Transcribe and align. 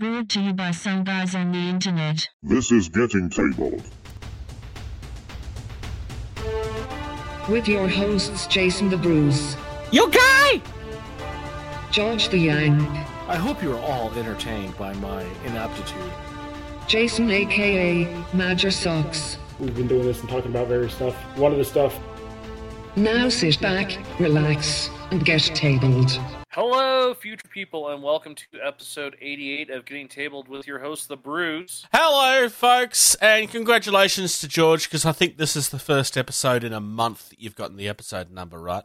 Brought 0.00 0.28
to 0.28 0.40
you 0.40 0.52
by 0.52 0.70
some 0.70 1.02
guys 1.02 1.34
on 1.34 1.50
the 1.50 1.58
internet. 1.58 2.28
This 2.44 2.70
is 2.70 2.88
Getting 2.88 3.28
Tabled. 3.28 3.82
With 7.48 7.66
your 7.66 7.88
hosts 7.88 8.46
Jason 8.46 8.90
the 8.90 8.96
Bruce, 8.96 9.56
You 9.90 10.08
guy! 10.12 10.62
George 11.90 12.28
the 12.28 12.38
Yang, 12.38 12.80
I 13.26 13.34
hope 13.34 13.60
you're 13.60 13.80
all 13.80 14.12
entertained 14.12 14.78
by 14.78 14.92
my 14.94 15.24
inaptitude. 15.44 16.12
Jason 16.86 17.28
aka 17.32 18.24
Major 18.32 18.70
Socks. 18.70 19.36
We've 19.58 19.74
been 19.74 19.88
doing 19.88 20.06
this 20.06 20.20
and 20.20 20.28
talking 20.28 20.52
about 20.52 20.68
various 20.68 20.94
stuff. 20.94 21.16
One 21.36 21.50
of 21.50 21.58
the 21.58 21.64
stuff 21.64 21.98
Now 22.94 23.28
sit 23.30 23.60
back, 23.60 23.98
relax, 24.20 24.90
and 25.10 25.24
get 25.24 25.42
tabled. 25.42 26.20
Hello, 26.60 27.14
future 27.14 27.46
people, 27.48 27.88
and 27.88 28.02
welcome 28.02 28.34
to 28.34 28.44
episode 28.66 29.14
88 29.20 29.70
of 29.70 29.84
Getting 29.84 30.08
Tabled 30.08 30.48
with 30.48 30.66
your 30.66 30.80
host, 30.80 31.06
The 31.06 31.16
Bruce. 31.16 31.86
Hello, 31.94 32.48
folks, 32.48 33.14
and 33.22 33.48
congratulations 33.48 34.40
to 34.40 34.48
George 34.48 34.88
because 34.88 35.04
I 35.04 35.12
think 35.12 35.36
this 35.36 35.54
is 35.54 35.68
the 35.68 35.78
first 35.78 36.18
episode 36.18 36.64
in 36.64 36.72
a 36.72 36.80
month 36.80 37.28
that 37.28 37.40
you've 37.40 37.54
gotten 37.54 37.76
the 37.76 37.86
episode 37.86 38.32
number 38.32 38.58
right. 38.60 38.82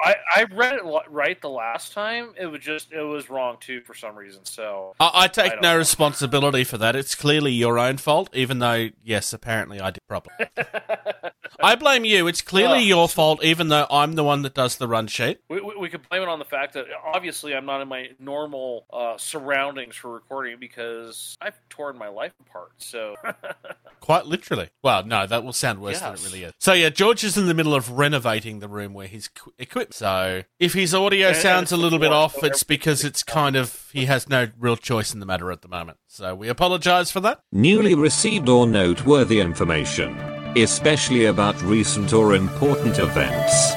I, 0.00 0.14
I 0.36 0.44
read 0.52 0.74
it 0.74 0.82
right 1.08 1.40
the 1.40 1.48
last 1.50 1.92
time. 1.92 2.30
It 2.38 2.46
was 2.46 2.60
just, 2.60 2.92
it 2.92 3.02
was 3.02 3.28
wrong 3.30 3.56
too 3.60 3.80
for 3.80 3.94
some 3.94 4.14
reason, 4.16 4.44
so. 4.44 4.94
I, 5.00 5.10
I 5.14 5.28
take 5.28 5.52
I 5.52 5.56
no 5.56 5.72
know. 5.72 5.78
responsibility 5.78 6.64
for 6.64 6.78
that. 6.78 6.94
It's 6.94 7.14
clearly 7.14 7.52
your 7.52 7.78
own 7.78 7.96
fault, 7.96 8.28
even 8.34 8.58
though, 8.58 8.90
yes, 9.02 9.32
apparently 9.32 9.80
I 9.80 9.90
did 9.90 10.00
properly. 10.08 10.48
I 11.62 11.74
blame 11.74 12.04
you. 12.04 12.26
It's 12.26 12.42
clearly 12.42 12.76
Oh. 12.78 12.78
your 12.80 13.08
fault, 13.08 13.42
even 13.42 13.68
though 13.68 13.86
I'm 13.90 14.12
the 14.12 14.24
one 14.24 14.42
that 14.42 14.52
does 14.54 14.76
the 14.76 14.86
run 14.86 15.06
sheet. 15.06 15.40
We, 15.48 15.60
we, 15.60 15.76
we 15.76 15.88
could 15.88 16.06
blame 16.08 16.22
it 16.22 16.28
on 16.28 16.38
the 16.38 16.44
fact 16.44 16.74
that 16.74 16.84
obviously 17.14 17.54
I'm 17.54 17.64
not 17.64 17.80
in 17.80 17.88
my 17.88 18.10
normal 18.18 18.84
uh, 18.92 19.16
surroundings 19.16 19.96
for 19.96 20.12
recording 20.12 20.58
because 20.60 21.36
I've 21.40 21.54
torn 21.70 21.96
my 21.96 22.08
life 22.08 22.32
apart. 22.40 22.72
So, 22.78 23.16
Quite 24.00 24.26
literally. 24.26 24.68
Well, 24.82 25.04
no, 25.04 25.26
that 25.26 25.42
will 25.44 25.52
sound 25.54 25.80
worse 25.80 26.00
than 26.00 26.14
it 26.14 26.24
really 26.24 26.42
is. 26.44 26.52
So, 26.60 26.72
yeah, 26.74 26.90
George 26.90 27.24
is 27.24 27.36
in 27.38 27.46
the 27.46 27.54
middle 27.54 27.74
of 27.74 27.90
renovating 27.92 28.58
the 28.60 28.68
room 28.68 28.92
where 28.92 29.05
he's 29.06 29.28
qu- 29.28 29.52
equipped. 29.58 29.94
So, 29.94 30.42
if 30.58 30.74
his 30.74 30.94
audio 30.94 31.28
And- 31.28 31.36
and 31.36 31.42
sounds 31.42 31.72
a 31.72 31.76
little 31.76 31.98
bit 31.98 32.12
off, 32.12 32.42
it's 32.42 32.62
because 32.62 33.04
it's 33.04 33.22
kind 33.22 33.56
of, 33.56 33.88
he 33.92 34.04
has 34.06 34.28
no 34.28 34.48
real 34.58 34.76
choice 34.76 35.12
in 35.14 35.20
the 35.20 35.26
matter 35.26 35.50
at 35.50 35.62
the 35.62 35.68
moment. 35.68 35.98
So, 36.06 36.34
we 36.34 36.48
apologize 36.48 37.10
for 37.10 37.20
that. 37.20 37.40
Newly 37.52 37.94
received 37.94 38.48
or 38.48 38.66
noteworthy 38.66 39.40
information, 39.40 40.16
especially 40.56 41.24
about 41.26 41.60
recent 41.62 42.12
or 42.12 42.34
important 42.34 42.98
events. 42.98 43.72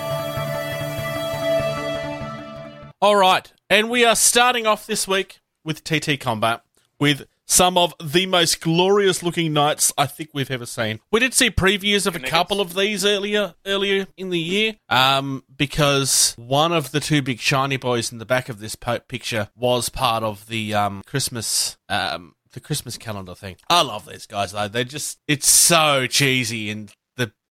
All 3.01 3.15
right, 3.15 3.51
and 3.69 3.89
we 3.89 4.03
are 4.03 4.15
starting 4.15 4.67
off 4.67 4.85
this 4.85 5.07
week 5.07 5.39
with 5.63 5.85
TT 5.85 6.19
Combat 6.19 6.63
with 6.99 7.27
some 7.49 7.77
of 7.77 7.93
the 8.01 8.25
most 8.27 8.61
glorious 8.61 9.23
looking 9.23 9.51
knights 9.51 9.91
I 9.97 10.05
think 10.05 10.29
we've 10.33 10.51
ever 10.51 10.65
seen. 10.65 10.99
We 11.11 11.19
did 11.19 11.33
see 11.33 11.49
previews 11.49 12.05
of 12.05 12.15
a 12.15 12.19
couple 12.19 12.61
of 12.61 12.75
these 12.75 13.03
earlier 13.03 13.55
earlier 13.65 14.07
in 14.15 14.29
the 14.29 14.39
year, 14.39 14.75
um, 14.87 15.43
because 15.53 16.35
one 16.37 16.71
of 16.71 16.91
the 16.91 16.99
two 16.99 17.21
big 17.21 17.39
shiny 17.39 17.77
boys 17.77 18.11
in 18.11 18.19
the 18.19 18.25
back 18.25 18.47
of 18.47 18.59
this 18.59 18.75
po- 18.75 18.99
picture 18.99 19.49
was 19.55 19.89
part 19.89 20.23
of 20.23 20.47
the 20.47 20.73
um, 20.73 21.01
Christmas. 21.05 21.77
Um, 21.89 22.35
the 22.51 22.59
Christmas 22.59 22.97
calendar 22.97 23.35
thing. 23.35 23.57
I 23.69 23.83
love 23.83 24.07
these 24.07 24.25
guys 24.25 24.53
though. 24.53 24.67
They're 24.67 24.83
just, 24.83 25.19
it's 25.27 25.47
so 25.47 26.07
cheesy 26.07 26.71
the 26.71 26.89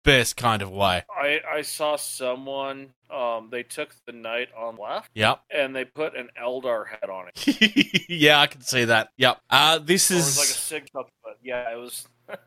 best 0.08 0.36
kind 0.36 0.62
of 0.62 0.70
way. 0.70 1.04
I, 1.10 1.40
I 1.50 1.62
saw 1.62 1.96
someone, 1.96 2.90
um, 3.10 3.48
they 3.50 3.62
took 3.62 3.94
the 4.06 4.12
knight 4.12 4.48
on 4.56 4.76
left 4.76 5.10
Yep. 5.14 5.40
and 5.50 5.74
they 5.76 5.84
put 5.84 6.16
an 6.16 6.28
Eldar 6.40 6.86
head 6.88 7.10
on 7.10 7.26
it. 7.28 8.04
yeah, 8.08 8.40
I 8.40 8.46
can 8.46 8.62
see 8.62 8.84
that. 8.86 9.10
Yep. 9.16 9.40
Uh, 9.50 9.78
this 9.78 10.10
is 10.10 10.24
was 10.24 10.38
like 10.38 10.48
a 10.48 10.52
sig 10.52 10.88
but 10.92 11.08
yeah, 11.42 11.72
it 11.72 11.76
was. 11.76 12.06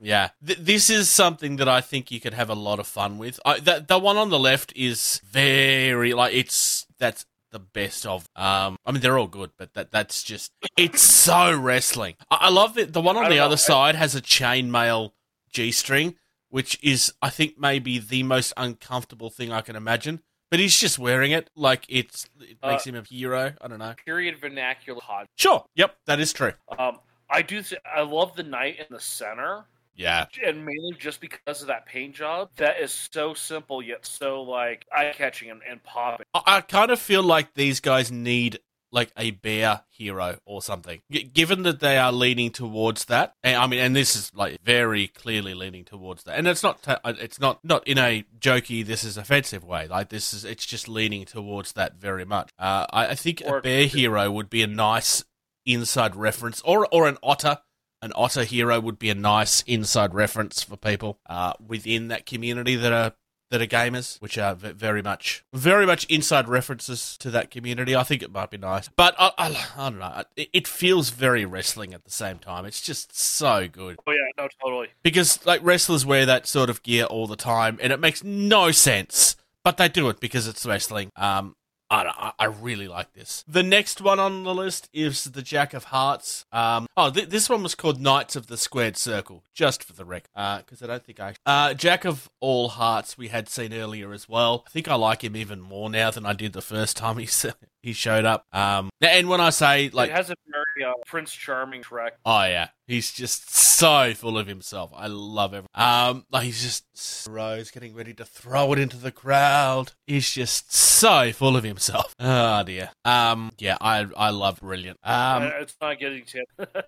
Yeah, 0.00 0.30
Th- 0.44 0.58
this 0.58 0.90
is 0.90 1.08
something 1.08 1.56
that 1.56 1.68
I 1.68 1.80
think 1.80 2.10
you 2.10 2.20
could 2.20 2.34
have 2.34 2.50
a 2.50 2.54
lot 2.54 2.78
of 2.78 2.86
fun 2.86 3.16
with. 3.16 3.40
I, 3.44 3.58
the, 3.60 3.82
the 3.88 3.98
one 3.98 4.18
on 4.18 4.28
the 4.28 4.38
left 4.38 4.72
is 4.76 5.20
very 5.24 6.12
like 6.12 6.34
it's 6.34 6.86
that's 6.98 7.24
the 7.52 7.60
best 7.60 8.04
of. 8.04 8.28
Um, 8.36 8.76
I 8.84 8.92
mean 8.92 9.00
they're 9.00 9.16
all 9.16 9.28
good, 9.28 9.52
but 9.56 9.72
that 9.74 9.92
that's 9.92 10.22
just 10.22 10.52
it's 10.76 11.00
so 11.00 11.56
wrestling. 11.56 12.16
I, 12.30 12.36
I 12.42 12.48
love 12.50 12.76
it. 12.76 12.92
the 12.92 13.00
one 13.00 13.16
on 13.16 13.30
the 13.30 13.36
know, 13.36 13.44
other 13.46 13.54
I- 13.54 13.56
side 13.56 13.94
has 13.94 14.14
a 14.14 14.20
chainmail 14.20 15.12
g 15.50 15.70
string, 15.72 16.16
which 16.54 16.78
is 16.84 17.12
I 17.20 17.30
think 17.30 17.58
maybe 17.58 17.98
the 17.98 18.22
most 18.22 18.52
uncomfortable 18.56 19.28
thing 19.28 19.50
I 19.50 19.60
can 19.60 19.74
imagine. 19.74 20.22
But 20.52 20.60
he's 20.60 20.78
just 20.78 21.00
wearing 21.00 21.32
it 21.32 21.50
like 21.56 21.84
it's 21.88 22.28
it 22.40 22.58
Uh, 22.62 22.68
makes 22.70 22.86
him 22.86 22.94
a 22.94 23.02
hero. 23.02 23.54
I 23.60 23.66
don't 23.66 23.80
know. 23.80 23.94
period 24.06 24.38
vernacular 24.38 25.00
hot. 25.00 25.26
Sure. 25.34 25.64
Yep, 25.74 25.96
that 26.06 26.20
is 26.20 26.32
true. 26.32 26.52
Um, 26.78 27.00
I 27.28 27.42
do. 27.42 27.60
Th- 27.60 27.80
I 27.84 28.02
love 28.02 28.36
the 28.36 28.44
knight 28.44 28.78
in 28.78 28.86
the 28.90 29.00
center, 29.00 29.64
Yeah. 29.96 30.26
and 30.46 30.58
mainly 30.64 30.92
just 30.96 31.20
because 31.20 31.60
of 31.60 31.66
that 31.66 31.86
paint 31.86 32.14
job. 32.14 32.50
That 32.56 32.78
is 32.78 32.92
so 33.12 33.34
simple 33.34 33.82
yet 33.82 34.06
so 34.06 34.42
like 34.42 34.86
eye 34.94 35.12
catching 35.16 35.50
and, 35.50 35.60
and 35.68 35.82
popping. 35.82 36.26
I, 36.34 36.42
I 36.46 36.60
kind 36.60 36.92
of 36.92 37.00
feel 37.00 37.24
like 37.24 37.54
these 37.54 37.80
guys 37.80 38.12
need 38.12 38.60
like 38.94 39.12
a 39.16 39.32
bear 39.32 39.82
hero 39.90 40.38
or 40.46 40.62
something. 40.62 41.00
G- 41.10 41.24
given 41.24 41.64
that 41.64 41.80
they 41.80 41.98
are 41.98 42.12
leaning 42.12 42.50
towards 42.50 43.04
that, 43.06 43.34
and, 43.42 43.56
I 43.56 43.66
mean, 43.66 43.80
and 43.80 43.94
this 43.94 44.14
is 44.16 44.30
like 44.34 44.62
very 44.62 45.08
clearly 45.08 45.52
leaning 45.52 45.84
towards 45.84 46.22
that, 46.24 46.38
and 46.38 46.46
it's 46.46 46.62
not, 46.62 46.82
ta- 46.82 47.00
uh, 47.04 47.12
it's 47.20 47.40
not, 47.40 47.62
not 47.64 47.86
in 47.86 47.98
a 47.98 48.24
jokey, 48.38 48.86
this 48.86 49.04
is 49.04 49.16
offensive 49.16 49.64
way. 49.64 49.88
Like 49.88 50.08
this 50.08 50.32
is, 50.32 50.44
it's 50.44 50.64
just 50.64 50.88
leaning 50.88 51.24
towards 51.24 51.72
that 51.72 51.96
very 51.96 52.24
much. 52.24 52.50
Uh, 52.58 52.86
I, 52.90 53.08
I 53.08 53.14
think 53.14 53.42
Or- 53.44 53.58
a 53.58 53.62
bear 53.62 53.86
hero 53.86 54.30
would 54.30 54.48
be 54.48 54.62
a 54.62 54.66
nice 54.68 55.24
inside 55.66 56.14
reference, 56.16 56.62
or 56.64 56.86
or 56.92 57.08
an 57.08 57.18
otter. 57.22 57.58
An 58.02 58.12
otter 58.16 58.44
hero 58.44 58.80
would 58.80 58.98
be 58.98 59.08
a 59.08 59.14
nice 59.14 59.62
inside 59.62 60.12
reference 60.12 60.62
for 60.62 60.76
people 60.76 61.18
uh, 61.26 61.54
within 61.66 62.08
that 62.08 62.26
community 62.26 62.76
that 62.76 62.92
are 62.92 63.14
that 63.50 63.60
are 63.62 63.66
gamers, 63.66 64.20
which 64.20 64.36
are 64.38 64.54
very 64.54 65.02
much, 65.02 65.44
very 65.52 65.86
much 65.86 66.04
inside 66.06 66.48
references 66.48 67.16
to 67.18 67.30
that 67.30 67.50
community. 67.50 67.94
I 67.94 68.02
think 68.02 68.22
it 68.22 68.32
might 68.32 68.50
be 68.50 68.58
nice, 68.58 68.88
but 68.96 69.14
I, 69.18 69.30
I, 69.38 69.66
I 69.76 69.90
don't 69.90 69.98
know. 69.98 70.22
It, 70.36 70.48
it 70.52 70.66
feels 70.68 71.10
very 71.10 71.44
wrestling 71.44 71.94
at 71.94 72.04
the 72.04 72.10
same 72.10 72.38
time. 72.38 72.64
It's 72.64 72.80
just 72.80 73.16
so 73.16 73.68
good 73.68 73.98
Oh 74.06 74.12
yeah, 74.12 74.18
no, 74.36 74.48
totally. 74.62 74.88
because 75.02 75.44
like 75.46 75.60
wrestlers 75.62 76.04
wear 76.04 76.26
that 76.26 76.46
sort 76.46 76.70
of 76.70 76.82
gear 76.82 77.04
all 77.04 77.26
the 77.26 77.36
time, 77.36 77.78
and 77.80 77.92
it 77.92 78.00
makes 78.00 78.24
no 78.24 78.70
sense, 78.72 79.36
but 79.62 79.76
they 79.76 79.88
do 79.88 80.08
it 80.08 80.20
because 80.20 80.48
it's 80.48 80.64
wrestling. 80.66 81.10
Um. 81.16 81.56
I, 81.90 82.32
I 82.38 82.44
really 82.46 82.88
like 82.88 83.12
this. 83.12 83.44
The 83.46 83.62
next 83.62 84.00
one 84.00 84.18
on 84.18 84.42
the 84.42 84.54
list 84.54 84.88
is 84.92 85.24
the 85.24 85.42
Jack 85.42 85.74
of 85.74 85.84
Hearts. 85.84 86.44
Um, 86.52 86.86
oh, 86.96 87.10
th- 87.10 87.28
this 87.28 87.48
one 87.48 87.62
was 87.62 87.74
called 87.74 88.00
Knights 88.00 88.36
of 88.36 88.46
the 88.46 88.56
Squared 88.56 88.96
Circle, 88.96 89.44
just 89.54 89.84
for 89.84 89.92
the 89.92 90.04
record, 90.04 90.30
because 90.64 90.82
I 90.82 90.86
don't 90.86 91.04
think 91.04 91.20
I. 91.20 91.34
Uh, 91.46 91.74
Jack 91.74 92.04
of 92.04 92.28
All 92.40 92.70
Hearts 92.70 93.16
we 93.16 93.28
had 93.28 93.48
seen 93.48 93.72
earlier 93.72 94.12
as 94.12 94.28
well. 94.28 94.64
I 94.66 94.70
think 94.70 94.88
I 94.88 94.94
like 94.94 95.22
him 95.22 95.36
even 95.36 95.60
more 95.60 95.90
now 95.90 96.10
than 96.10 96.26
I 96.26 96.32
did 96.32 96.52
the 96.52 96.62
first 96.62 96.96
time 96.96 97.18
he 97.18 97.26
he 97.84 97.92
showed 97.92 98.24
up. 98.24 98.46
Um, 98.50 98.88
and 99.02 99.28
when 99.28 99.42
I 99.42 99.50
say 99.50 99.90
like, 99.90 100.08
it 100.08 100.16
has 100.16 100.30
a 100.30 100.34
very 100.50 100.90
uh, 100.90 100.94
Prince 101.04 101.32
Charming 101.34 101.82
track. 101.82 102.14
Oh 102.24 102.42
yeah, 102.44 102.68
he's 102.86 103.12
just 103.12 103.54
so 103.54 104.14
full 104.14 104.38
of 104.38 104.46
himself. 104.46 104.90
I 104.96 105.08
love 105.08 105.52
him. 105.52 105.66
Um, 105.74 106.24
like 106.32 106.44
he's 106.44 106.62
just 106.62 107.28
Rose 107.28 107.70
getting 107.70 107.94
ready 107.94 108.14
to 108.14 108.24
throw 108.24 108.72
it 108.72 108.78
into 108.78 108.96
the 108.96 109.12
crowd. 109.12 109.92
He's 110.06 110.32
just 110.32 110.72
so 110.74 111.30
full 111.32 111.58
of 111.58 111.64
himself. 111.64 112.14
Oh 112.18 112.62
dear. 112.66 112.88
Um, 113.04 113.52
yeah, 113.58 113.76
I 113.82 114.06
I 114.16 114.30
love 114.30 114.60
brilliant. 114.60 114.98
Um, 115.04 115.42
Uh, 115.42 115.50
it's 115.60 115.76
not 115.78 115.98
getting 116.00 116.24
to. 116.24 116.44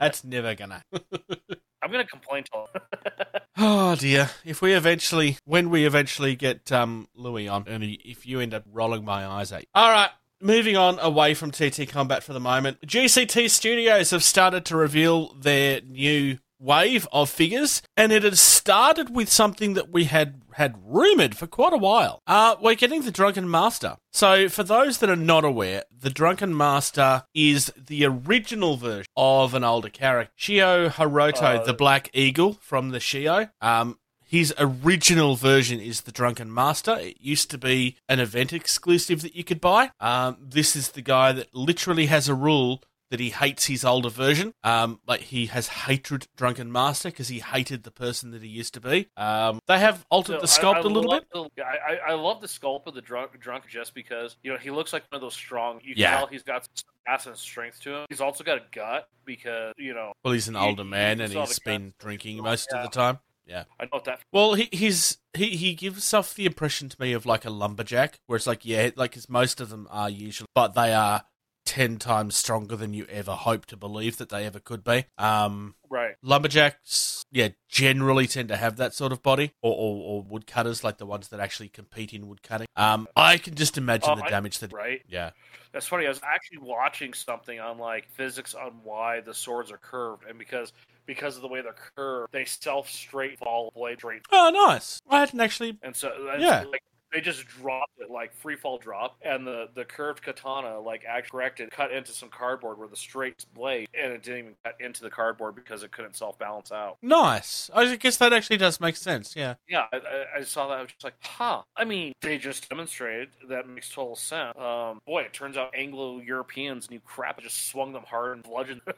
that's 0.00 0.24
never 0.24 0.54
gonna. 0.54 0.82
I'm 1.90 1.94
gonna 1.94 2.06
complain 2.06 2.44
to 2.52 2.58
him. 2.58 3.42
Oh 3.56 3.96
dear. 3.98 4.30
If 4.44 4.62
we 4.62 4.74
eventually, 4.74 5.38
when 5.44 5.70
we 5.70 5.84
eventually 5.86 6.36
get 6.36 6.70
um 6.70 7.08
Louis 7.16 7.48
on, 7.48 7.64
and 7.66 7.82
if 7.82 8.24
you 8.24 8.38
end 8.38 8.54
up 8.54 8.62
rolling 8.70 9.04
my 9.04 9.26
eyes 9.26 9.50
at 9.50 9.62
you. 9.62 9.66
All 9.74 9.90
right. 9.90 10.10
Moving 10.40 10.76
on 10.76 11.00
away 11.00 11.34
from 11.34 11.50
TT 11.50 11.88
Combat 11.88 12.22
for 12.22 12.32
the 12.32 12.38
moment, 12.38 12.80
GCT 12.86 13.50
Studios 13.50 14.12
have 14.12 14.22
started 14.22 14.64
to 14.66 14.76
reveal 14.76 15.34
their 15.34 15.80
new 15.80 16.38
wave 16.60 17.08
of 17.10 17.28
figures, 17.28 17.82
and 17.96 18.12
it 18.12 18.22
has 18.22 18.40
started 18.40 19.12
with 19.14 19.28
something 19.28 19.74
that 19.74 19.90
we 19.90 20.04
had 20.04 20.40
had 20.60 20.76
rumored 20.84 21.34
for 21.34 21.46
quite 21.46 21.72
a 21.72 21.78
while. 21.78 22.20
Uh, 22.26 22.54
we're 22.60 22.74
getting 22.74 23.00
the 23.00 23.10
Drunken 23.10 23.50
Master. 23.50 23.96
So, 24.12 24.46
for 24.50 24.62
those 24.62 24.98
that 24.98 25.08
are 25.08 25.16
not 25.16 25.42
aware, 25.42 25.84
the 25.90 26.10
Drunken 26.10 26.54
Master 26.54 27.24
is 27.34 27.72
the 27.78 28.04
original 28.04 28.76
version 28.76 29.06
of 29.16 29.54
an 29.54 29.64
older 29.64 29.88
character, 29.88 30.34
Shio 30.38 30.90
Haroto, 30.90 31.60
Uh, 31.60 31.64
the 31.64 31.72
Black 31.72 32.10
Eagle 32.12 32.58
from 32.60 32.90
the 32.90 32.98
Shio. 32.98 33.50
Um, 33.62 33.98
his 34.22 34.52
original 34.58 35.34
version 35.34 35.80
is 35.80 36.02
the 36.02 36.12
Drunken 36.12 36.52
Master. 36.52 36.96
It 37.00 37.16
used 37.20 37.50
to 37.52 37.58
be 37.58 37.96
an 38.06 38.20
event 38.20 38.52
exclusive 38.52 39.22
that 39.22 39.34
you 39.34 39.42
could 39.42 39.62
buy. 39.62 39.92
Um, 39.98 40.36
this 40.40 40.76
is 40.76 40.90
the 40.90 41.00
guy 41.00 41.32
that 41.32 41.54
literally 41.54 42.06
has 42.06 42.28
a 42.28 42.34
rule 42.34 42.82
that 43.10 43.20
he 43.20 43.30
hates 43.30 43.66
his 43.66 43.84
older 43.84 44.08
version. 44.08 44.54
Um, 44.62 45.00
like 45.06 45.20
he 45.20 45.46
has 45.46 45.68
hatred 45.68 46.26
drunken 46.36 46.70
master 46.72 47.10
because 47.10 47.28
he 47.28 47.40
hated 47.40 47.82
the 47.82 47.90
person 47.90 48.30
that 48.30 48.42
he 48.42 48.48
used 48.48 48.74
to 48.74 48.80
be. 48.80 49.08
Um, 49.16 49.60
they 49.66 49.78
have 49.78 50.04
altered 50.10 50.40
the 50.40 50.46
sculpt 50.46 50.74
I- 50.74 50.78
I 50.78 50.80
a 50.80 50.84
little 50.84 51.10
bit. 51.10 51.24
the- 51.32 51.64
I, 51.64 51.98
I 52.10 52.14
love 52.14 52.40
the 52.40 52.46
sculpt 52.46 52.86
of 52.86 52.94
the 52.94 53.02
drunk 53.02 53.38
drunk 53.40 53.64
just 53.68 53.94
because 53.94 54.36
you 54.42 54.52
know 54.52 54.58
he 54.58 54.70
looks 54.70 54.92
like 54.92 55.02
one 55.10 55.16
of 55.16 55.22
those 55.22 55.34
strong. 55.34 55.80
You 55.82 55.94
can 55.94 56.00
Yeah. 56.02 56.16
tell 56.18 56.26
he's 56.26 56.42
got 56.42 56.64
some 56.74 56.84
mass 57.06 57.26
and 57.26 57.36
strength 57.36 57.80
to 57.82 57.94
him. 57.96 58.06
He's 58.08 58.20
also 58.20 58.44
got 58.44 58.58
a 58.58 58.62
gut 58.72 59.08
because 59.24 59.74
you 59.76 59.94
know 59.94 60.12
Well, 60.24 60.34
he's 60.34 60.48
an 60.48 60.54
you- 60.54 60.60
older 60.60 60.84
man 60.84 61.20
and 61.20 61.32
he's 61.32 61.58
been 61.58 61.94
drinking 61.98 62.38
most 62.42 62.68
Yeah. 62.72 62.78
of 62.84 62.90
the 62.90 62.94
time. 62.96 63.18
Yeah. 63.46 63.64
I 63.80 63.86
know 63.92 64.00
that. 64.04 64.20
Well, 64.32 64.54
he 64.54 64.68
he's 64.70 65.18
he 65.34 65.56
he 65.56 65.74
gives 65.74 66.14
off 66.14 66.34
the 66.34 66.46
impression 66.46 66.88
to 66.88 66.96
me 67.00 67.12
of 67.12 67.26
like 67.26 67.44
a 67.44 67.50
lumberjack, 67.50 68.20
where 68.26 68.36
it's 68.36 68.46
like 68.46 68.64
yeah, 68.64 68.90
like 68.94 69.12
'cause 69.12 69.28
most 69.28 69.60
of 69.60 69.70
them 69.70 69.88
are 69.90 70.08
usually, 70.08 70.46
but 70.54 70.74
they 70.74 70.94
are 70.94 71.24
ten 71.70 71.98
times 71.98 72.34
stronger 72.34 72.74
than 72.74 72.92
you 72.94 73.06
ever 73.08 73.30
hope 73.32 73.64
to 73.66 73.76
believe 73.76 74.16
that 74.16 74.28
they 74.28 74.44
ever 74.44 74.58
could 74.58 74.82
be. 74.82 75.04
Um, 75.18 75.76
Right. 75.88 76.14
lumberjacks, 76.22 77.24
yeah, 77.30 77.48
generally 77.68 78.26
tend 78.26 78.48
to 78.48 78.56
have 78.56 78.76
that 78.78 78.92
sort 78.94 79.12
of 79.12 79.22
body, 79.22 79.52
or, 79.62 79.72
or, 79.72 80.02
or 80.02 80.22
woodcutters, 80.22 80.82
like 80.82 80.98
the 80.98 81.06
ones 81.06 81.28
that 81.28 81.38
actually 81.40 81.68
compete 81.68 82.12
in 82.12 82.26
woodcutting. 82.28 82.66
Um, 82.76 83.06
I 83.16 83.38
can 83.38 83.54
just 83.54 83.78
imagine 83.78 84.10
Um, 84.10 84.18
the 84.18 84.24
I- 84.24 84.30
damage 84.30 84.58
that. 84.58 84.72
Right. 84.72 85.02
Yeah. 85.08 85.30
That's 85.72 85.86
funny. 85.86 86.06
I 86.06 86.08
was 86.08 86.20
actually 86.24 86.58
watching 86.58 87.14
something 87.14 87.60
on 87.60 87.78
like 87.78 88.08
physics 88.10 88.54
on 88.54 88.80
why 88.82 89.20
the 89.20 89.32
swords 89.34 89.70
are 89.70 89.78
curved, 89.78 90.24
and 90.28 90.36
because 90.38 90.72
because 91.06 91.36
of 91.36 91.42
the 91.42 91.48
way 91.48 91.60
they're 91.62 91.74
curved, 91.96 92.32
they 92.32 92.44
self 92.44 92.88
straight 92.90 93.38
fall 93.38 93.70
blade 93.74 93.98
straight, 93.98 94.22
Oh, 94.32 94.50
nice. 94.68 95.00
I 95.08 95.20
hadn't 95.20 95.40
actually. 95.40 95.78
and 95.82 95.94
so 95.94 96.12
Yeah. 96.38 96.64
like 96.70 96.82
they 97.12 97.20
just 97.20 97.46
dropped 97.46 97.92
it 97.98 98.10
like 98.10 98.32
free 98.34 98.56
fall 98.56 98.78
drop, 98.78 99.16
and 99.22 99.46
the 99.46 99.68
the 99.74 99.84
curved 99.84 100.22
katana 100.22 100.78
like 100.80 101.04
actually 101.08 101.30
corrected, 101.30 101.70
cut 101.70 101.92
into 101.92 102.12
some 102.12 102.28
cardboard 102.28 102.78
where 102.78 102.88
the 102.88 102.96
straight 102.96 103.44
blade, 103.54 103.88
and 104.00 104.12
it 104.12 104.22
didn't 104.22 104.38
even 104.38 104.54
cut 104.64 104.74
into 104.80 105.02
the 105.02 105.10
cardboard 105.10 105.54
because 105.54 105.82
it 105.82 105.90
couldn't 105.92 106.16
self 106.16 106.38
balance 106.38 106.72
out. 106.72 106.96
Nice. 107.02 107.70
I 107.74 107.94
guess 107.96 108.16
that 108.18 108.32
actually 108.32 108.56
does 108.56 108.80
make 108.80 108.96
sense. 108.96 109.34
Yeah. 109.36 109.54
Yeah, 109.68 109.86
I, 109.92 110.00
I- 110.38 110.42
saw 110.44 110.68
that. 110.68 110.78
I 110.78 110.82
was 110.82 110.90
just 110.90 111.04
like, 111.04 111.14
huh. 111.22 111.62
I 111.76 111.84
mean, 111.84 112.12
they 112.22 112.38
just 112.38 112.68
demonstrated 112.68 113.28
that 113.48 113.68
makes 113.68 113.90
total 113.90 114.16
sense. 114.16 114.56
Um, 114.58 115.00
boy, 115.06 115.22
it 115.22 115.32
turns 115.32 115.56
out 115.56 115.70
Anglo 115.74 116.18
Europeans 116.18 116.90
knew 116.90 116.98
crap. 117.00 117.38
It 117.38 117.42
just 117.42 117.68
swung 117.68 117.92
them 117.92 118.02
hard 118.04 118.32
and 118.36 118.42
bludgeoned. 118.42 118.80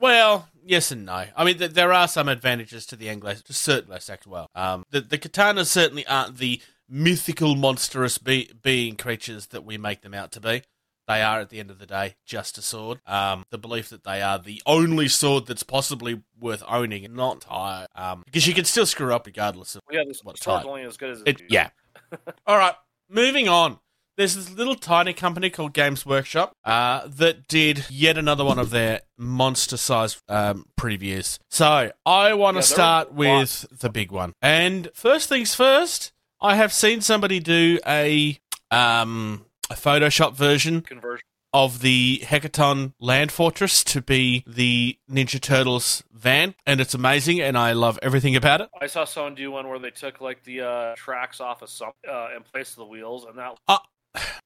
Well, 0.00 0.48
yes 0.64 0.90
and 0.90 1.06
no. 1.06 1.24
I 1.36 1.44
mean, 1.44 1.58
th- 1.58 1.72
there 1.72 1.92
are 1.92 2.08
some 2.08 2.28
advantages 2.28 2.84
to 2.86 2.96
the 2.96 3.08
Anglo, 3.08 3.34
to 3.34 3.52
certain 3.52 3.92
act 3.92 4.26
well. 4.26 4.48
Um, 4.54 4.84
the, 4.90 5.00
the 5.00 5.18
katanas 5.18 5.66
certainly 5.66 6.06
aren't 6.06 6.36
the 6.38 6.60
mythical, 6.88 7.54
monstrous 7.54 8.18
be- 8.18 8.50
being 8.62 8.96
creatures 8.96 9.46
that 9.48 9.64
we 9.64 9.78
make 9.78 10.02
them 10.02 10.14
out 10.14 10.32
to 10.32 10.40
be. 10.40 10.62
They 11.06 11.20
are, 11.20 11.38
at 11.40 11.50
the 11.50 11.60
end 11.60 11.70
of 11.70 11.78
the 11.78 11.84
day, 11.86 12.14
just 12.24 12.56
a 12.56 12.62
sword. 12.62 13.00
Um, 13.06 13.44
the 13.50 13.58
belief 13.58 13.90
that 13.90 14.04
they 14.04 14.22
are 14.22 14.38
the 14.38 14.62
only 14.64 15.06
sword 15.08 15.44
that's 15.46 15.62
possibly 15.62 16.22
worth 16.40 16.62
owning 16.66 17.04
and 17.04 17.14
not 17.14 17.44
high, 17.44 17.86
um, 17.94 18.22
because 18.24 18.46
you 18.46 18.54
can 18.54 18.64
still 18.64 18.86
screw 18.86 19.12
up 19.14 19.26
regardless 19.26 19.76
of 19.76 19.82
yeah, 19.90 20.02
What 20.22 20.36
type? 20.40 20.64
only 20.64 20.82
as 20.84 20.96
good 20.96 21.10
as 21.10 21.22
it. 21.26 21.42
Yeah. 21.50 21.68
All 22.46 22.56
right, 22.56 22.74
moving 23.10 23.48
on. 23.48 23.80
There's 24.16 24.34
this 24.36 24.50
little 24.50 24.76
tiny 24.76 25.12
company 25.12 25.50
called 25.50 25.74
Games 25.74 26.06
Workshop 26.06 26.52
uh, 26.64 27.06
that 27.08 27.48
did 27.48 27.84
yet 27.90 28.16
another 28.16 28.44
one 28.44 28.58
of 28.60 28.70
their 28.70 29.00
monster-sized 29.18 30.22
um, 30.28 30.66
previews. 30.80 31.38
So 31.50 31.90
I 32.06 32.32
want 32.34 32.54
to 32.54 32.60
Yeah, 32.60 32.64
start 32.76 33.12
was 33.12 33.26
a 33.26 33.30
lot. 33.30 33.38
with 33.72 33.80
the 33.80 33.90
big 33.90 34.10
one. 34.12 34.32
And 34.40 34.88
first 34.94 35.28
things 35.28 35.54
first, 35.54 36.12
I 36.40 36.56
have 36.56 36.72
seen 36.72 37.00
somebody 37.00 37.40
do 37.40 37.78
a 37.86 38.38
um, 38.70 39.46
a 39.70 39.74
Photoshop 39.74 40.34
version 40.34 40.82
conversion. 40.82 41.24
of 41.52 41.80
the 41.80 42.20
Hekaton 42.24 42.92
Land 43.00 43.32
Fortress 43.32 43.82
to 43.84 44.02
be 44.02 44.44
the 44.46 44.98
Ninja 45.10 45.40
Turtles 45.40 46.02
van, 46.12 46.54
and 46.66 46.80
it's 46.80 46.94
amazing, 46.94 47.40
and 47.40 47.56
I 47.56 47.72
love 47.72 47.98
everything 48.02 48.36
about 48.36 48.60
it. 48.60 48.68
I 48.80 48.86
saw 48.88 49.04
someone 49.04 49.34
do 49.34 49.50
one 49.50 49.68
where 49.68 49.78
they 49.78 49.90
took 49.90 50.20
like 50.20 50.44
the 50.44 50.62
uh, 50.62 50.94
tracks 50.96 51.40
off 51.40 51.62
of 51.62 51.70
some 51.70 51.92
uh, 52.08 52.28
in 52.36 52.42
place 52.42 52.70
of 52.70 52.76
the 52.76 52.86
wheels, 52.86 53.24
and 53.24 53.38
that 53.38 53.56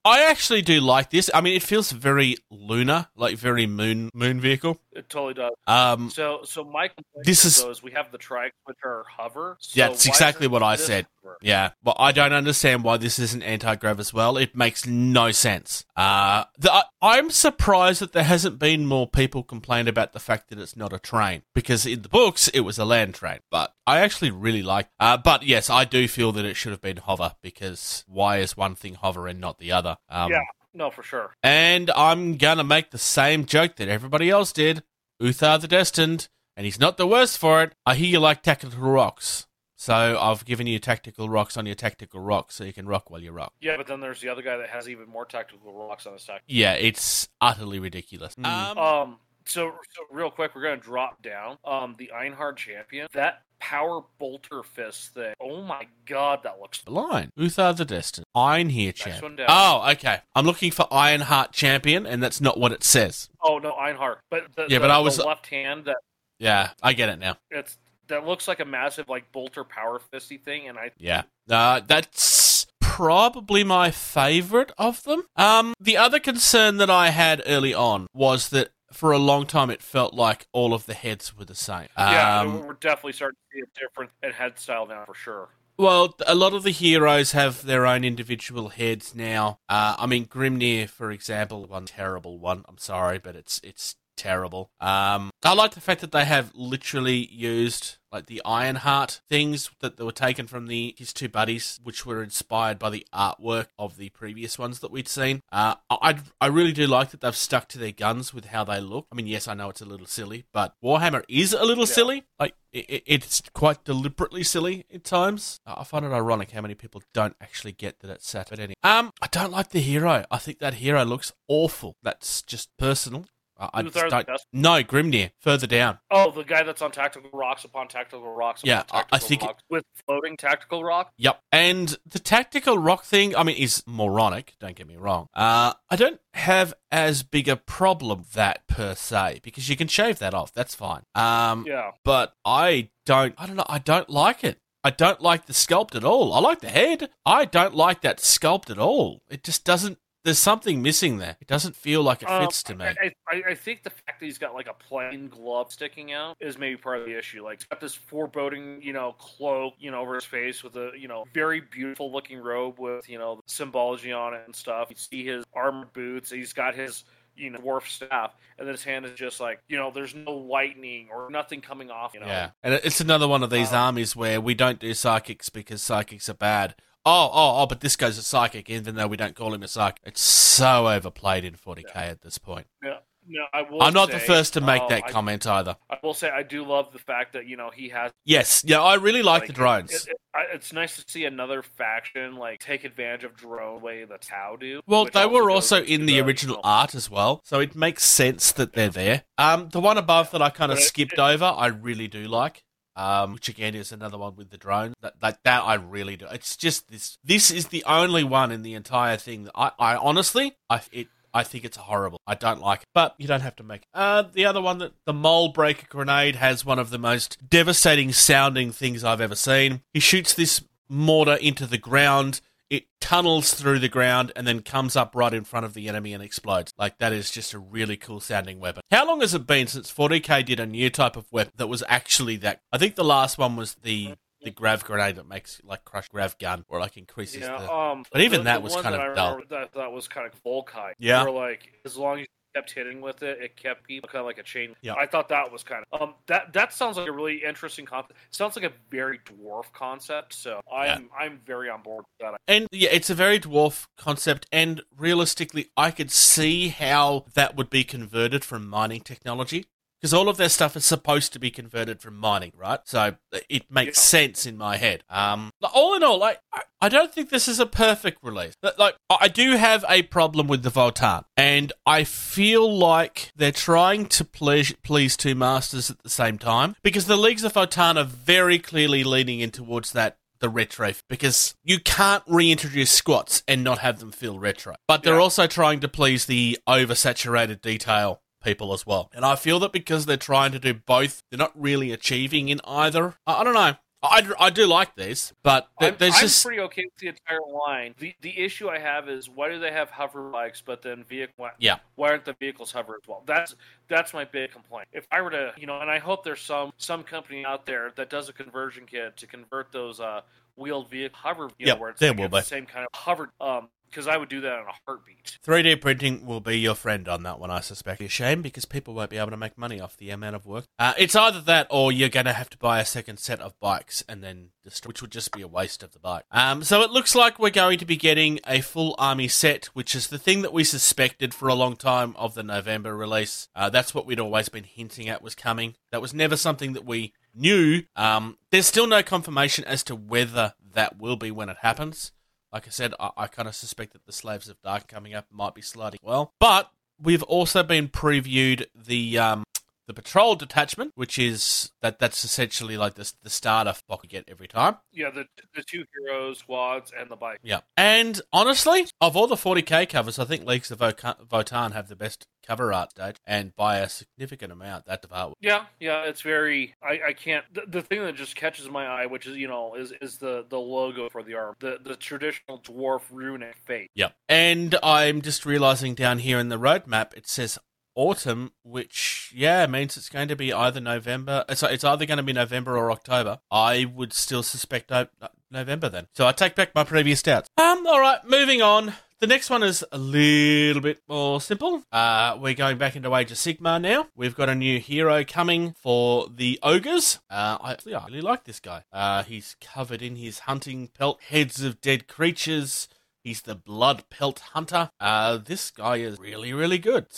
I 0.08 0.31
actually 0.31 0.62
do 0.62 0.81
like 0.81 1.10
this. 1.10 1.31
I 1.34 1.40
mean, 1.40 1.55
it 1.55 1.62
feels 1.62 1.93
very 1.93 2.37
lunar, 2.50 3.08
like 3.14 3.37
very 3.37 3.66
moon 3.66 4.10
moon 4.14 4.40
vehicle. 4.40 4.81
it 4.93 5.08
totally 5.08 5.34
does. 5.34 5.52
Um, 5.66 6.10
So, 6.10 6.40
so 6.44 6.64
my 6.64 6.90
This 7.25 7.44
is, 7.44 7.58
is- 7.58 7.82
we 7.82 7.93
have 7.93 8.10
the 8.10 8.19
tracks 8.19 8.56
which 8.64 8.78
are 8.84 9.05
hover. 9.08 9.56
So 9.60 9.78
Yeah, 9.78 9.88
that's 9.88 10.06
exactly 10.06 10.46
what 10.49 10.62
I 10.62 10.75
said. 10.76 11.06
hover? 11.22 11.37
yeah, 11.43 11.70
but 11.82 11.96
I 12.00 12.10
don't 12.12 12.32
understand 12.32 12.82
why 12.84 12.96
this 12.96 13.19
isn't 13.19 13.43
anti-grav 13.43 14.00
as 14.00 14.12
well. 14.14 14.37
It 14.38 14.56
makes 14.56 14.87
no 14.87 15.31
sense. 15.31 15.84
Uh, 15.94 16.44
the, 16.58 16.72
I, 16.72 16.82
I'm 17.02 17.31
surprised 17.31 18.00
that 18.00 18.12
there 18.12 18.25
hasn't 18.25 18.58
been 18.58 18.87
more 18.87 19.06
people 19.06 19.43
complain 19.44 19.87
about 19.88 20.14
the 20.14 20.20
fact 20.20 20.49
that 20.49 20.58
it's 20.58 20.76
not 20.76 20.93
a 20.93 20.99
train 20.99 21.43
because 21.54 21.84
in 21.87 22.02
the 22.02 22.08
books 22.08 22.49
it 22.49 22.61
was 22.61 22.78
a 22.78 22.84
land 22.84 23.14
train. 23.14 23.38
But 23.50 23.75
I 23.87 24.00
actually 24.00 24.31
really 24.31 24.62
like. 24.62 24.88
Uh, 24.99 25.16
but 25.19 25.43
yes, 25.44 25.70
I 25.70 25.84
do 25.84 26.08
feel 26.08 26.32
that 26.32 26.44
it 26.44 26.54
should 26.54 26.72
have 26.72 26.81
been 26.82 26.96
hover 26.96 27.34
because 27.43 28.04
why 28.08 28.38
is 28.38 28.56
one 28.56 28.75
thing 28.75 28.94
hover 28.94 29.28
and 29.28 29.38
not 29.40 29.58
the 29.58 29.70
other? 29.70 29.97
Um, 30.08 30.30
Yeah, 30.32 30.42
no, 30.74 30.90
for 30.90 31.02
sure. 31.02 31.34
And 31.42 31.90
I'm 31.90 32.36
gonna 32.36 32.64
make 32.64 32.90
the 32.90 32.98
same 32.98 33.44
joke 33.46 33.76
that 33.76 33.88
everybody 33.88 34.30
else 34.30 34.52
did. 34.52 34.82
Uthar 35.20 35.60
the 35.60 35.68
Destined, 35.68 36.28
and 36.56 36.64
he's 36.64 36.78
not 36.80 36.96
the 36.96 37.06
worst 37.06 37.38
for 37.38 37.62
it. 37.62 37.74
I 37.84 37.94
hear 37.94 38.08
you 38.08 38.20
like 38.20 38.42
tactical 38.42 38.78
rocks. 38.78 39.46
So 39.80 40.18
I've 40.20 40.44
given 40.44 40.66
you 40.66 40.80
tactical 40.80 41.28
rocks 41.28 41.56
on 41.56 41.64
your 41.64 41.76
tactical 41.76 42.18
rocks 42.20 42.56
so 42.56 42.64
you 42.64 42.72
can 42.72 42.86
rock 42.88 43.10
while 43.10 43.22
you 43.22 43.30
rock. 43.30 43.52
Yeah, 43.60 43.76
but 43.76 43.86
then 43.86 44.00
there's 44.00 44.20
the 44.20 44.28
other 44.28 44.42
guy 44.42 44.56
that 44.56 44.70
has 44.70 44.88
even 44.88 45.08
more 45.08 45.24
tactical 45.24 45.72
rocks 45.72 46.04
on 46.04 46.14
his 46.14 46.22
stack. 46.22 46.42
Yeah, 46.48 46.72
it's 46.72 47.28
utterly 47.40 47.78
ridiculous. 47.78 48.34
Um, 48.42 48.76
Um, 48.76 49.18
so, 49.48 49.72
so 49.94 50.02
real 50.10 50.30
quick, 50.30 50.54
we're 50.54 50.62
gonna 50.62 50.76
drop 50.76 51.22
down. 51.22 51.58
Um, 51.64 51.94
the 51.98 52.10
Einhyr 52.14 52.54
champion, 52.56 53.08
that 53.14 53.42
power 53.60 54.02
bolter 54.18 54.62
fist 54.62 55.14
thing. 55.14 55.34
Oh 55.40 55.62
my 55.62 55.86
god, 56.06 56.44
that 56.44 56.60
looks. 56.60 56.86
line. 56.86 57.30
Uthar 57.38 57.76
the 57.76 57.84
Destined. 57.84 58.24
Iron 58.34 58.68
here, 58.68 58.88
Next 58.88 59.00
champ. 59.20 59.40
Oh, 59.48 59.90
okay. 59.92 60.18
I'm 60.34 60.46
looking 60.46 60.70
for 60.70 60.86
Ironheart 60.92 61.52
champion, 61.52 62.06
and 62.06 62.22
that's 62.22 62.40
not 62.40 62.58
what 62.58 62.70
it 62.72 62.84
says. 62.84 63.28
Oh 63.42 63.58
no, 63.58 63.72
Ironheart. 63.72 64.20
But 64.30 64.54
the, 64.54 64.62
Yeah, 64.68 64.78
the- 64.78 64.80
but 64.80 64.90
I 64.90 64.98
was- 64.98 65.18
left 65.18 65.46
hand 65.48 65.86
that 65.86 65.96
Yeah, 66.38 66.70
I 66.82 66.92
get 66.92 67.08
it 67.08 67.18
now. 67.18 67.36
it's 67.50 67.76
that 68.06 68.24
looks 68.24 68.46
like 68.48 68.60
a 68.60 68.64
massive 68.64 69.08
like 69.08 69.30
bolter 69.32 69.64
power 69.64 70.00
fisty 70.12 70.40
thing, 70.40 70.68
and 70.68 70.78
I 70.78 70.92
Yeah. 70.98 71.22
Uh, 71.50 71.80
that's 71.80 72.66
probably 72.80 73.64
my 73.64 73.90
favorite 73.90 74.72
of 74.78 75.02
them. 75.04 75.24
Um, 75.36 75.74
the 75.80 75.96
other 75.96 76.18
concern 76.20 76.78
that 76.78 76.90
I 76.90 77.10
had 77.10 77.42
early 77.46 77.74
on 77.74 78.06
was 78.14 78.48
that 78.50 78.70
for 78.93 79.12
a 79.12 79.19
long 79.19 79.46
time 79.46 79.70
it 79.70 79.82
felt 79.82 80.14
like 80.14 80.46
all 80.52 80.73
of 80.75 80.87
the 80.87 80.94
heads 80.94 81.37
were 81.37 81.44
the 81.44 81.55
same. 81.55 81.88
yeah, 81.96 82.40
Um, 82.40 82.67
we're 82.67 82.73
definitely 82.75 83.12
starting 83.12 83.37
to 83.52 83.56
see 83.58 83.62
a 83.62 83.81
difference 83.81 84.12
in 84.23 84.32
head 84.32 84.58
style 84.58 84.87
now 84.87 85.05
for 85.05 85.14
sure. 85.14 85.49
well, 85.79 86.17
a 86.26 86.35
lot 86.35 86.55
of 86.55 86.62
the 86.64 86.70
heroes 86.73 87.32
have 87.32 87.64
their 87.64 87.87
own 87.87 88.02
individual 88.05 88.70
heads 88.70 89.14
now. 89.14 89.61
Uh, 89.69 89.94
I 89.99 90.06
mean, 90.06 90.26
Grimnyr, 90.26 90.88
for 90.88 91.11
example, 91.12 91.67
one 91.67 91.87
terrible 91.87 92.38
one. 92.38 92.64
I'm 92.69 92.79
sorry, 92.79 93.19
but 93.19 93.37
it's 93.37 93.61
it's 93.62 93.94
terrible. 94.17 94.73
Um, 94.81 95.31
I 95.44 95.55
like 95.55 95.73
the 95.75 95.80
fact 95.80 96.00
that 96.00 96.11
they 96.11 96.25
have 96.25 96.50
literally 96.54 97.28
used 97.33 97.98
like 98.12 98.26
the 98.26 98.42
Ironheart 98.44 99.20
things 99.28 99.70
that 99.80 99.96
they 99.96 100.04
were 100.04 100.12
taken 100.12 100.46
from 100.46 100.66
the 100.66 100.94
his 100.98 101.12
two 101.12 101.28
buddies, 101.28 101.78
which 101.82 102.04
were 102.06 102.22
inspired 102.22 102.78
by 102.78 102.90
the 102.90 103.06
artwork 103.12 103.66
of 103.78 103.96
the 103.96 104.08
previous 104.10 104.58
ones 104.58 104.80
that 104.80 104.90
we'd 104.90 105.08
seen. 105.08 105.42
Uh, 105.52 105.74
I 105.90 106.18
I 106.40 106.46
really 106.46 106.72
do 106.72 106.86
like 106.86 107.10
that 107.10 107.20
they've 107.20 107.36
stuck 107.36 107.68
to 107.68 107.78
their 107.78 107.92
guns 107.92 108.32
with 108.34 108.46
how 108.46 108.64
they 108.64 108.80
look. 108.80 109.06
I 109.12 109.14
mean, 109.14 109.26
yes, 109.26 109.48
I 109.48 109.54
know 109.54 109.68
it's 109.70 109.80
a 109.80 109.86
little 109.86 110.06
silly, 110.06 110.44
but 110.52 110.74
Warhammer 110.82 111.24
is 111.28 111.52
a 111.52 111.64
little 111.64 111.84
Yeah. 111.86 111.92
silly. 111.94 112.24
Like 112.38 112.54
it, 112.72 113.02
it's 113.06 113.42
quite 113.54 113.84
deliberately 113.84 114.42
silly 114.42 114.84
at 114.92 115.04
times. 115.04 115.58
I 115.66 115.84
find 115.84 116.04
it 116.04 116.12
ironic 116.12 116.50
how 116.50 116.60
many 116.60 116.74
people 116.74 117.02
don't 117.14 117.36
actually 117.40 117.72
get 117.72 118.00
that 118.00 118.10
it's. 118.10 118.32
But 118.32 118.58
anyway, 118.58 118.74
um, 118.82 119.12
I 119.22 119.26
don't 119.28 119.50
like 119.52 119.70
the 119.70 119.80
hero. 119.80 120.24
I 120.30 120.38
think 120.38 120.58
that 120.58 120.74
hero 120.74 121.04
looks 121.04 121.32
awful. 121.48 121.96
That's 122.02 122.42
just 122.42 122.68
personal. 122.78 123.26
I, 123.58 123.82
Who's 123.82 123.92
just 123.92 124.08
don't. 124.10 124.28
No, 124.52 124.82
Grimnyr, 124.84 125.30
further 125.40 125.66
down. 125.66 125.98
Oh, 126.10 126.30
the 126.30 126.44
guy 126.44 126.62
that's 126.62 126.80
on 126.80 126.90
tactical 126.92 127.28
rocks 127.32 127.64
upon 127.64 127.88
tactical 127.88 128.32
rocks. 128.34 128.62
Upon 128.62 128.68
Yeah, 128.70 128.82
I- 128.92 128.98
I 128.98 129.18
tactical 129.18 129.28
think 129.28 129.42
it- 129.42 129.56
with 129.68 129.84
floating 130.06 130.36
tactical 130.36 130.84
rock. 130.84 131.12
Yep. 131.18 131.40
And 131.50 131.96
the 132.06 132.18
tactical 132.18 132.78
rock 132.78 133.04
thing, 133.04 133.34
I 133.34 133.42
mean, 133.42 133.56
is 133.56 133.82
moronic, 133.86 134.54
don't 134.60 134.76
get 134.76 134.86
me 134.86 134.96
wrong. 134.96 135.28
Uh, 135.34 135.72
I 135.90 135.96
don't 135.96 136.20
have 136.34 136.72
as 136.92 137.22
big 137.22 137.48
a 137.48 137.56
problem 137.56 138.24
that 138.34 138.66
per 138.68 138.94
se, 138.94 139.40
because 139.42 139.68
you 139.68 139.76
can 139.76 139.88
shave 139.88 140.18
that 140.20 140.34
off. 140.34 140.52
That's 140.52 140.74
fine. 140.74 141.02
Um, 141.14 141.64
Yeah, 141.66 141.90
but 142.04 142.34
I 142.44 142.90
don't, 143.06 143.34
I 143.38 143.46
don't 143.46 143.56
know, 143.56 143.66
I 143.68 143.78
don't 143.78 144.08
like 144.08 144.44
it. 144.44 144.58
I 144.84 144.90
don't 144.90 145.20
like 145.20 145.46
the 145.46 145.52
sculpt 145.52 145.96
at 145.96 146.04
all. 146.04 146.32
I 146.32 146.38
like 146.38 146.60
the 146.60 146.68
head. 146.70 147.10
I 147.26 147.44
don't 147.44 147.74
like 147.74 148.02
that 148.02 148.18
sculpt 148.18 148.70
at 148.70 148.78
all. 148.78 149.22
It 149.28 149.42
just 149.42 149.64
doesn't, 149.64 149.98
there's 150.28 150.38
something 150.38 150.82
missing 150.82 151.16
there. 151.18 151.37
It 151.40 151.47
doesn't 151.47 151.75
feel 151.75 152.02
like 152.02 152.23
it 152.23 152.28
Um, 152.28 152.42
fits 152.42 152.62
to 152.64 152.75
me. 152.75 152.85
I, 152.85 153.12
I, 153.28 153.42
I 153.49 153.54
think 153.54 153.82
the 153.82 153.90
fact 153.90 154.20
that 154.20 154.26
he's 154.26 154.37
got 154.38 154.54
like 154.54 154.68
a 154.68 154.75
plain 154.75 155.28
glove 155.28 155.73
sticking 155.73 156.12
out 156.12 156.37
is 156.38 156.58
maybe 156.58 156.76
part 156.76 157.00
of 157.00 157.06
the 157.06 157.16
issue. 157.18 157.42
Like, 157.42 157.61
he's 157.61 157.66
got 157.66 157.80
this 157.80 157.94
foreboding, 157.94 158.82
you 158.82 158.92
know, 158.92 159.12
cloak, 159.12 159.75
you 159.78 159.90
know, 159.90 160.00
over 160.00 160.14
his 160.14 160.25
face 160.25 160.62
with 160.62 160.76
a, 160.76 160.90
you 160.99 161.08
know, 161.08 161.25
very 161.32 161.61
beautiful 161.61 162.12
looking 162.12 162.38
robe 162.38 162.78
with, 162.78 163.08
you 163.08 163.18
know, 163.18 163.40
symbology 163.47 164.12
on 164.12 164.35
it 164.35 164.42
and 164.44 164.54
stuff. 164.54 164.88
You 164.90 164.97
see 164.97 165.25
his 165.25 165.44
armored 165.54 165.92
boots. 165.94 166.30
He's 166.30 166.52
got 166.52 166.75
his, 166.75 167.04
you 167.37 167.50
know, 167.50 167.58
dwarf 167.58 167.87
staff, 167.87 168.35
and 168.58 168.66
then 168.66 168.75
his 168.75 168.85
hand 168.85 169.06
is 169.06 169.12
just 169.12 169.40
like, 169.40 169.61
you 169.68 169.76
know, 169.76 169.90
there's 169.90 170.14
no 170.14 170.32
lightning 170.32 171.08
or 171.11 171.30
nothing 171.30 171.61
coming 171.61 171.90
off. 171.90 172.12
You 172.12 172.20
know, 172.20 172.26
Yeah, 172.26 172.50
and 172.62 172.75
it's 172.75 173.00
another 173.00 173.28
one 173.28 173.42
of 173.42 173.50
these 173.50 173.73
Um, 173.73 173.78
armies 173.78 174.14
where 174.14 174.40
we 174.40 174.54
don't 174.54 174.78
do 174.78 174.92
psychics 174.92 175.49
because 175.49 175.80
psychics 175.80 176.28
are 176.28 176.35
bad. 176.35 176.75
Oh, 177.05 177.31
oh, 177.33 177.62
oh! 177.62 177.67
But 177.67 177.81
this 177.81 177.97
guy's 177.97 178.19
a 178.19 178.23
psychic, 178.23 178.69
even 178.69 178.95
though 178.97 179.07
we 179.07 179.17
don't 179.17 179.35
call 179.35 179.55
him 179.55 179.62
a 179.62 179.69
psychic. 179.69 180.02
It's 180.05 180.21
so 180.21 180.88
overplayed 180.88 181.45
in 181.45 181.55
40k 181.55 181.95
at 181.97 182.21
this 182.23 182.37
point. 182.38 182.67
No, 182.83 182.99
no, 183.26 183.45
I 183.52 183.62
will. 183.62 183.83
I'm 183.83 183.95
not 183.95 184.11
the 184.11 184.19
first 184.19 184.55
to 184.55 184.61
make 184.61 184.83
um, 184.83 184.88
that 184.90 185.05
I- 185.07 185.11
comment 185.11 185.47
either. 185.47 185.76
I 185.88 185.99
will 186.02 186.12
say 186.14 186.28
I 186.31 186.43
do 186.43 186.64
love 186.64 186.93
the 186.93 186.99
fact 186.99 187.33
that 187.33 187.47
you 187.47 187.57
know 187.57 187.71
he 187.75 187.88
has 187.90 188.11
Yes, 188.25 188.62
yeah, 188.67 188.83
I 188.83 188.95
really 188.95 189.23
like, 189.23 189.47
the 189.47 189.52
drones. 189.52 189.93
It, 189.93 190.09
it, 190.11 190.17
I- 190.35 190.47
it's 190.55 190.73
nice 190.73 190.97
to 190.97 191.05
see 191.11 191.25
another 191.25 191.62
faction 191.62 192.37
like 192.37 192.61
take 192.61 192.85
advantage 192.85 193.25
of 193.25 193.37
drone 193.37 193.78
the 193.78 193.85
way 193.85 194.05
the 194.05 194.19
Tau 194.19 194.57
do. 194.57 194.81
well, 194.87 195.07
they 195.12 195.25
were 195.26 195.50
also 195.50 195.83
in 195.83 196.05
the 196.07 196.21
original 196.21 196.61
art 196.62 196.95
as 196.95 197.11
well, 197.11 197.40
so 197.45 197.61
it 197.61 197.75
makes 197.75 198.05
sense 198.05 198.52
that 198.52 198.75
they're 198.75 198.88
there. 198.90 199.23
Um, 199.38 199.69
the 199.71 199.81
one 199.81 199.97
above 199.99 200.31
that 200.33 200.43
I 200.43 200.50
kind 200.50 200.73
of 200.73 200.76
But 200.78 200.85
skipped 200.85 201.14
it- 201.14 201.19
over, 201.19 201.45
I 201.57 201.69
really 201.69 202.09
do 202.09 202.25
like. 202.25 202.64
Um, 202.99 203.35
which 203.35 203.49
again 203.49 203.76
is 203.76 203.93
another 203.93 204.19
one 204.19 204.35
with 204.35 204.50
the 204.50 204.57
drone. 204.57 204.93
That, 205.02 205.21
that 205.21 205.45
that 205.45 205.62
I 205.62 205.75
really 205.75 206.17
do. 206.17 206.26
It's 206.33 206.57
just 206.57 206.90
this. 206.90 207.17
This 207.23 207.49
is 207.49 207.69
the 207.69 207.85
only 207.85 208.25
one 208.25 208.50
in 208.50 208.62
the 208.62 208.75
entire 208.75 209.17
thing 209.17 209.45
that 209.45 209.52
I, 209.55 209.71
I 209.78 209.97
honestly, 209.97 210.57
I 210.69 210.81
it. 210.90 211.07
I 211.33 211.45
think 211.45 211.64
it's 211.64 211.76
horrible. 211.76 212.21
I 212.26 212.35
don't 212.35 212.61
like 212.61 212.83
it, 212.83 212.88
but 212.93 213.14
you 213.19 213.28
don't 213.28 213.43
have 213.43 213.55
to 213.57 213.62
make 213.62 213.83
it. 213.83 213.88
Uh, 213.95 214.25
the 214.33 214.47
other 214.47 214.61
one, 214.61 214.78
that 214.78 214.95
the 215.05 215.12
mole 215.12 215.50
breaker 215.50 215.87
grenade, 215.88 216.37
has 216.37 216.64
one 216.64 216.81
of 216.81 216.90
the 216.90 216.99
most 216.99 217.49
devastating 217.49 218.12
sounding 218.12 218.73
things 218.73 219.05
I've 219.05 219.21
ever 219.21 219.37
seen. 219.37 219.83
He 219.93 220.00
shoots 220.00 220.35
this 220.35 220.64
mortar 220.88 221.35
into 221.35 221.67
the 221.67 221.78
ground. 221.78 222.40
It 222.70 222.84
tunnels 223.00 223.54
through 223.54 223.78
the 223.78 223.88
ground 223.88 224.32
and 224.37 224.46
then 224.46 224.60
comes 224.60 224.94
up 224.94 225.14
right 225.14 225.32
in 225.32 225.44
front 225.44 225.64
of 225.64 225.72
the 225.75 225.88
enemy 225.88 226.12
and 226.12 226.22
explodes. 226.22 226.72
Like 226.76 226.98
that 226.98 227.12
is 227.14 227.30
just 227.30 227.54
a 227.54 227.58
really 227.58 227.96
cool 227.96 228.20
sounding 228.20 228.60
weapon. 228.60 228.82
How 228.90 229.06
long 229.06 229.20
has 229.22 229.32
it 229.34 229.46
been 229.46 229.66
since 229.68 229.90
40k 229.92 230.44
did 230.44 230.60
a 230.60 230.66
new 230.66 230.90
type 230.90 231.16
of 231.16 231.32
weapon 231.32 231.52
that 231.56 231.68
was 231.68 231.82
actually 231.88 232.37
that? 232.38 232.60
I 232.72 232.76
think 232.78 232.94
the 232.96 233.04
last 233.04 233.38
one 233.38 233.56
was 233.56 233.75
the 233.82 234.14
the 234.42 234.50
grav 234.52 234.84
grenade 234.84 235.16
that 235.16 235.26
makes 235.28 235.60
like 235.64 235.84
crush 235.84 236.06
grav 236.10 236.38
gun 236.38 236.64
or 236.68 236.78
like 236.78 236.96
increases 236.96 237.40
Yeah, 237.40 237.58
the. 237.58 237.72
um, 237.72 238.04
But 238.12 238.20
even 238.20 238.40
the- 238.40 238.44
that 238.44 238.56
the 238.58 238.60
was 238.60 238.76
kind 238.76 238.94
of 238.94 239.00
I 239.00 239.14
dull. 239.14 239.40
That 239.50 239.72
that 239.72 239.90
was 239.90 240.06
kind 240.06 240.26
of 240.32 240.40
Volkite. 240.44 240.92
Yeah. 240.98 241.22
where 241.25 241.32
like 241.32 241.72
as 241.84 241.96
long 241.96 242.20
as 242.20 242.26
kept 242.58 242.72
hitting 242.72 243.00
with 243.00 243.22
it, 243.22 243.40
it 243.40 243.56
kept 243.56 243.86
people 243.86 244.08
kind 244.08 244.20
of 244.20 244.26
like 244.26 244.38
a 244.38 244.42
chain. 244.42 244.74
Yeah. 244.82 244.94
I 244.94 245.06
thought 245.06 245.28
that 245.28 245.50
was 245.52 245.62
kind 245.62 245.84
of 245.92 246.02
um 246.02 246.14
that 246.26 246.52
that 246.52 246.72
sounds 246.72 246.96
like 246.96 247.08
a 247.08 247.12
really 247.12 247.44
interesting 247.44 247.84
concept. 247.84 248.18
Sounds 248.30 248.56
like 248.56 248.64
a 248.64 248.72
very 248.90 249.20
dwarf 249.20 249.72
concept. 249.72 250.34
So 250.34 250.60
I'm 250.72 251.08
I'm 251.18 251.40
very 251.46 251.70
on 251.70 251.82
board 251.82 252.04
with 252.04 252.26
that. 252.26 252.40
And 252.48 252.66
yeah, 252.72 252.90
it's 252.92 253.10
a 253.10 253.14
very 253.14 253.38
dwarf 253.38 253.86
concept, 253.96 254.46
and 254.52 254.82
realistically, 254.96 255.70
I 255.76 255.90
could 255.90 256.10
see 256.10 256.68
how 256.68 257.26
that 257.34 257.56
would 257.56 257.70
be 257.70 257.84
converted 257.84 258.44
from 258.44 258.68
mining 258.68 259.02
technology. 259.02 259.66
Because 260.00 260.14
all 260.14 260.28
of 260.28 260.37
their 260.37 260.49
stuff 260.49 260.76
is 260.76 260.85
supposed 260.85 261.33
to 261.33 261.38
be 261.40 261.50
converted 261.50 262.00
from 262.00 262.17
mining, 262.17 262.52
right? 262.57 262.78
So 262.85 263.17
it 263.49 263.71
makes 263.71 263.99
Yeah. 263.99 264.02
sense 264.02 264.47
in 264.47 264.57
my 264.57 264.76
head. 264.76 265.02
Um, 265.11 265.50
all 265.75 265.95
in 265.97 266.02
all, 266.05 266.19
like, 266.19 266.38
I, 266.52 266.62
I 266.81 266.88
don't 266.88 267.12
think 267.12 267.31
this 267.31 267.49
is 267.49 267.59
a 267.59 267.67
perfect 267.67 268.19
release. 268.23 268.55
Like, 268.78 268.95
I 269.11 269.26
do 269.26 269.57
have 269.57 269.85
a 269.88 270.02
problem 270.02 270.47
with 270.47 270.62
the 270.62 270.71
Votann, 270.71 271.25
and 271.37 271.73
I 271.85 272.05
feel 272.05 272.73
like 272.73 273.33
they're 273.35 273.50
trying 273.50 274.07
to 274.07 274.25
please, 274.25 274.73
please 274.85 275.17
two 275.17 275.35
masters 275.35 275.90
at 275.90 276.02
the 276.05 276.09
same 276.11 276.38
time. 276.38 276.76
Because 276.85 277.07
the 277.07 277.17
Leagues 277.17 277.43
of 277.43 277.55
Votann 277.55 277.97
are 277.97 278.05
very 278.05 278.61
clearly 278.61 279.02
leaning 279.02 279.40
in 279.40 279.50
towards 279.50 279.90
that 279.93 280.17
the 280.40 280.49
retro 280.49 280.93
because 281.09 281.57
you 281.64 281.81
can't 281.81 282.23
reintroduce 282.28 282.93
squats 282.93 283.43
and 283.49 283.64
not 283.64 283.78
have 283.81 283.99
them 283.99 284.12
feel 284.12 284.38
retro. 284.38 284.76
But 284.87 285.02
they're 285.02 285.17
Yeah. 285.17 285.21
also 285.23 285.49
trying 285.49 285.81
to 285.81 285.88
please 285.88 286.26
the 286.26 286.57
oversaturated 286.69 287.61
detail 287.61 288.23
people 288.42 288.73
as 288.73 288.87
well. 288.87 289.11
And 289.14 289.25
I 289.25 289.37
feel 289.37 289.59
that 289.61 289.73
because 289.73 290.07
they're 290.07 290.16
trying 290.16 290.52
to 290.52 290.59
do 290.59 290.75
both, 290.75 291.23
they're 291.30 291.38
not 291.38 291.52
really 291.61 291.92
achieving 291.92 292.49
in 292.49 292.61
either. 292.64 293.14
I, 293.26 293.40
I 293.40 293.45
don't 293.45 293.54
know. 293.54 293.75
I, 294.00 294.33
I 294.38 294.50
do 294.50 294.64
like 294.64 294.95
this, 294.95 295.33
but 295.42 295.68
there- 295.80 295.88
I'm, 295.90 295.97
I'm 296.00 296.12
just 296.12 296.45
pretty 296.45 296.61
okay 296.61 296.85
with 296.85 296.97
the 296.99 297.09
entire 297.09 297.40
line. 297.52 297.97
The 297.99 298.14
the 298.21 298.38
issue 298.38 298.68
I 298.68 298.78
have 298.78 299.09
is 299.09 299.28
why 299.28 299.49
do 299.49 299.59
they 299.59 299.73
have 299.73 299.90
hover 299.90 300.30
bikes, 300.30 300.61
but 300.64 300.83
then 300.83 301.02
vehicle? 301.02 301.49
Yeah. 301.59 301.78
Why 301.97 302.11
aren't 302.11 302.25
the 302.25 302.37
vehicles 302.38 302.71
hover 302.71 302.95
as 303.02 303.09
well? 303.09 303.25
That's 303.26 303.57
that's 303.88 304.14
my 304.14 304.25
big 304.25 304.52
complaint. 304.52 304.87
If 304.92 305.09
I 305.11 305.21
were 305.21 305.30
to, 305.30 305.52
you 305.57 305.66
know, 305.66 305.80
and 305.80 305.90
I 305.90 305.99
hope 305.99 306.23
there's 306.23 306.40
some 306.40 306.71
some 306.76 307.02
company 307.02 307.45
out 307.45 307.66
there 307.66 307.90
that 307.97 308.09
does 308.09 308.28
a 308.28 308.33
conversion 308.33 308.85
kit 308.87 309.16
to 309.16 309.26
convert 309.26 309.73
those 309.73 309.99
uh, 309.99 310.21
wheeled 310.54 310.88
vehicle 310.88 311.18
hover, 311.21 311.50
you 311.59 311.66
Yep, 311.66 311.76
know, 311.76 311.80
where 311.80 311.90
it's 311.90 311.99
there 311.99 312.11
like 312.11 312.18
will 312.21 312.28
be. 312.28 312.37
the 312.38 312.42
same 312.42 312.66
kind 312.66 312.87
of 312.87 312.97
hovered. 312.97 313.30
Um, 313.40 313.68
because 313.90 314.07
I 314.07 314.16
would 314.16 314.28
do 314.28 314.40
that 314.42 314.61
in 314.61 314.64
a 314.66 314.73
heartbeat. 314.87 315.38
3D 315.47 315.80
printing 315.80 316.26
will 316.26 316.40
be 316.40 316.59
your 316.59 316.75
friend 316.75 317.09
on 317.09 317.23
that 317.25 317.38
one, 317.38 317.50
I 317.50 317.61
suspect. 317.61 318.00
A 318.00 318.09
shame 318.09 318.42
because 318.42 318.64
people 318.64 318.95
won't 318.95 319.11
be 319.11 319.18
able 319.18 319.30
to 319.30 319.37
make 319.37 319.59
money 319.59 319.80
off 319.80 319.97
the 319.97 320.11
amount 320.11 320.37
of 320.37 320.47
work. 320.47 320.64
Uh, 320.78 320.95
it's 320.99 321.16
either 321.16 321.40
that 321.42 321.66
or 321.71 321.92
you're 321.92 322.09
going 322.09 322.26
to 322.26 322.33
have 322.33 322.50
to 322.50 322.59
buy 322.59 322.80
a 322.80 322.85
second 322.85 323.18
set 323.18 323.40
of 323.40 323.59
bikes 323.61 324.04
and 324.09 324.23
then 324.23 324.50
destroy, 324.62 324.88
which 324.88 325.02
would 325.02 325.11
just 325.11 325.33
be 325.33 325.42
a 325.42 325.49
waste 325.49 325.83
of 325.83 325.92
the 325.92 325.99
bike. 325.99 326.25
Um, 326.30 326.62
so 326.62 326.83
it 326.83 326.90
looks 326.90 327.14
like 327.14 327.38
we're 327.38 327.50
going 327.50 327.78
to 327.78 327.87
be 327.87 327.97
getting 327.97 328.40
a 328.47 328.61
full 328.61 328.95
army 328.99 329.28
set, 329.28 329.66
which 329.66 329.95
is 329.95 330.09
the 330.09 330.18
thing 330.18 330.42
that 330.42 330.52
we 330.52 330.64
suspected 330.64 331.35
for 331.35 331.49
a 331.49 331.54
long 331.54 331.76
time 331.76 332.14
of 332.16 332.35
the 332.35 332.42
November 332.42 332.97
release. 332.97 333.49
Uh, 333.54 333.71
that's 333.71 333.95
what 333.95 334.07
we'd 334.07 334.21
always 334.21 334.49
been 334.49 334.64
hinting 334.64 335.09
at 335.09 335.23
was 335.23 335.35
coming. 335.35 335.75
That 335.90 336.02
was 336.02 336.14
never 336.14 336.37
something 336.37 336.75
that 336.75 336.85
we 336.85 337.12
knew. 337.35 337.83
Um, 337.97 338.38
there's 338.50 338.66
still 338.66 338.87
no 338.87 339.02
confirmation 339.02 339.64
as 339.64 339.83
to 339.85 339.95
whether 339.95 340.54
that 340.75 340.99
will 340.99 341.16
be 341.16 341.30
when 341.30 341.49
it 341.49 341.59
happens. 341.62 342.12
Like 342.52 342.67
I 342.67 342.71
said, 342.71 342.95
I, 342.99 343.11
I 343.17 343.26
kind 343.26 343.49
of 343.49 343.55
suspect 343.55 343.93
that 343.93 344.07
the 344.07 344.12
Slaves 344.12 344.49
of 344.49 344.61
Dark 344.62 344.88
coming 344.88 345.14
up 345.14 345.26
might 345.31 345.55
be 345.55 345.62
sliding 345.62 346.00
well. 346.02 346.33
But 346.38 346.71
we've 347.00 347.23
also 347.25 347.62
been 347.62 347.88
previewed 347.88 348.67
the 348.75 349.19
um, 349.19 349.45
the 349.88 349.95
patrol 349.95 350.37
detachment, 350.37 350.92
which 350.95 351.18
is 351.18 351.73
that 351.80 351.99
that's 351.99 352.23
essentially 352.23 352.76
like 352.76 352.95
the 352.95 353.11
the 353.23 353.30
starter 353.30 353.73
box 353.88 354.02
we 354.02 354.09
get 354.09 354.28
every 354.28 354.47
time. 354.47 354.76
Yeah, 354.92 355.11
the 355.11 355.26
the 355.57 355.62
two 355.62 355.85
heroes, 355.97 356.38
squads, 356.38 356.92
and 356.97 357.11
the 357.11 357.16
bike. 357.16 357.38
Yeah. 357.42 357.61
And 357.76 358.21
honestly, 358.33 358.87
of 359.00 359.16
all 359.16 359.26
the 359.26 359.35
40k 359.35 359.88
covers, 359.88 360.18
I 360.18 360.26
think 360.26 360.45
Leagues 360.45 360.71
of 360.71 360.80
Votann 360.80 361.73
have 361.73 361.88
the 361.88 361.97
best 361.97 362.28
cover 362.47 362.73
art 362.73 362.90
stage, 362.90 363.16
and 363.26 363.57
by 363.57 363.78
a 363.78 363.88
significant 363.88 364.52
amount. 364.52 364.85
That 364.85 365.00
department. 365.00 365.38
Yeah, 365.40 365.64
yeah, 365.80 366.02
it's 366.02 366.21
very. 366.21 366.75
I, 366.83 367.00
I 367.09 367.12
can't. 367.14 367.45
The, 367.52 367.62
the 367.66 367.83
thing 367.83 368.02
that 368.02 368.14
just 368.14 368.37
catches 368.37 368.68
my 368.68 368.87
eye, 368.87 369.07
which 369.07 369.26
is 369.26 369.37
you 369.37 369.49
know, 369.49 369.75
is 369.75 369.92
is 370.02 370.18
the 370.18 370.45
the 370.49 370.61
logo 370.61 371.09
for 371.09 371.23
the 371.23 371.35
arm, 371.35 371.54
the 371.61 371.78
the 371.83 371.97
traditional 371.97 372.59
dwarf 372.61 373.00
runic 373.11 373.57
face. 373.64 373.88
Yep. 373.95 374.14
And 374.28 374.76
I'm 374.83 375.23
just 375.23 375.47
realizing 375.47 375.95
down 375.95 376.18
here 376.18 376.38
in 376.38 376.50
the 376.50 376.59
roadmap, 376.59 377.16
it 377.16 377.26
says 377.26 377.59
autumn, 377.99 378.52
which 378.62 379.33
yeah 379.35 379.67
means 379.67 379.97
it's 379.97 380.09
going 380.09 380.28
to 380.28 380.37
be 380.37 380.52
either 380.52 380.81
November. 380.81 381.45
It's 381.49 381.62
it's 381.62 381.85
either 381.85 382.07
going 382.07 382.19
to 382.19 382.23
be 382.23 382.33
November 382.33 382.78
or 382.78 382.90
October. 382.93 383.40
I 383.50 383.85
would 383.85 384.12
still 384.12 384.43
suspect 384.43 384.90
no, 384.90 385.09
November 385.50 385.88
then. 385.88 386.07
So 386.14 386.26
I 386.26 386.33
take 386.33 386.55
back 386.55 386.75
my 386.75 386.85
previous 386.85 387.23
doubts. 387.23 387.50
Um. 387.59 387.87
All 387.87 388.00
right. 388.00 388.21
Moving 388.25 388.62
on. 388.62 388.95
The 389.21 389.26
next 389.26 389.50
one 389.50 389.64
is 389.64 389.85
a 389.90 389.99
little 389.99 390.81
bit 390.81 391.00
more 391.09 391.40
simple. 391.40 391.83
Uh, 391.90 392.38
we're 392.40 392.55
going 392.55 392.78
back 392.78 392.95
into 392.95 393.12
Age 393.17 393.33
of 393.33 393.37
Sigmar 393.37 393.81
now. 393.81 394.07
We've 394.14 394.37
got 394.37 394.49
a 394.49 394.55
new 394.55 394.78
hero 394.78 395.25
coming 395.25 395.75
for 395.76 396.28
the 396.33 396.61
ogres. 396.62 397.19
Uh, 397.28 397.59
I 397.61 397.76
I 397.93 398.07
really 398.07 398.21
like 398.21 398.45
this 398.45 398.61
guy. 398.61 398.85
Uh, 398.93 399.25
he's 399.25 399.57
covered 399.61 400.02
in 400.02 400.14
his 400.14 400.40
hunting 400.40 400.88
pelt, 400.97 401.21
heads 401.21 401.64
of 401.64 401.81
dead 401.81 402.07
creatures. 402.07 402.87
He's 403.25 403.43
the 403.43 403.57
blood 403.57 404.05
pelt 404.09 404.38
hunter. 404.38 404.90
Uh, 405.00 405.38
this 405.38 405.73
guy 405.73 405.97
is 405.97 406.21
really, 406.21 406.52
really 406.52 406.78
good. 406.78 407.09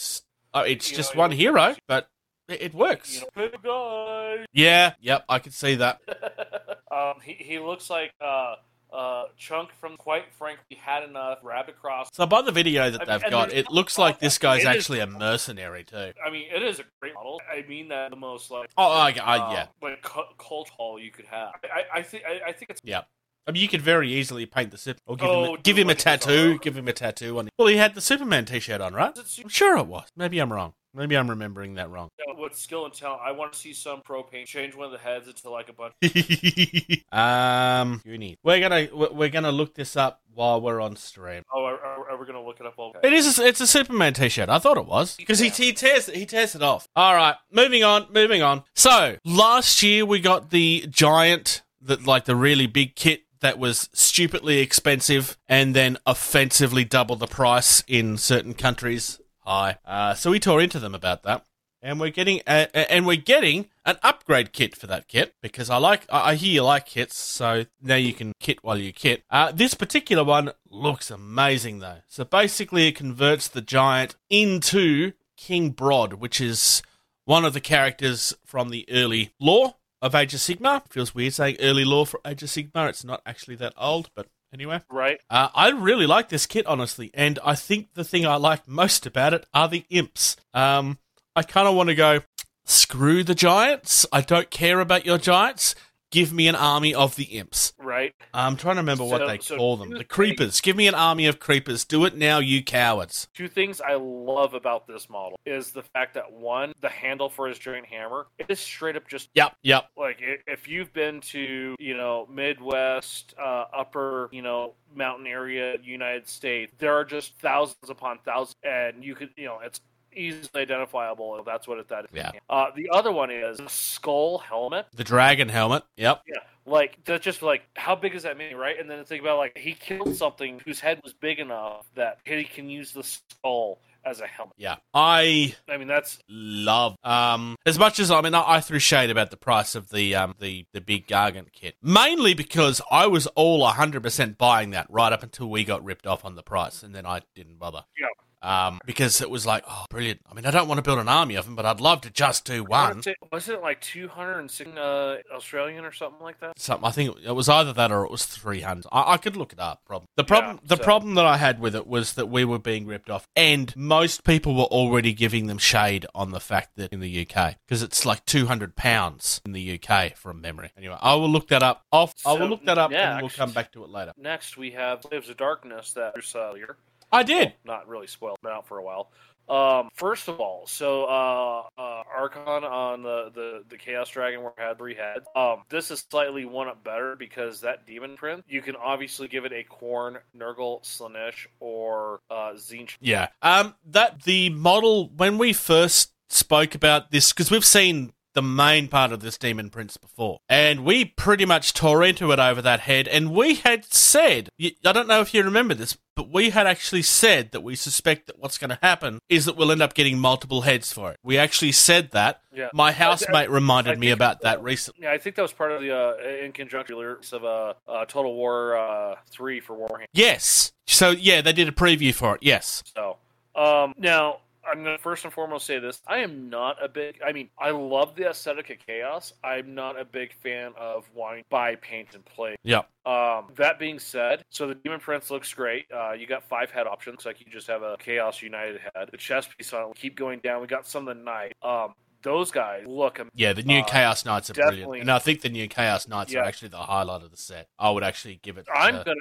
It's, 0.55 0.59
uh, 0.59 0.65
it's 0.67 0.91
You 0.91 0.97
just 0.97 1.15
know, 1.15 1.21
one 1.21 1.31
you- 1.33 1.37
hero, 1.39 1.77
but 1.87 2.09
it, 2.49 2.63
it 2.63 2.75
works. 2.75 3.23
You 3.23 3.27
know, 3.37 3.49
guy. 3.63 4.47
Yeah, 4.53 4.95
yep, 5.01 5.25
I 5.29 5.39
can 5.39 5.53
see 5.53 5.77
that. 5.77 6.01
um, 6.91 7.15
he 7.25 7.35
he 7.35 7.59
looks 7.59 7.89
like 7.91 8.13
uh 8.21 8.57
uh 8.93 9.25
Chunk 9.37 9.73
from 9.81 9.97
quite 9.97 10.25
frankly 10.37 10.77
had 10.77 11.05
enough 11.05 11.39
rabbit 11.45 11.77
cross. 11.81 12.09
So 12.13 12.27
by 12.27 12.43
the 12.43 12.51
video 12.51 12.91
that 12.91 13.03
I 13.03 13.05
they've 13.05 13.23
and 13.23 13.31
got, 13.31 13.53
it 13.53 13.71
looks 13.71 13.97
like 13.99 14.19
this 14.19 14.39
guy's 14.39 14.65
It 14.65 14.69
is- 14.71 14.77
actually 14.77 14.99
a 15.01 15.07
mercenary 15.07 15.85
too. 15.85 16.13
I 16.27 16.31
mean, 16.31 16.47
it 16.53 16.63
is 16.63 16.81
a 16.81 16.85
great 17.01 17.15
model. 17.15 17.41
I 17.49 17.63
mean 17.69 17.89
that 17.89 18.11
the 18.11 18.17
most 18.17 18.51
like 18.51 18.69
Oh, 18.77 18.91
I, 18.91 19.15
I, 19.23 19.39
uh, 19.39 19.53
yeah, 19.53 19.67
like 19.81 20.03
cult 20.03 20.69
hall 20.71 20.99
you 20.99 21.13
could 21.13 21.27
have. 21.27 21.53
I, 21.65 21.99
I 22.01 22.03
think 22.03 22.25
I, 22.27 22.49
I 22.49 22.53
think 22.53 22.71
it's 22.71 22.81
yeah. 22.83 23.03
I 23.51 23.53
mean, 23.53 23.63
you 23.63 23.69
could 23.69 23.83
very 23.83 24.13
easily 24.13 24.47
paint 24.47 24.71
the 24.71 24.79
Super 24.79 25.01
or 25.07 25.17
give 25.17 25.27
Oh, 25.29 25.55
him, 25.55 25.61
give 25.65 25.77
him 25.77 25.91
a 25.91 25.95
tattoo. 25.97 26.57
Give 26.61 26.77
him 26.77 26.87
a 26.87 26.93
tattoo 26.93 27.37
on. 27.41 27.49
Well, 27.59 27.67
he 27.67 27.77
had 27.79 27.97
the 27.97 28.01
Superman 28.01 28.45
T-shirt 28.45 28.81
on, 28.81 28.95
right? 28.95 29.11
It 29.17 29.41
I'm 29.43 29.49
sure 29.49 29.77
it 29.77 29.89
was. 29.89 30.07
Maybe 30.17 30.39
I'm 30.39 30.53
wrong. 30.53 30.75
Maybe 30.95 31.17
I'm 31.17 31.29
remembering 31.29 31.75
that 31.75 31.91
wrong. 31.91 32.11
with 32.39 32.55
skill 32.57 32.85
and 32.85 32.95
talent. 32.95 33.23
I 33.25 33.33
want 33.33 33.53
to 33.53 33.59
see 33.59 33.73
some 33.73 34.03
pro 34.03 34.23
paint 34.23 34.47
change 34.47 34.77
one 34.77 34.87
of 34.87 34.93
the 34.93 34.99
heads 34.99 35.27
into 35.27 35.51
like 35.51 35.69
a 35.69 35.73
bunch. 35.73 35.95
um, 37.13 38.01
you 38.05 38.19
need. 38.19 38.39
We're 38.45 38.61
gonna 38.61 38.89
we're 39.13 39.29
gonna 39.31 39.51
look 39.53 39.75
this 39.75 39.97
up 39.97 40.21
while 40.33 40.61
we're 40.61 40.81
on 40.81 40.95
stream. 40.95 41.43
Oh, 41.53 41.65
are, 41.65 41.79
are, 41.79 42.11
are 42.11 42.21
we 42.21 42.27
gonna 42.27 42.43
look 42.45 42.61
it 42.61 42.67
up? 42.67 42.79
Okay. 42.79 43.01
It 43.03 43.13
is. 43.13 43.39
A, 43.39 43.47
it's 43.47 43.61
a 43.61 43.67
Superman 43.67 44.15
T-shirt. 44.15 44.49
I 44.49 44.59
thought 44.59 44.77
it 44.79 44.87
was 44.87 45.17
because 45.17 45.39
he, 45.41 45.49
he 45.49 45.73
tears 45.73 46.07
he 46.07 46.25
tears 46.27 46.55
it 46.55 46.63
off. 46.63 46.87
All 46.95 47.15
right, 47.15 47.35
moving 47.51 47.83
on. 47.83 48.07
Moving 48.13 48.43
on. 48.43 48.63
So 48.75 49.17
last 49.25 49.83
year 49.83 50.05
we 50.07 50.21
got 50.21 50.51
the 50.51 50.87
giant, 50.89 51.63
that 51.83 52.07
like 52.07 52.25
the 52.27 52.37
really 52.37 52.67
big 52.67 52.97
kit 52.97 53.23
that 53.41 53.59
was 53.59 53.89
stupidly 53.93 54.59
expensive 54.61 55.37
and 55.49 55.75
then 55.75 55.97
offensively 56.07 56.85
double 56.85 57.17
the 57.17 57.27
price 57.27 57.83
in 57.87 58.17
certain 58.19 58.55
countries. 58.55 59.21
high. 59.45 59.79
Uh, 59.85 60.15
so 60.15 60.31
we 60.31 60.39
tore 60.39 60.61
into 60.61 60.79
them 60.79 60.95
about 60.95 61.23
that. 61.25 61.45
And 61.83 61.99
we're 61.99 62.11
getting 62.11 62.41
a- 62.47 62.93
and 62.93 63.07
we're 63.07 63.17
getting 63.17 63.71
an 63.87 63.97
upgrade 64.03 64.53
kit 64.53 64.77
for 64.77 64.87
that 64.87 65.09
kit 65.09 65.35
because 65.41 65.71
I 65.71 65.79
like 65.79 66.03
I 66.13 66.33
I 66.33 66.35
hear 66.35 66.53
you 66.53 66.63
like 66.63 66.85
kits, 66.85 67.17
so 67.17 67.65
now 67.81 67.95
you 67.95 68.13
can 68.13 68.35
kit 68.39 68.59
while 68.63 68.77
you 68.77 68.93
kit. 68.93 69.25
Uh, 69.31 69.51
this 69.51 69.73
particular 69.73 70.23
one 70.23 70.53
looks 70.69 71.11
amazing 71.11 71.79
though. 71.79 72.03
So 72.07 72.25
basically, 72.25 72.89
it 72.89 72.97
converts 72.97 73.49
the 73.49 73.63
giant 73.63 74.15
into 74.29 75.13
King 75.39 75.71
Brodd, 75.71 76.15
which 76.15 76.39
is 76.39 76.83
one 77.25 77.47
of 77.47 77.55
the 77.55 77.61
characters 77.63 78.35
from 78.45 78.69
the 78.69 78.85
early 78.91 79.33
lore 79.41 79.77
of 80.03 80.15
Age 80.15 80.35
of 80.35 80.41
Sigmar. 80.41 80.83
Feels 80.91 81.15
weird 81.15 81.35
saying 81.35 81.57
early 81.61 81.85
lore 81.85 82.07
for 82.07 82.21
Age 82.27 82.43
of 82.43 82.49
Sigmar. 82.49 82.89
It's 82.89 83.05
not 83.05 83.23
actually 83.27 83.57
that 83.57 83.75
old, 83.77 84.11
but 84.15 84.27
anyway. 84.53 84.81
Right. 84.91 85.21
Uh, 85.29 85.49
I 85.55 85.71
really 85.71 86.07
like 86.07 86.29
this 86.29 86.47
kit, 86.47 86.67
honestly, 86.67 87.11
and 87.15 87.39
I 87.45 87.55
think 87.55 87.95
the 87.95 88.05
thing 88.05 88.27
I 88.27 88.37
like 88.37 88.67
most 88.67 89.07
about 89.07 89.35
it 89.35 89.47
are 89.55 89.69
the 89.69 89.85
imps. 89.91 90.37
Um, 90.55 90.99
I 91.37 91.43
kind 91.43 91.69
of 91.69 91.75
want 91.75 91.89
to 91.89 91.95
go, 91.95 92.21
screw 92.65 93.25
the 93.25 93.35
giants. 93.35 94.07
I 94.13 94.21
don't 94.21 94.51
care 94.51 94.81
about 94.81 95.07
your 95.07 95.19
giants. 95.19 95.75
Give 96.11 96.33
me 96.33 96.49
an 96.49 96.57
army 96.57 96.95
of 96.95 97.17
the 97.17 97.25
imps. 97.25 97.73
Right. 97.79 98.15
I'm 98.35 98.57
trying 98.57 98.77
to 98.77 98.83
remember 98.83 99.05
what 99.05 99.27
they 99.27 99.39
so 99.39 99.57
call 99.57 99.77
them. 99.77 99.91
The 99.91 100.05
creepers. 100.05 100.61
Give 100.61 100.77
me 100.77 100.87
an 100.87 100.95
army 100.95 101.27
of 101.27 101.39
creepers. 101.39 101.85
Do 101.85 102.05
it 102.05 102.17
now, 102.17 102.39
you 102.39 102.63
cowards. 102.63 103.29
Two 103.35 103.49
things 103.49 103.81
I 103.81 103.95
love 103.95 104.55
about 104.55 104.87
this 104.87 105.09
model 105.09 105.39
is 105.47 105.71
the 105.71 105.83
fact 105.83 106.15
that 106.15 106.33
one, 106.33 106.73
the 106.81 106.89
handle 106.89 107.29
for 107.29 107.49
his 107.49 107.59
giant 107.59 107.87
hammer, 107.87 108.27
it 108.39 108.47
is 108.49 108.61
straight 108.61 108.97
up 108.97 109.09
just 109.09 109.31
Yep, 109.35 109.57
yep. 109.63 109.89
like 109.97 110.19
if 110.47 110.67
you've 110.67 110.93
been 110.93 111.21
to 111.21 111.77
you 111.79 111.97
know 111.97 112.27
midwest 112.31 113.35
uh, 113.41 113.65
upper 113.73 114.29
you 114.33 114.43
know 114.43 114.75
mountain 114.95 115.27
area 115.27 115.77
united 115.83 116.27
states 116.27 116.73
there 116.79 116.95
are 116.95 117.05
just 117.05 117.39
thousands 117.39 117.91
upon 117.91 118.19
thousands 118.25 118.57
and 118.65 119.05
you 119.05 119.15
could 119.15 119.31
you 119.37 119.45
know 119.45 119.61
it's 119.63 119.81
easily 120.15 120.63
identifiable 120.63 121.43
that's 121.45 121.67
what 121.69 121.79
it 121.79 121.89
that 121.89 122.05
is 122.05 122.11
Yeah. 122.13 122.33
uh, 122.49 122.67
the 122.75 122.89
other 122.91 123.13
one 123.13 123.31
is 123.31 123.61
a 123.61 123.69
skull 123.69 124.39
helmet 124.39 124.87
The 124.95 125.05
dragon 125.05 125.49
helmet. 125.49 125.85
Yep. 125.97 126.23
yeah 126.27 126.41
like 126.67 126.99
that's 127.05 127.25
just 127.25 127.43
like 127.43 127.63
how 127.77 127.97
big 127.97 128.15
is 128.15 128.23
that 128.25 128.37
mean 128.37 128.55
right 128.57 128.79
and 128.79 128.89
then 128.91 129.03
think 129.05 129.23
about 129.23 129.39
like 129.39 129.57
he 129.57 129.73
killed 129.73 130.15
something 130.17 130.61
whose 130.65 130.79
head 130.81 131.01
was 131.03 131.13
big 131.15 131.39
enough 131.39 131.87
that 131.95 132.19
he 132.25 132.45
can 132.45 132.69
use 132.69 132.93
the 132.93 133.03
skull 133.03 133.81
as 134.05 134.21
a 134.21 134.27
helmet 134.27 134.55
Yeah. 134.57 134.77
I 134.95 135.55
i 135.69 135.77
mean 135.77 135.89
that's 135.89 136.19
love 136.29 136.97
um 137.05 137.57
as 137.67 137.79
much 137.79 137.99
as 137.99 138.11
I 138.11 138.21
mean 138.23 138.35
I, 138.35 138.45
I 138.57 138.61
threw 138.61 138.79
shade 138.79 139.11
about 139.11 139.31
the 139.31 139.37
price 139.37 139.75
of 139.75 139.91
the 139.91 140.15
um 140.15 140.35
the 140.39 140.65
the 140.73 140.81
big 140.81 141.07
gargant 141.07 141.53
kit 141.53 141.75
mainly 141.83 142.33
because 142.35 142.81
I 142.91 143.07
was 143.09 143.27
all 143.29 143.61
100% 143.71 144.39
buying 144.39 144.71
that 144.71 144.87
right 144.91 145.13
up 145.13 145.23
until 145.23 145.49
we 145.51 145.65
got 145.65 145.85
ripped 145.85 146.07
off 146.07 146.25
on 146.25 146.35
the 146.35 146.43
price 146.43 146.83
and 146.83 146.95
then 146.95 147.05
I 147.05 147.21
didn't 147.35 147.59
bother 147.59 147.85
Yeah. 147.99 148.07
Um 148.43 148.81
because 148.87 149.21
it 149.21 149.31
was 149.31 149.47
like 149.47 149.65
oh 149.69 149.85
brilliant. 149.91 150.21
I 150.31 150.35
mean 150.35 150.47
I 150.47 150.51
don't 150.51 150.69
want 150.69 150.79
to 150.79 150.83
build 150.83 150.99
an 150.99 151.09
army 151.09 151.35
of 151.35 151.45
them 151.45 151.57
but 151.57 151.67
I'd 151.67 151.81
love 151.81 152.01
to 152.03 152.11
just 152.11 152.45
do 152.45 152.65
one. 152.65 153.03
wasn't 153.31 153.59
it 153.59 153.63
like 153.63 153.81
206 153.81 154.71
uh, 154.77 155.17
australian 155.35 155.85
or 155.85 155.93
something 155.93 156.23
like 156.23 156.41
that? 156.41 156.59
Something 156.59 156.87
I 156.87 156.91
think 156.91 157.17
it 157.25 157.33
was 157.33 157.49
either 157.49 157.73
that 157.73 157.93
or 157.93 158.05
it 158.05 158.11
was 158.11 158.25
300 158.27 158.87
I, 158.93 159.13
I 159.13 159.17
could 159.17 159.37
look 159.37 159.53
it 159.53 159.61
up 159.61 159.85
problem 159.85 160.07
the 160.17 160.25
problem 160.25 160.57
Yeah, 160.63 160.69
the 160.69 160.77
so- 160.77 160.85
problem 160.85 161.15
that 161.15 161.27
I 161.27 161.37
had 161.37 161.61
with 161.61 161.75
it 161.75 161.87
was 161.87 162.15
that 162.15 162.27
we 162.27 162.45
were 162.45 162.59
being 162.59 162.87
ripped 162.87 163.11
off 163.11 163.27
and 163.37 163.75
most 163.77 164.25
people 164.25 164.55
were 164.55 164.65
already 164.65 165.13
giving 165.13 165.47
them 165.47 165.59
shade 165.59 166.07
on 166.15 166.31
the 166.31 166.41
fact 166.41 166.77
that 166.77 166.93
in 166.93 167.01
the 167.01 167.27
UK 167.27 167.57
because 167.67 167.83
it's 167.83 168.07
like 168.07 168.25
200 168.27 168.77
pounds 168.77 169.41
in 169.45 169.53
the 169.53 169.81
UK 169.81 170.17
from 170.17 170.41
memory. 170.41 170.71
Anyway 170.77 170.97
I 171.01 171.15
will 171.15 171.31
look 171.31 171.49
that 171.49 171.63
up 171.63 171.85
I'll, 171.93 172.11
I 172.27 172.33
will 172.35 172.49
look 172.49 172.65
that 172.65 172.79
up 172.79 172.91
yeah, 172.91 173.13
and 173.13 173.23
we'll 173.23 173.31
come 173.31 173.53
back 173.53 173.73
to 173.73 173.85
it 173.85 173.91
later. 173.91 174.13
Next, 174.17 174.57
we 174.57 174.71
have 174.73 175.03
Slaves 175.03 175.29
of 175.29 175.37
Darkness 175.37 175.93
that 175.95 176.15
here. 176.57 176.77
I 177.13 177.23
did 177.23 177.55
Not 177.65 177.89
really 177.89 178.07
spoiled, 178.07 178.39
been 178.43 178.53
out 178.53 178.67
for 178.67 178.79
a 178.79 178.83
while. 178.83 179.11
Um, 179.49 179.89
first 179.95 180.29
of 180.29 180.39
all, 180.39 180.65
so 180.69 181.07
uh, 181.07 181.63
uh, 181.77 182.03
Archaon 182.17 182.63
on 182.63 183.03
the, 183.03 183.33
the, 183.35 183.65
the 183.69 183.77
Chaos 183.77 184.09
Dragon 184.09 184.43
where 184.43 184.53
it 184.57 184.61
had 184.61 184.79
three 184.79 184.95
heads. 184.95 185.27
Um, 185.35 185.63
this 185.69 185.91
is 185.91 186.07
slightly 186.09 186.45
one 186.45 186.69
up 186.69 186.85
better 186.85 187.17
because 187.17 187.61
that 187.63 187.85
Demon 187.85 188.17
Prince, 188.17 188.45
you 188.49 188.63
can 188.63 188.77
obviously 188.77 189.27
give 189.27 189.45
it 189.45 189.53
a 189.53 189.65
Khorne, 189.65 190.19
Nurgle, 190.39 190.85
Slaanesh, 190.85 191.49
or 191.59 192.21
uh, 192.31 192.53
Tzeentch. 192.55 192.97
Yeah. 193.01 193.29
Um. 193.43 193.75
That 193.85 194.23
the 194.23 194.51
model 194.51 195.09
when 195.17 195.37
we 195.37 195.53
first 195.53 196.13
spoke 196.29 196.77
about 196.77 197.11
this 197.11 197.33
because 197.33 197.51
we've 197.51 197.65
seen 197.65 198.13
the 198.35 198.43
main 198.43 198.89
part 198.89 199.13
of 199.13 199.21
this 199.21 199.39
demon 199.39 199.71
prince 199.71 199.97
before, 199.97 200.39
and 200.49 200.85
we 200.85 201.05
pretty 201.05 201.45
much 201.45 201.75
tore 201.75 202.03
into 202.05 202.33
it 202.33 202.39
over 202.39 202.63
that 202.63 202.81
head, 202.81 203.09
and 203.09 203.33
we 203.33 203.55
had 203.57 203.85
said, 203.93 204.49
I 204.61 204.93
don't 204.93 205.09
know 205.09 205.21
if 205.21 205.35
you 205.35 205.43
remember 205.43 205.75
this. 205.75 205.97
But 206.17 206.29
we 206.31 206.51
had 206.51 206.67
actually 206.67 207.01
said 207.01 207.53
that 207.53 207.63
we 207.63 207.75
suspect 207.77 208.27
that 208.27 208.39
what's 208.39 208.59
going 208.59 208.69
to 208.69 208.79
happen 208.83 209.21
is 209.31 209.47
that 209.47 209.57
we'll 209.57 209.73
end 209.73 209.81
up 209.81 209.95
getting 209.95 210.19
multiple 210.19 210.63
heads 210.63 210.93
for 210.93 211.13
it. 211.13 211.19
We 211.23 211.39
actually 211.39 211.73
said 211.73 212.11
that. 212.11 212.43
Yeah. 212.53 212.69
My 212.75 212.89
I- 212.89 212.93
housemate 212.93 213.49
reminded 213.49 213.95
I 213.95 213.97
me 213.97 214.11
about 214.11 214.43
that 214.43 214.63
recently. 214.63 215.05
Yeah, 215.05 215.13
I 215.13 215.19
think 215.19 215.37
that 215.37 215.43
was 215.43 215.53
part 215.53 215.73
of 215.73 215.81
the 215.81 215.97
uh, 215.97 216.45
in 216.45 216.53
conjunction 216.53 216.97
of 217.33 217.45
uh, 217.45 217.73
uh, 217.89 218.05
Total 218.05 218.35
War 218.35 218.77
uh, 218.77 219.15
three 219.31 219.61
for 219.61 219.75
Warhammer. 219.75 220.05
Yes. 220.13 220.73
So 220.87 221.11
yeah, 221.11 221.41
they 221.41 221.55
did 221.55 221.69
a 221.69 221.73
preview 221.73 222.13
for 222.13 222.35
it. 222.35 222.43
Yes. 222.43 222.83
So, 222.95 223.17
um, 223.55 223.95
now 223.97 224.41
I'm 224.69 224.83
going 224.85 224.97
to 224.97 225.03
first 225.03 225.25
and 225.25 225.33
foremost 225.33 225.67
say 225.67 225.79
this: 225.79 226.01
I 226.07 226.19
am 226.19 226.49
not 226.51 226.83
a 226.83 226.89
big. 226.89 227.19
I 227.27 227.33
mean, 227.33 227.49
I 227.59 227.71
love 227.71 228.15
the 228.17 228.29
aesthetic 228.31 228.71
of 228.71 228.77
chaos. 228.87 229.33
I'm 229.43 229.75
not 229.75 229.99
a 229.99 230.05
big 230.05 230.33
fan 230.35 230.73
of 230.79 231.09
wanting 231.15 231.43
to 231.45 231.49
buy, 231.51 231.77
paint, 231.77 232.15
and 232.15 232.25
play. 232.25 232.57
Yep. 232.63 232.89
Um, 233.07 233.47
that 233.57 233.79
being 233.79 233.99
said, 233.99 234.43
so 234.51 234.67
the 234.67 234.75
Demon 234.75 235.01
Prince 235.01 235.31
looks 235.31 235.53
great. 235.55 235.87
Uh, 235.95 236.13
you 236.13 236.27
got 236.27 236.43
five 236.45 236.71
head 236.71 236.87
options, 236.87 237.25
like 237.25 237.41
you 237.41 237.47
just 237.51 237.67
have 237.67 237.83
a 237.83 237.97
Chaos 237.99 238.43
United 238.43 238.81
head. 238.95 239.09
The 239.11 239.17
chest 239.17 239.57
piece 239.57 239.73
on 239.73 239.91
it. 239.91 239.97
Keep 239.97 240.17
going 240.17 240.41
down. 240.41 240.61
We 240.61 240.67
got 240.67 240.87
some 240.87 241.09
of 241.09 241.17
the 241.17 241.23
knight. 241.23 241.55
Um, 241.63 241.95
those 242.23 242.51
guys 242.51 242.85
look. 242.87 243.19
am- 243.19 243.31
Yeah, 243.35 243.55
the 243.55 243.63
new 243.63 243.81
Uh, 243.81 243.85
Chaos 243.87 244.27
Knights 244.27 244.51
are 244.51 244.53
brilliant, 244.55 245.01
and 245.01 245.11
I 245.11 245.19
think 245.19 245.41
the 245.41 245.49
new 245.49 245.67
Chaos 245.69 246.07
Knights 246.07 246.33
Yeah. 246.33 246.41
are 246.41 246.45
actually 246.45 246.69
the 246.69 246.77
highlight 246.77 247.23
of 247.23 247.31
the 247.31 247.39
set. 247.39 247.69
I 247.79 247.91
would 247.91 248.05
actually 248.05 248.41
give 248.43 248.59
it. 248.59 248.67
I'm 248.75 248.97
gonna. 249.03 249.15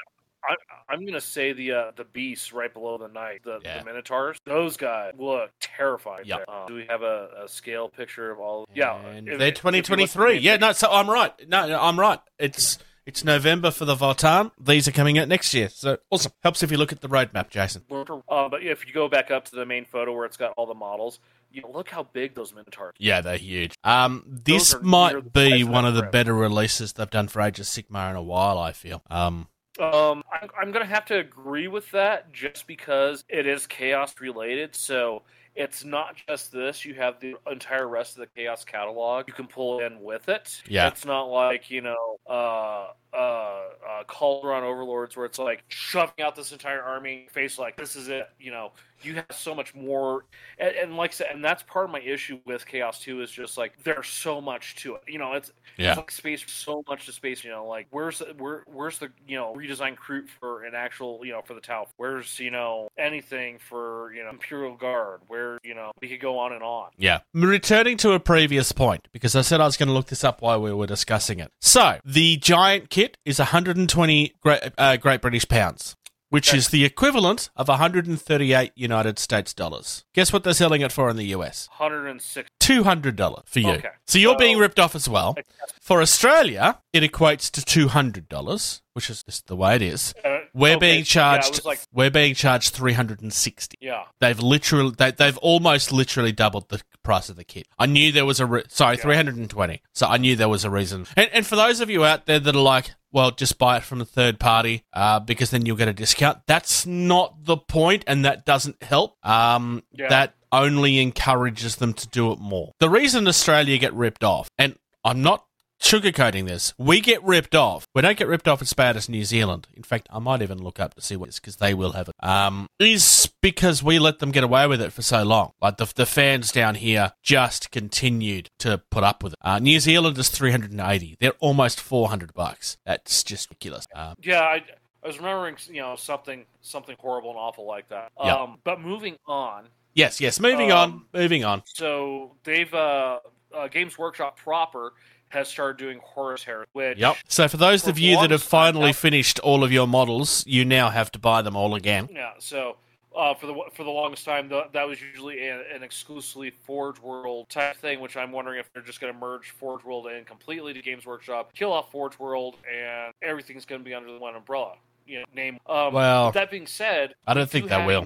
I'm, 0.47 0.57
I'm 0.89 1.05
gonna 1.05 1.21
say 1.21 1.53
the 1.53 1.71
uh, 1.73 1.91
the 1.95 2.03
beasts 2.05 2.53
right 2.53 2.73
below 2.73 2.97
the 2.97 3.07
knight, 3.07 3.41
the, 3.43 3.59
Yeah. 3.63 3.79
the 3.79 3.85
minotaurs. 3.85 4.37
Those 4.45 4.77
guys 4.77 5.13
look 5.17 5.51
terrifying. 5.59 6.25
Yep. 6.25 6.45
Um, 6.47 6.67
do 6.67 6.75
we 6.75 6.85
have 6.89 7.01
a, 7.01 7.29
a 7.45 7.47
scale 7.49 7.89
picture 7.89 8.31
of 8.31 8.39
all? 8.39 8.65
Yeah, 8.73 8.95
And 8.97 9.27
if- 9.27 9.37
they're 9.39 9.47
if 9.49 9.63
you 9.63 9.69
look 9.71 9.77
at 9.77 9.85
the 9.85 9.91
2023. 9.91 10.37
Yeah, 10.39 10.57
no, 10.57 10.71
so 10.71 10.89
I'm 10.91 11.09
right. 11.09 11.33
No, 11.47 11.67
no, 11.67 11.79
I'm 11.81 11.99
right. 11.99 12.19
It's 12.37 12.77
it's 13.05 13.23
November 13.23 13.71
for 13.71 13.85
the 13.85 13.95
Votann. 13.95 14.51
These 14.59 14.87
are 14.87 14.91
coming 14.91 15.17
out 15.17 15.27
next 15.27 15.53
year. 15.53 15.69
So 15.69 15.97
awesome. 16.11 16.31
Helps 16.43 16.61
if 16.63 16.71
you 16.71 16.77
look 16.77 16.91
at 16.91 17.01
the 17.01 17.09
roadmap, 17.09 17.49
Jason. 17.49 17.83
Uh, 17.89 18.49
but 18.49 18.61
if 18.63 18.85
you 18.85 18.93
go 18.93 19.07
back 19.09 19.31
up 19.31 19.45
to 19.45 19.55
the 19.55 19.65
main 19.65 19.85
photo 19.85 20.13
where 20.13 20.25
it's 20.25 20.37
got 20.37 20.53
all 20.57 20.67
the 20.67 20.75
models, 20.75 21.19
you 21.51 21.61
know, 21.63 21.71
look 21.71 21.89
how 21.89 22.03
big 22.03 22.35
those 22.35 22.53
minotaurs. 22.53 22.93
Yeah, 22.99 23.21
they're 23.21 23.37
huge. 23.37 23.73
Um, 23.83 24.23
this 24.27 24.75
might 24.83 25.33
be 25.33 25.63
one 25.63 25.85
of 25.85 25.95
the 25.95 26.03
better 26.03 26.35
releases 26.35 26.93
they've 26.93 27.09
done 27.09 27.27
for 27.29 27.41
Age 27.41 27.59
of 27.59 27.65
Sigmar 27.65 28.11
in 28.11 28.15
a 28.15 28.21
while. 28.21 28.59
I 28.59 28.71
feel. 28.73 29.01
Um, 29.09 29.47
Um, 29.79 30.23
I'm, 30.31 30.49
I'm 30.59 30.71
gonna 30.71 30.85
have 30.85 31.05
to 31.05 31.17
agree 31.17 31.67
with 31.67 31.89
that 31.91 32.31
just 32.33 32.67
because 32.67 33.23
it 33.29 33.47
is 33.47 33.65
chaos 33.67 34.13
related. 34.19 34.75
So 34.75 35.23
it's 35.55 35.83
not 35.83 36.15
just 36.27 36.51
this; 36.51 36.85
you 36.85 36.93
have 36.95 37.19
the 37.19 37.35
entire 37.49 37.87
rest 37.87 38.17
of 38.17 38.21
the 38.21 38.27
chaos 38.27 38.63
catalog 38.63 39.27
you 39.27 39.33
can 39.33 39.47
pull 39.47 39.79
in 39.79 40.01
with 40.01 40.29
it. 40.29 40.61
Yeah. 40.67 40.87
it's 40.87 41.05
not 41.05 41.23
like 41.23 41.71
you 41.71 41.81
know, 41.81 42.17
uh, 42.27 42.87
uh, 43.13 43.17
uh, 43.17 44.03
Kharadron 44.07 44.63
Overlords 44.63 45.15
where 45.15 45.25
it's 45.25 45.39
like 45.39 45.63
shoving 45.69 46.23
out 46.23 46.35
this 46.35 46.51
entire 46.51 46.81
army 46.81 47.27
face 47.31 47.57
like 47.57 47.75
this 47.77 47.95
is 47.95 48.09
it. 48.09 48.29
You 48.39 48.51
know, 48.51 48.71
you 49.05 49.15
have 49.15 49.25
so 49.31 49.53
much 49.55 49.73
more, 49.75 50.25
and, 50.57 50.75
and 50.75 50.97
like 50.97 51.11
I 51.11 51.13
said, 51.13 51.27
and 51.33 51.43
that's 51.43 51.63
part 51.63 51.85
of 51.85 51.91
my 51.91 51.99
issue 52.01 52.39
with 52.45 52.65
Chaos 52.65 52.99
Two 52.99 53.21
is 53.21 53.31
just 53.31 53.57
like 53.57 53.83
there's 53.83 54.07
so 54.07 54.39
much 54.41 54.75
to 54.77 54.95
it. 54.95 55.03
You 55.07 55.19
know, 55.19 55.33
it's 55.33 55.51
Yeah. 55.77 55.89
it's 55.91 55.97
like 55.97 56.11
space 56.11 56.43
so 56.47 56.83
much 56.87 57.05
to 57.05 57.11
space. 57.11 57.43
You 57.43 57.51
know, 57.51 57.65
like 57.67 57.87
where's 57.91 58.19
the, 58.19 58.33
where 58.37 58.63
where's 58.67 58.99
the 58.99 59.09
you 59.27 59.37
know 59.37 59.53
redesigned 59.57 59.97
crew 59.97 60.25
for 60.39 60.63
an 60.63 60.73
actual 60.75 61.21
you 61.23 61.31
know 61.31 61.41
for 61.43 61.53
the 61.53 61.61
Tau? 61.61 61.87
Where's 61.97 62.39
you 62.39 62.51
know 62.51 62.89
anything 62.97 63.59
for 63.59 64.13
you 64.13 64.23
know 64.23 64.29
Imperial 64.29 64.75
Guard? 64.75 65.21
Where 65.27 65.59
you 65.63 65.75
know 65.75 65.91
we 66.01 66.07
could 66.09 66.19
go 66.21 66.39
on 66.39 66.53
and 66.53 66.63
on. 66.63 66.89
Yeah. 66.97 67.19
Returning 67.33 67.97
to 67.97 68.11
a 68.13 68.19
previous 68.19 68.71
point, 68.71 69.07
because 69.11 69.35
I 69.35 69.41
said 69.41 69.61
I 69.61 69.65
was 69.65 69.77
going 69.77 69.87
to 69.87 69.93
look 69.93 70.07
this 70.07 70.23
up 70.23 70.41
while 70.41 70.61
we 70.61 70.73
were 70.73 70.87
discussing 70.87 71.39
it. 71.39 71.51
So, 71.61 71.97
the 72.05 72.37
giant 72.37 72.89
kit 72.89 73.17
is 73.25 73.39
120 73.39 74.33
Great, 74.41 74.61
uh, 74.77 74.97
Great 74.97 75.21
British 75.21 75.47
pounds, 75.47 75.95
which 76.29 76.53
is 76.53 76.69
the 76.69 76.85
equivalent 76.85 77.49
of 77.55 77.67
138 77.67 78.71
United 78.75 79.19
States 79.19 79.53
dollars. 79.53 80.05
Guess 80.13 80.31
what 80.31 80.43
they're 80.43 80.53
selling 80.53 80.81
it 80.81 80.91
for 80.91 81.09
in 81.09 81.17
the 81.17 81.25
US? 81.35 81.67
106. 81.77 82.49
$200 82.59 83.41
for 83.47 83.59
you. 83.59 83.69
Okay. 83.71 83.89
So 84.07 84.19
you're 84.19 84.33
So- 84.33 84.39
being 84.39 84.57
ripped 84.57 84.79
off 84.79 84.95
as 84.95 85.09
well. 85.09 85.35
For 85.81 86.01
Australia, 86.01 86.79
it 86.93 87.01
equates 87.03 87.49
to 87.51 87.61
$200, 87.61 88.81
which 88.93 89.09
is 89.09 89.23
just 89.23 89.47
the 89.47 89.55
way 89.55 89.75
it 89.75 89.81
is. 89.81 90.13
Uh, 90.23 90.37
we're 90.53 90.75
okay, 90.75 90.79
being 90.79 91.03
charged. 91.03 91.51
was 91.51 91.65
like 91.65 91.79
we're 91.93 92.09
being 92.11 92.33
charged 92.33 92.73
three 92.73 92.93
hundred 92.93 93.21
and 93.21 93.31
sixty. 93.31 93.77
yeah. 93.79 94.03
They've 94.19 94.39
literally, 94.39 94.93
they, 94.97 95.11
they've 95.11 95.37
almost 95.37 95.91
literally 95.91 96.31
doubled 96.31 96.69
the 96.69 96.81
price 97.03 97.29
of 97.29 97.35
the 97.35 97.43
kit. 97.43 97.67
I 97.77 97.85
knew 97.85 98.11
there 98.11 98.25
was 98.25 98.39
a 98.39 98.45
re- 98.45 98.63
sorry, 98.67 98.95
Yeah. 98.95 99.01
three 99.01 99.15
hundred 99.15 99.37
and 99.37 99.49
twenty. 99.49 99.81
So 99.93 100.07
I 100.07 100.17
knew 100.17 100.35
there 100.35 100.49
was 100.49 100.63
a 100.65 100.69
reason. 100.69 101.05
And, 101.15 101.29
and 101.33 101.45
for 101.45 101.55
those 101.55 101.79
of 101.79 101.89
you 101.89 102.05
out 102.05 102.25
there 102.25 102.39
that 102.39 102.55
are 102.55 102.61
like, 102.61 102.91
well, 103.11 103.31
just 103.31 103.57
buy 103.57 103.77
it 103.77 103.83
from 103.83 104.01
a 104.01 104.05
third 104.05 104.39
party 104.39 104.83
uh, 104.93 105.19
because 105.19 105.49
then 105.51 105.65
you'll 105.65 105.75
get 105.77 105.87
a 105.87 105.93
discount. 105.93 106.39
That's 106.47 106.85
not 106.85 107.45
the 107.45 107.57
point, 107.57 108.03
and 108.07 108.23
that 108.25 108.45
doesn't 108.45 108.81
help. 108.83 109.17
Um, 109.25 109.83
Yeah. 109.91 110.09
That 110.09 110.35
only 110.51 110.99
encourages 110.99 111.75
them 111.77 111.93
to 111.93 112.07
do 112.07 112.31
it 112.31 112.39
more. 112.39 112.71
The 112.79 112.89
reason 112.89 113.27
Australia 113.27 113.77
get 113.77 113.93
ripped 113.93 114.23
off, 114.23 114.49
and 114.57 114.75
I'm 115.03 115.21
not 115.21 115.45
sugarcoating 115.81 116.47
this. 116.47 116.73
We 116.77 117.01
get 117.01 117.23
ripped 117.23 117.55
off. 117.55 117.87
We 117.95 118.01
don't 118.01 118.17
get 118.17 118.27
ripped 118.27 118.47
off 118.47 118.61
as 118.61 118.73
bad 118.73 118.95
as 118.97 119.09
New 119.09 119.23
Zealand. 119.23 119.67
In 119.75 119.83
fact, 119.83 120.07
I 120.11 120.19
might 120.19 120.41
even 120.41 120.61
look 120.61 120.79
up 120.79 120.93
to 120.95 121.01
see 121.01 121.15
what 121.15 121.29
it's 121.29 121.39
because 121.39 121.57
they 121.57 121.73
will 121.73 121.93
have 121.93 122.09
it. 122.09 122.15
Um, 122.23 122.67
is 122.79 123.31
because 123.41 123.81
we 123.81 123.99
let 123.99 124.19
them 124.19 124.31
get 124.31 124.43
away 124.43 124.67
with 124.67 124.81
it 124.81 124.91
for 124.93 125.01
so 125.01 125.23
long. 125.23 125.51
Like 125.61 125.77
the 125.77 125.91
the 125.95 126.05
fans 126.05 126.51
down 126.51 126.75
here 126.75 127.13
just 127.23 127.71
continued 127.71 128.49
to 128.59 128.81
put 128.91 129.03
up 129.03 129.23
with 129.23 129.33
it. 129.33 129.39
Uh, 129.41 129.59
New 129.59 129.79
Zealand 129.79 130.17
is 130.17 130.29
three 130.29 130.51
hundred 130.51 130.71
and 130.71 130.81
eighty. 130.81 131.15
They're 131.19 131.33
almost 131.39 131.79
four 131.79 132.09
hundred 132.09 132.33
bucks. 132.33 132.77
That's 132.85 133.23
just 133.23 133.49
ridiculous. 133.49 133.85
Um, 133.95 134.15
Yeah, 134.21 134.41
I, 134.41 134.63
I 135.03 135.07
was 135.07 135.17
remembering, 135.17 135.55
you 135.69 135.81
know, 135.81 135.95
something 135.95 136.45
something 136.61 136.95
horrible 136.99 137.29
and 137.29 137.39
awful 137.39 137.65
like 137.65 137.87
that. 137.89 138.11
Yeah. 138.23 138.35
Um, 138.35 138.57
but 138.63 138.81
moving 138.81 139.15
on, 139.25 139.69
yes, 139.93 140.19
yes. 140.19 140.39
Moving 140.39 140.71
on. 140.71 140.89
Um, 140.89 141.05
Moving 141.13 141.45
on. 141.45 141.63
so 141.65 142.35
they've 142.43 142.73
uh, 142.73 143.19
uh, 143.55 143.67
Games 143.69 143.97
Workshop 143.97 144.37
proper 144.37 144.93
has 145.29 145.47
started 145.47 145.77
doing 145.77 145.99
Horus 146.03 146.43
Heresy, 146.43 146.69
which 146.73 146.97
Yep. 146.97 147.17
So 147.27 147.47
for 147.47 147.57
those 147.57 147.83
For 147.83 147.91
of 147.91 147.99
you 147.99 148.17
that 148.21 148.31
have 148.31 148.43
finally 148.43 148.87
now- 148.87 148.93
finished 148.93 149.39
all 149.39 149.63
of 149.63 149.71
your 149.71 149.87
models, 149.87 150.43
you 150.47 150.65
now 150.65 150.89
have 150.89 151.11
to 151.11 151.19
buy 151.19 151.41
them 151.41 151.55
all 151.55 151.75
again. 151.75 152.09
yeah, 152.11 152.31
so. 152.39 152.77
Uh, 153.15 153.33
for 153.33 153.47
the 153.47 153.55
for 153.73 153.83
the 153.83 153.89
longest 153.89 154.23
time, 154.23 154.47
th- 154.47 154.65
that 154.71 154.87
was 154.87 155.01
usually 155.01 155.45
an, 155.49 155.63
an 155.73 155.81
exclusively 155.81 156.51
Forge 156.51 156.99
World 157.01 157.49
type 157.49 157.75
thing, 157.77 157.99
which 158.01 158.15
I'm 158.15 158.31
wondering 158.31 158.59
if 158.59 158.71
they're 158.71 158.83
just 158.83 159.01
going 159.01 159.11
to 159.11 159.19
merge 159.19 159.49
Forge 159.49 159.83
World 159.83 160.05
in 160.07 160.23
completely 160.25 160.73
to 160.73 160.81
Games 160.81 161.07
Workshop, 161.07 161.51
kill 161.55 161.73
off 161.73 161.91
Forge 161.91 162.17
World, 162.19 162.57
and 162.71 163.11
everything's 163.23 163.65
going 163.65 163.81
to 163.81 163.83
be 163.85 163.95
under 163.95 164.13
the 164.13 164.19
one 164.19 164.35
umbrella. 164.35 164.75
You 165.07 165.19
know, 165.21 165.25
name. 165.33 165.57
Um, 165.67 165.91
Well, 165.91 166.31
that 166.33 166.51
being 166.51 166.67
said, 166.67 167.15
I 167.25 167.33
don't 167.33 167.49
think 167.49 167.67
they 167.67 167.83
will. 167.83 168.05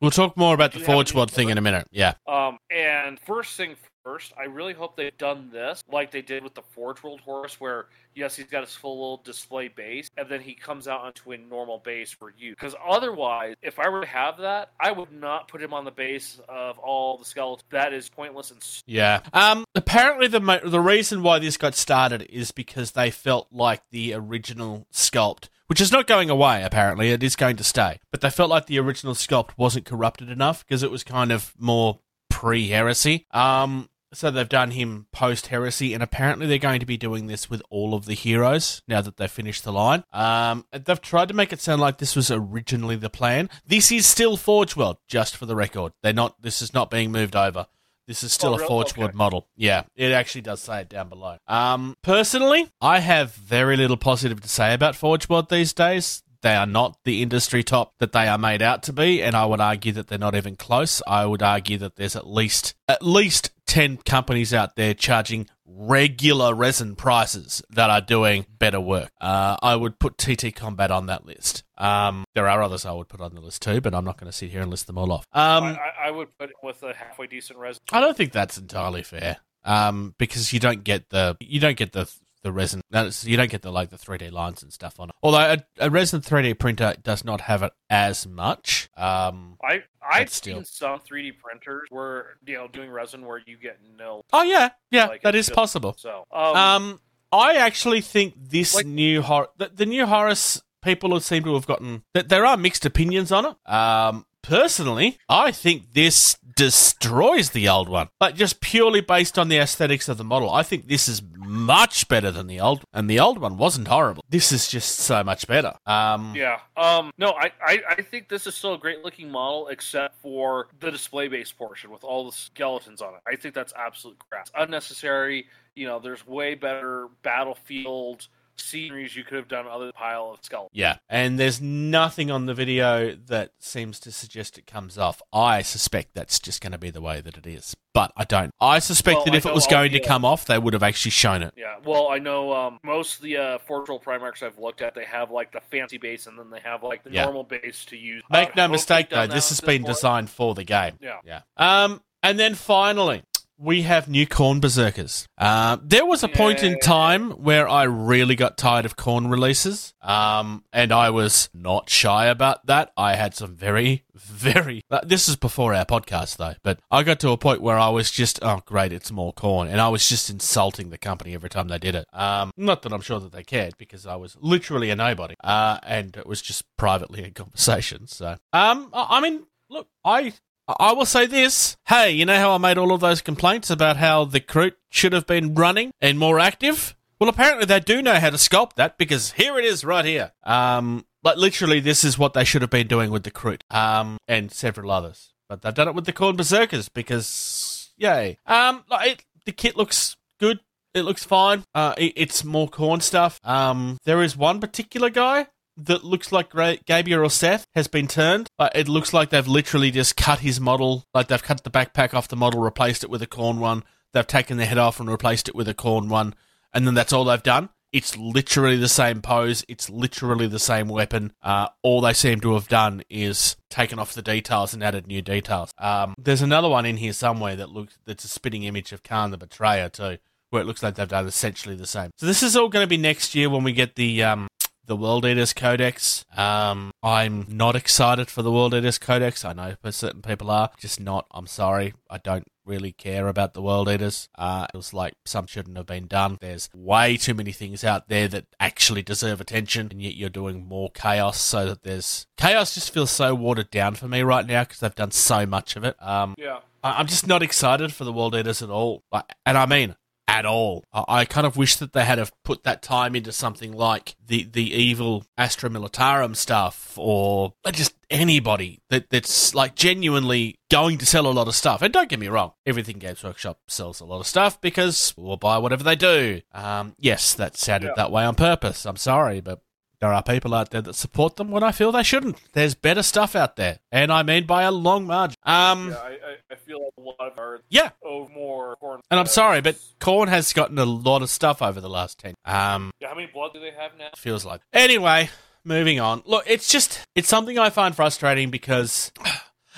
We'll 0.00 0.10
talk 0.10 0.34
more 0.36 0.54
about 0.54 0.72
the 0.72 0.80
Forge 0.80 1.14
World 1.14 1.30
thing 1.30 1.50
in 1.50 1.58
a 1.58 1.62
minute. 1.62 1.86
Yeah. 1.92 2.14
Um, 2.26 2.58
and 2.70 3.20
first 3.20 3.54
thing 3.58 3.76
first, 4.04 4.32
I 4.38 4.44
really 4.44 4.72
hope 4.72 4.96
they've 4.96 5.16
done 5.18 5.50
this 5.52 5.82
like 5.90 6.10
they 6.10 6.22
did 6.22 6.42
with 6.42 6.54
the 6.54 6.62
Forge 6.62 7.02
World 7.02 7.20
Horus, 7.20 7.60
where 7.60 7.86
yes, 8.14 8.36
he's 8.36 8.46
got 8.46 8.64
his 8.64 8.74
full 8.74 8.96
little 8.96 9.22
display 9.24 9.68
base, 9.68 10.10
and 10.16 10.28
then 10.28 10.40
he 10.40 10.54
comes 10.54 10.88
out 10.88 11.00
onto 11.00 11.32
a 11.32 11.38
normal 11.38 11.78
base 11.78 12.10
for 12.12 12.32
you. 12.36 12.50
Because 12.50 12.74
otherwise, 12.86 13.54
if 13.62 13.78
I 13.78 13.88
were 13.88 14.00
to 14.02 14.06
have 14.06 14.38
that, 14.38 14.70
I 14.80 14.92
would 14.92 15.12
not 15.12 15.48
put 15.48 15.62
him 15.62 15.72
on 15.74 15.84
the 15.84 15.90
base 15.90 16.40
of 16.48 16.78
all 16.78 17.18
the 17.18 17.24
skeletons. 17.24 17.64
That 17.70 17.92
is 17.92 18.08
pointless 18.08 18.50
and 18.50 18.60
s- 18.60 18.82
Yeah. 18.86 19.20
Um. 19.32 19.64
Apparently, 19.74 20.26
the 20.28 20.60
the 20.64 20.80
reason 20.80 21.22
why 21.22 21.38
this 21.38 21.56
got 21.56 21.74
started 21.74 22.22
is 22.22 22.50
because 22.50 22.92
they 22.92 23.10
felt 23.10 23.48
like 23.52 23.82
the 23.90 24.14
original 24.14 24.86
sculpt, 24.92 25.48
which 25.66 25.80
is 25.80 25.92
not 25.92 26.06
going 26.06 26.30
away. 26.30 26.62
Apparently, 26.62 27.10
it 27.10 27.22
is 27.22 27.36
going 27.36 27.56
to 27.56 27.64
stay, 27.64 27.98
but 28.10 28.20
they 28.20 28.30
felt 28.30 28.50
like 28.50 28.66
the 28.66 28.78
original 28.78 29.14
sculpt 29.14 29.50
wasn't 29.56 29.86
corrupted 29.86 30.28
enough 30.30 30.66
because 30.66 30.82
it 30.82 30.90
was 30.90 31.04
kind 31.04 31.30
of 31.32 31.54
more 31.58 32.00
pre 32.28 32.68
heresy. 32.68 33.26
Um. 33.30 33.88
So 34.14 34.30
they've 34.30 34.48
done 34.48 34.72
him 34.72 35.06
post 35.12 35.46
heresy, 35.48 35.94
and 35.94 36.02
apparently 36.02 36.46
they're 36.46 36.58
going 36.58 36.80
to 36.80 36.86
be 36.86 36.96
doing 36.96 37.26
this 37.26 37.48
with 37.48 37.62
all 37.70 37.94
of 37.94 38.04
the 38.06 38.14
heroes 38.14 38.82
now 38.86 39.00
that 39.00 39.16
they've 39.16 39.30
finished 39.30 39.64
the 39.64 39.72
line. 39.72 40.04
Um, 40.12 40.66
they've 40.70 41.00
tried 41.00 41.28
to 41.28 41.34
make 41.34 41.52
it 41.52 41.60
sound 41.60 41.80
like 41.80 41.98
this 41.98 42.14
was 42.14 42.30
originally 42.30 42.96
the 42.96 43.10
plan. 43.10 43.48
This 43.66 43.90
is 43.90 44.06
still 44.06 44.36
Forge 44.36 44.76
World, 44.76 44.98
just 45.08 45.36
for 45.36 45.46
the 45.46 45.56
record. 45.56 45.92
They're 46.02 46.12
not. 46.12 46.40
This 46.42 46.60
is 46.62 46.74
not 46.74 46.90
being 46.90 47.10
moved 47.10 47.34
over. 47.36 47.66
This 48.08 48.22
is 48.24 48.32
still 48.32 48.54
Oh, 48.54 48.62
a? 48.62 48.66
Forge 48.66 48.92
Okay. 48.92 49.00
World 49.00 49.14
model. 49.14 49.48
Yeah, 49.56 49.84
it 49.94 50.12
actually 50.12 50.40
does 50.42 50.60
say 50.60 50.80
it 50.80 50.88
down 50.88 51.08
below. 51.08 51.38
Um, 51.46 51.96
personally, 52.02 52.68
I 52.80 52.98
have 52.98 53.32
very 53.34 53.76
little 53.76 53.96
positive 53.96 54.40
to 54.40 54.48
say 54.48 54.74
about 54.74 54.96
Forge 54.96 55.28
World 55.28 55.48
these 55.48 55.72
days. 55.72 56.22
They 56.42 56.56
are 56.56 56.66
not 56.66 56.98
the 57.04 57.22
industry 57.22 57.62
top 57.62 57.94
that 58.00 58.10
they 58.10 58.26
are 58.26 58.36
made 58.36 58.60
out 58.62 58.82
to 58.82 58.92
be, 58.92 59.22
and 59.22 59.36
I 59.36 59.46
would 59.46 59.60
argue 59.60 59.92
that 59.92 60.08
they're 60.08 60.18
not 60.18 60.34
even 60.34 60.56
close. 60.56 61.00
I 61.06 61.24
would 61.24 61.40
argue 61.42 61.78
that 61.78 61.94
there's 61.94 62.16
at 62.16 62.26
least 62.26 62.74
at 62.88 63.00
least 63.06 63.50
ten 63.72 63.96
companies 63.96 64.52
out 64.52 64.76
there 64.76 64.92
charging 64.92 65.48
regular 65.66 66.54
resin 66.54 66.94
prices 66.94 67.62
that 67.70 67.88
are 67.88 68.02
doing 68.02 68.44
better 68.58 68.78
work. 68.80 69.08
Uh, 69.20 69.56
I 69.62 69.74
would 69.76 69.98
put 69.98 70.18
TT 70.18 70.54
Combat 70.54 70.90
on 70.90 71.06
that 71.06 71.24
list. 71.24 71.64
Um, 71.78 72.24
there 72.34 72.46
are 72.48 72.62
others 72.62 72.84
I 72.84 72.92
would 72.92 73.08
put 73.08 73.22
on 73.22 73.34
the 73.34 73.40
list 73.40 73.62
too, 73.62 73.80
but 73.80 73.94
I'm 73.94 74.04
not 74.04 74.18
going 74.18 74.30
to 74.30 74.36
sit 74.36 74.50
here 74.50 74.60
and 74.60 74.70
list 74.70 74.86
them 74.86 74.98
all 74.98 75.10
off. 75.10 75.26
Um, 75.32 75.64
I, 75.64 75.70
I- 75.70 76.08
I 76.08 76.10
would 76.10 76.36
put 76.38 76.50
it 76.50 76.56
with 76.62 76.82
a 76.82 76.92
halfway 76.94 77.26
decent 77.28 77.58
resin. 77.58 77.80
I 77.92 78.00
don't 78.00 78.16
think 78.16 78.32
that's 78.32 78.58
entirely 78.58 79.02
fair. 79.02 79.38
Um, 79.64 80.14
because 80.18 80.52
you 80.52 80.58
don't 80.60 80.82
get 80.84 81.08
the 81.10 81.36
you 81.40 81.60
don't 81.60 81.76
get 81.76 81.92
the 81.92 82.12
the 82.42 82.52
resin. 82.52 82.80
that's- 82.90 83.24
You 83.24 83.36
don't 83.36 83.50
get 83.50 83.62
the 83.62 83.70
like 83.72 83.90
the 83.90 83.98
three 83.98 84.18
D 84.18 84.30
lines 84.30 84.62
and 84.62 84.72
stuff 84.72 84.98
on 85.00 85.08
it. 85.10 85.14
Although 85.22 85.38
a, 85.38 85.58
a 85.78 85.90
resin 85.90 86.20
three 86.20 86.42
D 86.42 86.54
printer 86.54 86.94
does 87.02 87.24
not 87.24 87.42
have 87.42 87.62
it 87.62 87.72
as 87.90 88.26
much. 88.26 88.88
Um, 88.96 89.56
I 89.62 89.82
I've 90.02 90.30
still. 90.30 90.56
seen 90.56 90.64
some 90.64 90.98
3D 91.00 91.38
printers 91.38 91.86
where 91.90 92.36
you 92.44 92.54
know 92.54 92.68
doing 92.68 92.90
resin 92.90 93.24
where 93.24 93.40
you 93.46 93.56
get 93.56 93.78
nil. 93.96 94.24
oh 94.32 94.42
yeah, 94.42 94.70
yeah, 94.90 95.06
Like, 95.06 95.22
that 95.22 95.34
is 95.34 95.46
just- 95.46 95.56
possible. 95.56 95.94
So 95.98 96.26
um, 96.32 96.56
Um, 96.56 97.00
I 97.30 97.56
actually 97.56 98.00
think 98.00 98.34
this 98.36 98.74
Like- 98.74 98.86
new 98.86 99.22
horror, 99.22 99.48
the, 99.56 99.70
the 99.72 99.86
new 99.86 100.04
Horus 100.06 100.60
people 100.82 101.18
seem 101.20 101.44
to 101.44 101.54
have 101.54 101.66
gotten. 101.66 102.02
That 102.14 102.28
there 102.28 102.44
are 102.44 102.56
mixed 102.56 102.84
opinions 102.84 103.30
on 103.32 103.46
it. 103.46 103.68
Um, 103.72 104.26
personally, 104.42 105.18
I 105.28 105.50
think 105.52 105.92
this 105.94 106.36
destroys 106.54 107.50
the 107.50 107.68
old 107.68 107.88
one. 107.88 108.08
Like 108.20 108.34
just 108.34 108.60
purely 108.60 109.00
based 109.00 109.38
on 109.38 109.48
the 109.48 109.58
aesthetics 109.58 110.08
of 110.08 110.18
the 110.18 110.24
model, 110.24 110.50
I 110.50 110.62
think 110.62 110.88
this 110.88 111.08
is 111.08 111.22
much 111.36 112.08
better 112.08 112.30
than 112.30 112.46
the 112.46 112.60
old, 112.60 112.84
and 112.92 113.08
the 113.08 113.20
old 113.20 113.38
one 113.38 113.56
wasn't 113.56 113.88
horrible. 113.88 114.24
This 114.28 114.52
is 114.52 114.68
just 114.68 114.98
so 114.98 115.22
much 115.24 115.46
better. 115.46 115.74
Um, 115.86 116.34
Yeah. 116.34 116.60
Um. 116.76 117.10
No, 117.18 117.32
I, 117.32 117.52
I 117.64 117.82
I 117.90 118.02
think 118.02 118.28
this 118.28 118.46
is 118.46 118.54
still 118.54 118.74
a 118.74 118.78
great 118.78 119.02
looking 119.04 119.30
model, 119.30 119.68
except 119.68 120.20
for 120.20 120.68
the 120.80 120.90
display 120.90 121.28
base 121.28 121.52
portion 121.52 121.90
with 121.90 122.04
all 122.04 122.26
the 122.26 122.36
skeletons 122.36 123.00
on 123.00 123.14
it. 123.14 123.20
I 123.26 123.36
think 123.36 123.54
that's 123.54 123.72
absolute 123.76 124.18
crap. 124.28 124.42
It's 124.42 124.52
unnecessary. 124.56 125.46
You 125.74 125.86
know, 125.86 125.98
there's 125.98 126.26
way 126.26 126.54
better 126.54 127.08
battlefield 127.22 128.28
sceneries 128.62 129.16
you 129.16 129.24
could 129.24 129.36
have 129.36 129.48
done 129.48 129.66
other 129.66 129.92
pile 129.92 130.32
of 130.32 130.44
skulls. 130.44 130.70
Yeah, 130.72 130.96
and 131.08 131.38
there's 131.38 131.60
nothing 131.60 132.30
on 132.30 132.46
the 132.46 132.54
video 132.54 133.14
that 133.26 133.52
seems 133.58 133.98
to 134.00 134.12
suggest 134.12 134.58
it 134.58 134.66
comes 134.66 134.96
off. 134.98 135.20
I 135.32 135.62
suspect 135.62 136.14
that's 136.14 136.38
just 136.38 136.60
going 136.60 136.72
to 136.72 136.78
be 136.78 136.90
the 136.90 137.00
way 137.00 137.20
that 137.20 137.36
it 137.36 137.46
is, 137.46 137.76
but 137.92 138.12
I 138.16 138.24
don't. 138.24 138.50
I 138.60 138.78
suspect 138.78 139.16
Well, 139.16 139.24
that 139.26 139.34
if 139.34 139.46
it 139.46 139.54
was 139.54 139.66
going 139.66 139.92
the, 139.92 139.98
to 140.00 140.04
uh, 140.04 140.08
come 140.08 140.24
off, 140.24 140.46
they 140.46 140.58
would 140.58 140.72
have 140.74 140.82
actually 140.82 141.10
shown 141.10 141.42
it. 141.42 141.54
Yeah. 141.56 141.76
Well, 141.84 142.08
I 142.08 142.18
know 142.18 142.52
um, 142.52 142.78
most 142.82 143.16
of 143.16 143.22
the 143.22 143.36
uh, 143.36 143.58
Fortress 143.58 143.98
Primarchs 144.04 144.42
I've 144.42 144.58
looked 144.58 144.82
at, 144.82 144.94
they 144.94 145.04
have 145.04 145.30
like 145.30 145.52
the 145.52 145.60
fancy 145.60 145.98
base, 145.98 146.26
and 146.26 146.38
then 146.38 146.50
they 146.50 146.60
have 146.60 146.82
like 146.82 147.04
the 147.04 147.10
Yeah. 147.10 147.24
normal 147.24 147.44
base 147.44 147.84
to 147.86 147.96
use. 147.96 148.22
Make 148.30 148.56
no 148.56 148.68
mistake, 148.68 149.10
though, 149.10 149.26
this 149.26 149.48
has 149.50 149.60
been 149.60 149.82
designed 149.82 150.30
for 150.30 150.54
the 150.54 150.64
game. 150.64 150.98
Yeah. 151.00 151.18
Yeah. 151.24 151.40
Um, 151.56 152.02
and 152.22 152.38
then 152.38 152.54
finally, 152.54 153.24
we 153.58 153.82
have 153.82 154.08
new 154.08 154.26
Khorne 154.26 154.60
Berzerkers. 154.60 155.26
Uh, 155.38 155.76
there 155.82 156.04
was 156.04 156.22
a 156.22 156.28
point 156.28 156.62
in 156.62 156.78
time 156.80 157.30
where 157.30 157.68
I 157.68 157.84
really 157.84 158.34
got 158.34 158.58
tired 158.58 158.84
of 158.84 158.96
Khorne 158.96 159.30
releases, 159.30 159.94
um, 160.02 160.64
and 160.72 160.92
I 160.92 161.10
was 161.10 161.48
not 161.54 161.88
shy 161.88 162.26
about 162.26 162.66
that. 162.66 162.92
I 162.96 163.14
had 163.14 163.34
some 163.34 163.54
very, 163.54 164.04
very. 164.14 164.82
Uh, 164.90 165.00
this 165.04 165.28
is 165.28 165.36
before 165.36 165.74
our 165.74 165.84
podcast, 165.84 166.36
though, 166.38 166.54
but 166.62 166.80
I 166.90 167.02
got 167.02 167.20
to 167.20 167.30
a 167.30 167.36
point 167.36 167.62
where 167.62 167.78
I 167.78 167.88
was 167.88 168.10
just, 168.10 168.38
oh, 168.42 168.62
great, 168.66 168.92
it's 168.92 169.12
more 169.12 169.32
Khorne, 169.32 169.68
and 169.68 169.80
I 169.80 169.88
was 169.88 170.08
just 170.08 170.28
insulting 170.30 170.90
the 170.90 170.98
company 170.98 171.34
every 171.34 171.50
time 171.50 171.68
they 171.68 171.78
did 171.78 171.94
it. 171.94 172.06
Um, 172.12 172.50
not 172.56 172.82
that 172.82 172.92
I'm 172.92 173.00
sure 173.00 173.20
that 173.20 173.32
they 173.32 173.44
cared, 173.44 173.78
because 173.78 174.06
I 174.06 174.16
was 174.16 174.36
literally 174.40 174.90
a 174.90 174.96
nobody, 174.96 175.34
uh, 175.44 175.78
and 175.82 176.16
it 176.16 176.26
was 176.26 176.42
just 176.42 176.64
privately 176.76 177.24
in 177.24 177.32
conversation. 177.32 178.06
So, 178.06 178.36
um, 178.52 178.90
I 178.92 179.06
I 179.10 179.20
mean, 179.20 179.44
look, 179.70 179.88
I 180.04 180.32
I 180.68 180.92
will 180.92 181.06
say 181.06 181.26
this. 181.26 181.76
Hey, 181.86 182.12
you 182.12 182.24
know 182.24 182.36
how 182.36 182.52
I 182.52 182.58
made 182.58 182.78
all 182.78 182.92
of 182.92 183.00
those 183.00 183.20
complaints 183.20 183.70
about 183.70 183.96
how 183.96 184.24
the 184.24 184.40
Kroot 184.40 184.74
should 184.90 185.12
have 185.12 185.26
been 185.26 185.54
running 185.54 185.92
and 186.00 186.18
more 186.18 186.38
active? 186.38 186.94
Well, 187.18 187.28
apparently 187.28 187.66
they 187.66 187.80
do 187.80 188.02
know 188.02 188.18
how 188.18 188.30
to 188.30 188.36
sculpt 188.36 188.74
that 188.74 188.98
because 188.98 189.32
here 189.32 189.58
it 189.58 189.64
is 189.64 189.84
right 189.84 190.04
here. 190.04 190.32
Um, 190.42 191.06
like 191.22 191.36
literally, 191.36 191.80
this 191.80 192.04
is 192.04 192.18
what 192.18 192.34
they 192.34 192.44
should 192.44 192.62
have 192.62 192.70
been 192.70 192.88
doing 192.88 193.10
with 193.10 193.22
the 193.22 193.30
Kroot, 193.30 193.62
um, 193.70 194.18
and 194.26 194.50
several 194.50 194.90
others. 194.90 195.32
But 195.48 195.62
they've 195.62 195.74
done 195.74 195.88
it 195.88 195.94
with 195.94 196.06
the 196.06 196.12
Khorne 196.12 196.36
Berzerkers 196.36 196.88
because, 196.92 197.92
yay. 197.96 198.38
Um, 198.46 198.84
like 198.90 199.10
it, 199.10 199.24
the 199.44 199.52
kit 199.52 199.76
looks 199.76 200.16
good. 200.40 200.60
It 200.94 201.02
looks 201.02 201.24
fine. 201.24 201.64
Uh, 201.74 201.94
it, 201.96 202.12
it's 202.16 202.44
more 202.44 202.68
Khorne 202.68 203.02
stuff. 203.02 203.40
Um, 203.44 203.98
there 204.04 204.22
is 204.22 204.36
one 204.36 204.60
particular 204.60 205.10
guy 205.10 205.46
that 205.76 206.04
looks 206.04 206.32
like 206.32 206.52
Gabriel 206.86 207.24
or 207.24 207.30
Seth 207.30 207.66
has 207.74 207.88
been 207.88 208.08
turned. 208.08 208.48
It 208.74 208.88
looks 208.88 209.12
like 209.12 209.30
they've 209.30 209.46
literally 209.46 209.90
just 209.90 210.16
cut 210.16 210.40
his 210.40 210.60
model, 210.60 211.04
like 211.14 211.28
they've 211.28 211.42
cut 211.42 211.64
the 211.64 211.70
backpack 211.70 212.14
off 212.14 212.28
the 212.28 212.36
model, 212.36 212.60
replaced 212.60 213.04
it 213.04 213.10
with 213.10 213.22
a 213.22 213.26
Khorne 213.26 213.58
one. 213.58 213.84
They've 214.12 214.26
taken 214.26 214.58
the 214.58 214.66
head 214.66 214.78
off 214.78 215.00
and 215.00 215.08
replaced 215.10 215.48
it 215.48 215.54
with 215.54 215.68
a 215.68 215.74
Khorne 215.74 216.08
one, 216.08 216.34
and 216.72 216.86
then 216.86 216.94
that's 216.94 217.12
all 217.12 217.24
they've 217.24 217.42
done. 217.42 217.70
It's 217.92 218.16
literally 218.16 218.76
the 218.78 218.88
same 218.88 219.20
pose. 219.20 219.66
It's 219.68 219.90
literally 219.90 220.46
the 220.46 220.58
same 220.58 220.88
weapon. 220.88 221.32
Uh, 221.42 221.68
all 221.82 222.00
they 222.00 222.14
seem 222.14 222.40
to 222.40 222.54
have 222.54 222.66
done 222.66 223.02
is 223.10 223.56
taken 223.68 223.98
off 223.98 224.14
the 224.14 224.22
details 224.22 224.72
and 224.72 224.82
added 224.82 225.06
new 225.06 225.20
details. 225.20 225.70
Um, 225.76 226.14
there's 226.18 226.40
another 226.40 226.70
one 226.70 226.86
in 226.86 226.96
here 226.96 227.12
somewhere 227.12 227.54
that 227.56 227.68
looks 227.68 227.98
that's 228.06 228.24
a 228.24 228.28
spitting 228.28 228.62
image 228.62 228.92
of 228.92 229.02
Kharn 229.02 229.30
the 229.30 229.36
Betrayer 229.36 229.90
too, 229.90 230.16
where 230.48 230.62
it 230.62 230.64
looks 230.64 230.82
like 230.82 230.94
they've 230.94 231.06
done 231.06 231.26
essentially 231.26 231.76
the 231.76 231.86
same. 231.86 232.10
So 232.16 232.24
this 232.24 232.42
is 232.42 232.56
all 232.56 232.70
going 232.70 232.82
to 232.82 232.88
be 232.88 232.96
next 232.96 233.34
year 233.34 233.50
when 233.50 233.62
we 233.62 233.72
get 233.72 233.94
the 233.96 234.22
um, 234.22 234.48
the 234.84 234.96
World 234.96 235.24
Eaters 235.24 235.52
Codex. 235.52 236.24
Um, 236.36 236.92
I'm 237.02 237.46
not 237.48 237.76
excited 237.76 238.30
for 238.30 238.42
the 238.42 238.50
World 238.52 238.74
Eaters 238.74 238.98
Codex. 238.98 239.44
I 239.44 239.52
know 239.52 239.74
certain 239.90 240.22
people 240.22 240.50
are. 240.50 240.70
Just 240.78 241.00
not. 241.00 241.26
I'm 241.32 241.46
sorry. 241.46 241.94
I 242.10 242.18
don't 242.18 242.46
really 242.64 242.92
care 242.92 243.26
about 243.28 243.54
the 243.54 243.62
World 243.62 243.88
Eaters. 243.88 244.28
Uh, 244.36 244.66
it 244.72 244.76
was 244.76 244.92
like 244.94 245.14
some 245.24 245.46
shouldn't 245.46 245.76
have 245.76 245.86
been 245.86 246.06
done. 246.06 246.38
There's 246.40 246.68
way 246.74 247.16
too 247.16 247.34
many 247.34 247.52
things 247.52 247.84
out 247.84 248.08
there 248.08 248.28
that 248.28 248.46
actually 248.60 249.02
deserve 249.02 249.40
attention, 249.40 249.88
and 249.90 250.02
yet 250.02 250.14
you're 250.14 250.28
doing 250.30 250.66
more 250.66 250.90
chaos 250.90 251.40
so 251.40 251.66
that 251.66 251.82
there's. 251.82 252.26
Chaos 252.36 252.74
just 252.74 252.92
feels 252.92 253.10
so 253.10 253.34
watered 253.34 253.70
down 253.70 253.94
for 253.94 254.08
me 254.08 254.22
right 254.22 254.46
now 254.46 254.62
because 254.64 254.80
they've 254.80 254.94
done 254.94 255.10
so 255.12 255.46
much 255.46 255.76
of 255.76 255.84
it. 255.84 255.96
Um, 256.02 256.34
Yeah. 256.38 256.58
I- 256.84 256.98
I'm 256.98 257.06
just 257.06 257.26
not 257.28 257.42
excited 257.42 257.92
for 257.92 258.04
the 258.04 258.12
World 258.12 258.34
Eaters 258.34 258.62
at 258.62 258.70
all. 258.70 259.04
Like, 259.12 259.24
and 259.46 259.56
I 259.56 259.66
mean, 259.66 259.94
at 260.28 260.46
all. 260.46 260.84
I, 260.92 261.24
kind 261.24 261.46
of 261.46 261.56
wish 261.56 261.76
that 261.76 261.92
they 261.92 262.04
had 262.04 262.18
have 262.18 262.32
put 262.44 262.62
that 262.64 262.80
time 262.82 263.14
into 263.16 263.32
something 263.32 263.72
like 263.72 264.14
the 264.24 264.44
the 264.44 264.72
evil 264.72 265.24
Astra 265.36 265.68
Militarum 265.68 266.36
stuff, 266.36 266.94
or 266.96 267.54
just 267.72 267.94
anybody 268.10 268.80
that 268.88 269.10
that's 269.10 269.54
like 269.54 269.74
genuinely 269.74 270.58
going 270.70 270.98
to 270.98 271.06
sell 271.06 271.26
a 271.26 271.32
lot 271.32 271.48
of 271.48 271.54
stuff. 271.54 271.82
And 271.82 271.92
don't 271.92 272.08
get 272.08 272.20
me 272.20 272.28
wrong, 272.28 272.52
everything 272.64 272.98
Games 272.98 273.22
Workshop 273.22 273.58
sells 273.68 274.00
a 274.00 274.04
lot 274.04 274.20
of 274.20 274.26
stuff 274.26 274.60
because 274.60 275.12
we'll 275.16 275.36
buy 275.36 275.58
whatever 275.58 275.82
they 275.84 275.96
do. 275.96 276.40
Um, 276.52 276.94
yes, 276.98 277.34
that 277.34 277.56
sounded 277.56 277.88
Yeah. 277.88 277.92
that 277.96 278.12
way 278.12 278.24
on 278.24 278.34
purpose. 278.34 278.86
I'm 278.86 278.96
sorry, 278.96 279.40
but. 279.40 279.60
There 280.02 280.12
are 280.12 280.22
people 280.24 280.52
out 280.52 280.70
there 280.70 280.82
that 280.82 280.96
support 280.96 281.36
them 281.36 281.52
when 281.52 281.62
I 281.62 281.70
feel 281.70 281.92
they 281.92 282.02
shouldn't. 282.02 282.36
There's 282.54 282.74
better 282.74 283.04
stuff 283.04 283.36
out 283.36 283.54
there, 283.54 283.78
and 283.92 284.12
I 284.12 284.24
mean 284.24 284.46
by 284.46 284.64
a 284.64 284.72
long 284.72 285.06
margin. 285.06 285.36
Um, 285.44 285.90
Yeah, 285.90 285.96
I, 285.96 286.16
I, 286.50 286.54
feel 286.56 286.82
like 286.82 286.92
a 286.98 287.00
lot 287.00 287.30
of 287.30 287.38
our 287.38 287.60
yeah, 287.68 287.90
oh 288.04 288.28
more 288.34 288.76
Khorne. 288.82 288.98
and 289.12 289.20
I'm 289.20 289.26
sorry, 289.26 289.60
but 289.60 289.76
Khorne 290.00 290.26
has 290.26 290.52
gotten 290.52 290.76
a 290.80 290.84
lot 290.84 291.22
of 291.22 291.30
stuff 291.30 291.62
over 291.62 291.80
the 291.80 291.88
last 291.88 292.18
10. 292.18 292.34
Um, 292.44 292.90
yeah, 292.98 293.10
how 293.10 293.14
many 293.14 293.28
blood 293.32 293.52
do 293.54 293.60
they 293.60 293.70
have 293.70 293.96
now? 293.96 294.08
feels 294.16 294.44
like. 294.44 294.60
Anyway, 294.72 295.30
moving 295.64 296.00
on. 296.00 296.24
Look, 296.26 296.46
it's 296.48 296.68
just, 296.68 297.06
it's 297.14 297.28
something 297.28 297.56
I 297.56 297.70
find 297.70 297.94
frustrating 297.94 298.50
because 298.50 299.12